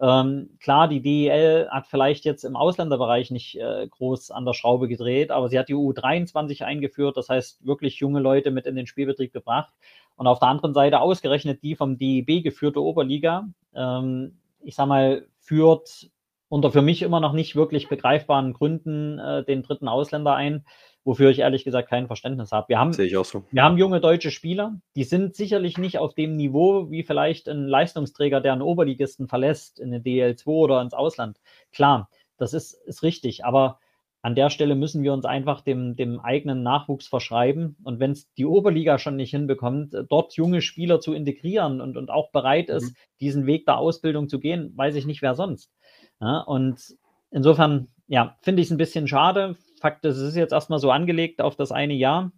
[0.00, 4.86] Ähm, klar, die DEL hat vielleicht jetzt im Ausländerbereich nicht äh, groß an der Schraube
[4.86, 8.86] gedreht, aber sie hat die U23 eingeführt, das heißt wirklich junge Leute mit in den
[8.86, 9.72] Spielbetrieb gebracht.
[10.16, 15.26] Und auf der anderen Seite ausgerechnet die vom DEB geführte Oberliga, ähm, ich sag mal,
[15.40, 16.10] führt
[16.48, 20.64] unter für mich immer noch nicht wirklich begreifbaren Gründen äh, den dritten Ausländer ein
[21.08, 22.68] wofür ich ehrlich gesagt kein Verständnis habe.
[22.68, 23.42] Wir haben, so.
[23.50, 27.66] wir haben junge deutsche Spieler, die sind sicherlich nicht auf dem Niveau wie vielleicht ein
[27.66, 31.40] Leistungsträger, der einen Oberligisten verlässt in den DL2 oder ins Ausland.
[31.72, 33.78] Klar, das ist, ist richtig, aber
[34.20, 37.76] an der Stelle müssen wir uns einfach dem, dem eigenen Nachwuchs verschreiben.
[37.84, 42.10] Und wenn es die Oberliga schon nicht hinbekommt, dort junge Spieler zu integrieren und, und
[42.10, 42.96] auch bereit ist, mhm.
[43.20, 45.72] diesen Weg der Ausbildung zu gehen, weiß ich nicht, wer sonst.
[46.20, 46.98] Ja, und
[47.30, 49.56] insofern, ja, finde ich es ein bisschen schade.
[49.78, 52.32] Fakt ist, es ist jetzt erstmal so angelegt auf das eine Jahr.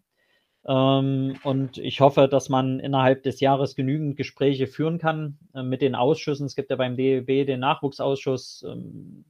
[0.66, 5.80] Ähm, und ich hoffe, dass man innerhalb des Jahres genügend Gespräche führen kann äh, mit
[5.80, 6.46] den Ausschüssen.
[6.46, 9.24] Es gibt ja beim DEB den Nachwuchsausschuss, ähm,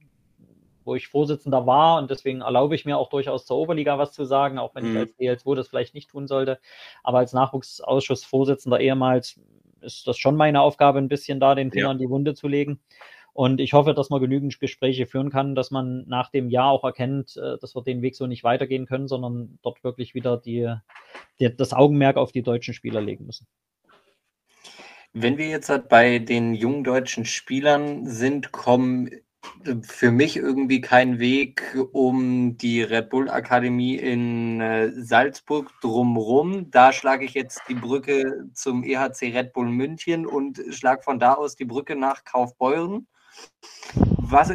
[0.83, 4.25] wo ich Vorsitzender war und deswegen erlaube ich mir auch durchaus zur Oberliga was zu
[4.25, 4.95] sagen, auch wenn mhm.
[5.19, 6.59] ich als DL2 das vielleicht nicht tun sollte.
[7.03, 9.39] Aber als Nachwuchsausschussvorsitzender ehemals
[9.79, 11.91] ist das schon meine Aufgabe, ein bisschen da den Finger ja.
[11.91, 12.79] in die Wunde zu legen.
[13.33, 16.83] Und ich hoffe, dass man genügend Gespräche führen kann, dass man nach dem Jahr auch
[16.83, 20.73] erkennt, äh, dass wir den Weg so nicht weitergehen können, sondern dort wirklich wieder die,
[21.39, 23.47] die das Augenmerk auf die deutschen Spieler legen müssen.
[25.13, 29.09] Wenn wir jetzt halt bei den jungen deutschen Spielern sind, kommen
[29.83, 36.69] für mich irgendwie kein Weg um die Red Bull Akademie in äh, Salzburg drumrum.
[36.71, 41.33] Da schlage ich jetzt die Brücke zum EHC Red Bull München und schlage von da
[41.33, 43.07] aus die Brücke nach Kaufbeuren.
[44.17, 44.53] Was,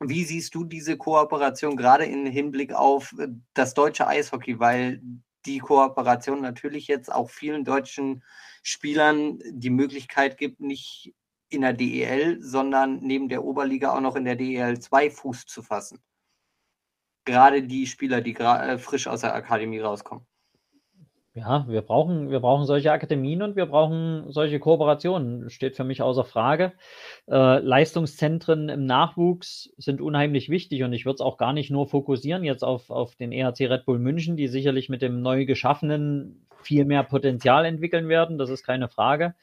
[0.00, 3.14] wie siehst du diese Kooperation gerade im Hinblick auf
[3.54, 4.58] das deutsche Eishockey?
[4.58, 5.02] Weil
[5.46, 8.22] die Kooperation natürlich jetzt auch vielen deutschen
[8.62, 11.14] Spielern die Möglichkeit gibt, nicht
[11.48, 15.62] in der DEL, sondern neben der Oberliga auch noch in der DEL 2 Fuß zu
[15.62, 15.98] fassen.
[17.24, 20.26] Gerade die Spieler, die äh, frisch aus der Akademie rauskommen.
[21.34, 25.48] Ja, wir brauchen, wir brauchen solche Akademien und wir brauchen solche Kooperationen.
[25.48, 26.72] Steht für mich außer Frage.
[27.26, 31.88] Äh, Leistungszentren im Nachwuchs sind unheimlich wichtig und ich würde es auch gar nicht nur
[31.88, 36.46] fokussieren jetzt auf, auf den EHC Red Bull München, die sicherlich mit dem neu geschaffenen
[36.62, 38.36] viel mehr Potenzial entwickeln werden.
[38.36, 39.34] Das ist keine Frage.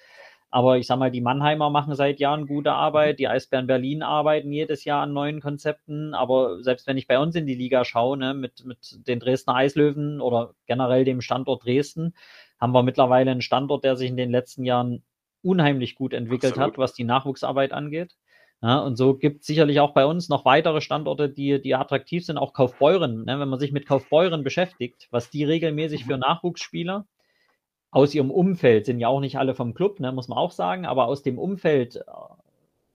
[0.51, 4.51] Aber ich sag mal, die Mannheimer machen seit Jahren gute Arbeit, die Eisbären Berlin arbeiten
[4.51, 6.15] jedes Jahr an neuen Konzepten.
[6.15, 9.55] Aber selbst wenn ich bei uns in die Liga schaue, ne, mit, mit den Dresdner
[9.55, 12.15] Eislöwen oder generell dem Standort Dresden,
[12.59, 15.03] haben wir mittlerweile einen Standort, der sich in den letzten Jahren
[15.43, 16.73] unheimlich gut entwickelt Absolut.
[16.73, 18.15] hat, was die Nachwuchsarbeit angeht.
[18.61, 22.26] Ja, und so gibt es sicherlich auch bei uns noch weitere Standorte, die, die attraktiv
[22.26, 23.23] sind, auch Kaufbeuren.
[23.23, 27.05] Ne, wenn man sich mit Kaufbeuren beschäftigt, was die regelmäßig für Nachwuchsspieler
[27.91, 30.86] aus ihrem Umfeld, sind ja auch nicht alle vom Club, ne, muss man auch sagen,
[30.86, 32.02] aber aus dem Umfeld, äh,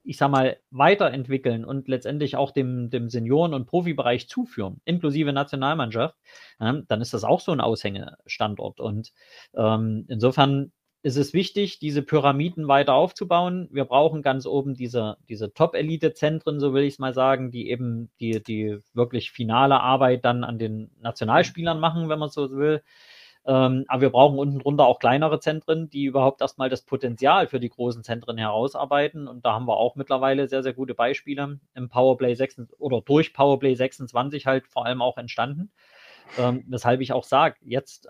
[0.05, 6.17] ich sag mal, weiterentwickeln und letztendlich auch dem, dem Senioren- und Profibereich zuführen, inklusive Nationalmannschaft,
[6.61, 8.81] äh, dann ist das auch so ein Aushängestandort.
[8.81, 9.13] Und
[9.55, 10.73] ähm, insofern
[11.05, 13.69] ist es wichtig, diese Pyramiden weiter aufzubauen.
[13.71, 18.11] Wir brauchen ganz oben diese, diese Top-Elite-Zentren, so will ich es mal sagen, die eben
[18.21, 22.83] die, die wirklich finale Arbeit dann an den Nationalspielern machen, wenn man so will.
[23.47, 27.61] Ähm, aber wir brauchen unten drunter auch kleinere Zentren, die überhaupt erstmal das Potenzial für
[27.61, 29.29] die großen Zentren herausarbeiten.
[29.29, 33.35] Und da haben wir auch mittlerweile sehr, sehr gute Beispiele im Powerplay 6 oder durch
[33.35, 35.71] Powerplay 26 halt vor allem auch entstanden.
[36.39, 38.09] Ähm, weshalb ich auch sage, jetzt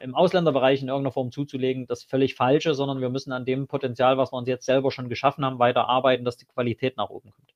[0.00, 4.18] im Ausländerbereich in irgendeiner Form zuzulegen, das völlig falsche, sondern wir müssen an dem Potenzial,
[4.18, 7.30] was wir uns jetzt selber schon geschaffen haben, weiter arbeiten, dass die Qualität nach oben
[7.30, 7.54] kommt.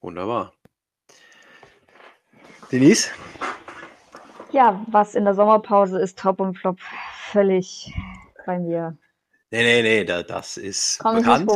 [0.00, 0.52] Wunderbar.
[2.70, 3.10] Denise?
[4.52, 6.78] Ja, was in der Sommerpause ist, Top und Flop,
[7.30, 7.94] völlig
[8.44, 8.98] bei mir.
[9.52, 11.52] Nee, nee, nee, da, das ist Komm bekannt.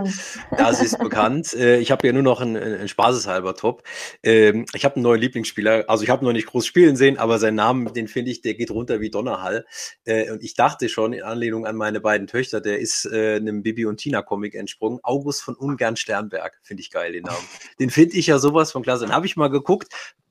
[0.59, 1.55] Das ist bekannt.
[1.55, 3.85] Äh, ich habe ja nur noch einen, einen Spaßeshalber Top.
[4.23, 5.87] Ähm, ich habe einen neuen Lieblingsspieler.
[5.89, 8.53] Also ich habe noch nicht groß spielen sehen, aber seinen Namen, den finde ich, der
[8.53, 9.65] geht runter wie Donnerhall.
[10.05, 13.63] Äh, und ich dachte schon in Anlehnung an meine beiden Töchter, der ist äh, einem
[13.63, 15.01] Bibi und Tina Comic entsprungen.
[15.03, 17.49] August von Ungern Sternberg, finde ich geil den Namen.
[17.81, 19.07] Den finde ich ja sowas von klasse.
[19.07, 19.89] Dann habe ich mal geguckt,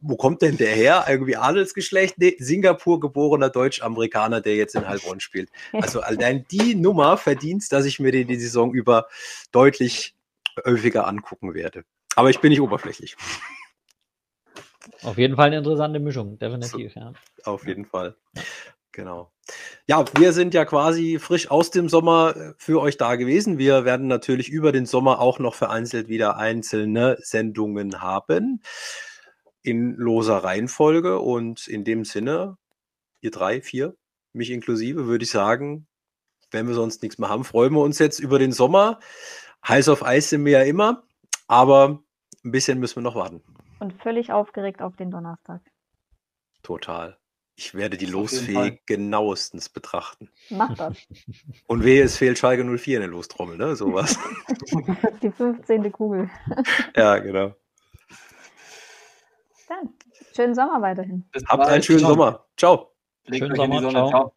[0.08, 1.06] wo kommt denn der her?
[1.08, 2.20] Irgendwie Adelsgeschlecht?
[2.20, 5.50] Nee, Singapur geborener Deutsch-Amerikaner, der jetzt in Heilbronn spielt.
[5.74, 9.08] Also allein die Nummer verdient, dass ich mir die, die Saison über
[9.52, 10.16] deutlich
[10.66, 11.84] häufiger angucken werde.
[12.16, 13.16] Aber ich bin nicht oberflächlich.
[15.02, 17.14] Auf jeden Fall eine interessante Mischung, definitiv, so, ja.
[17.44, 18.16] Auf jeden Fall.
[18.92, 19.32] Genau.
[19.88, 23.58] Ja, wir sind ja quasi frisch aus dem Sommer für euch da gewesen.
[23.58, 28.62] Wir werden natürlich über den Sommer auch noch vereinzelt wieder einzelne Sendungen haben
[29.62, 32.58] in loser Reihenfolge und in dem Sinne,
[33.20, 33.96] ihr drei, vier,
[34.32, 35.88] mich inklusive, würde ich sagen,
[36.56, 39.00] wenn wir sonst nichts mehr haben, freuen wir uns jetzt über den Sommer.
[39.68, 41.04] Heiß auf Eis sind wir ja immer,
[41.48, 42.02] aber
[42.44, 43.44] ein bisschen müssen wir noch warten.
[43.80, 45.62] Und völlig aufgeregt auf den Donnerstag.
[46.64, 47.18] Total.
[47.58, 50.30] Ich werde die Losfee genauestens betrachten.
[50.50, 50.98] Mach das.
[51.68, 53.76] Und wehe, es fehlt Schalke 04 in der Lostrommel, ne?
[53.76, 54.20] Sowas.
[55.22, 55.92] die 15.
[55.92, 56.30] Kugel.
[56.96, 57.54] ja, genau.
[59.68, 59.90] Dann
[60.36, 61.30] schönen Sommer weiterhin.
[61.48, 62.46] Habt einen schönen Sommer.
[62.58, 62.92] Ciao.
[63.26, 63.90] Legt schönen Sommer.
[63.90, 64.34] Ciao.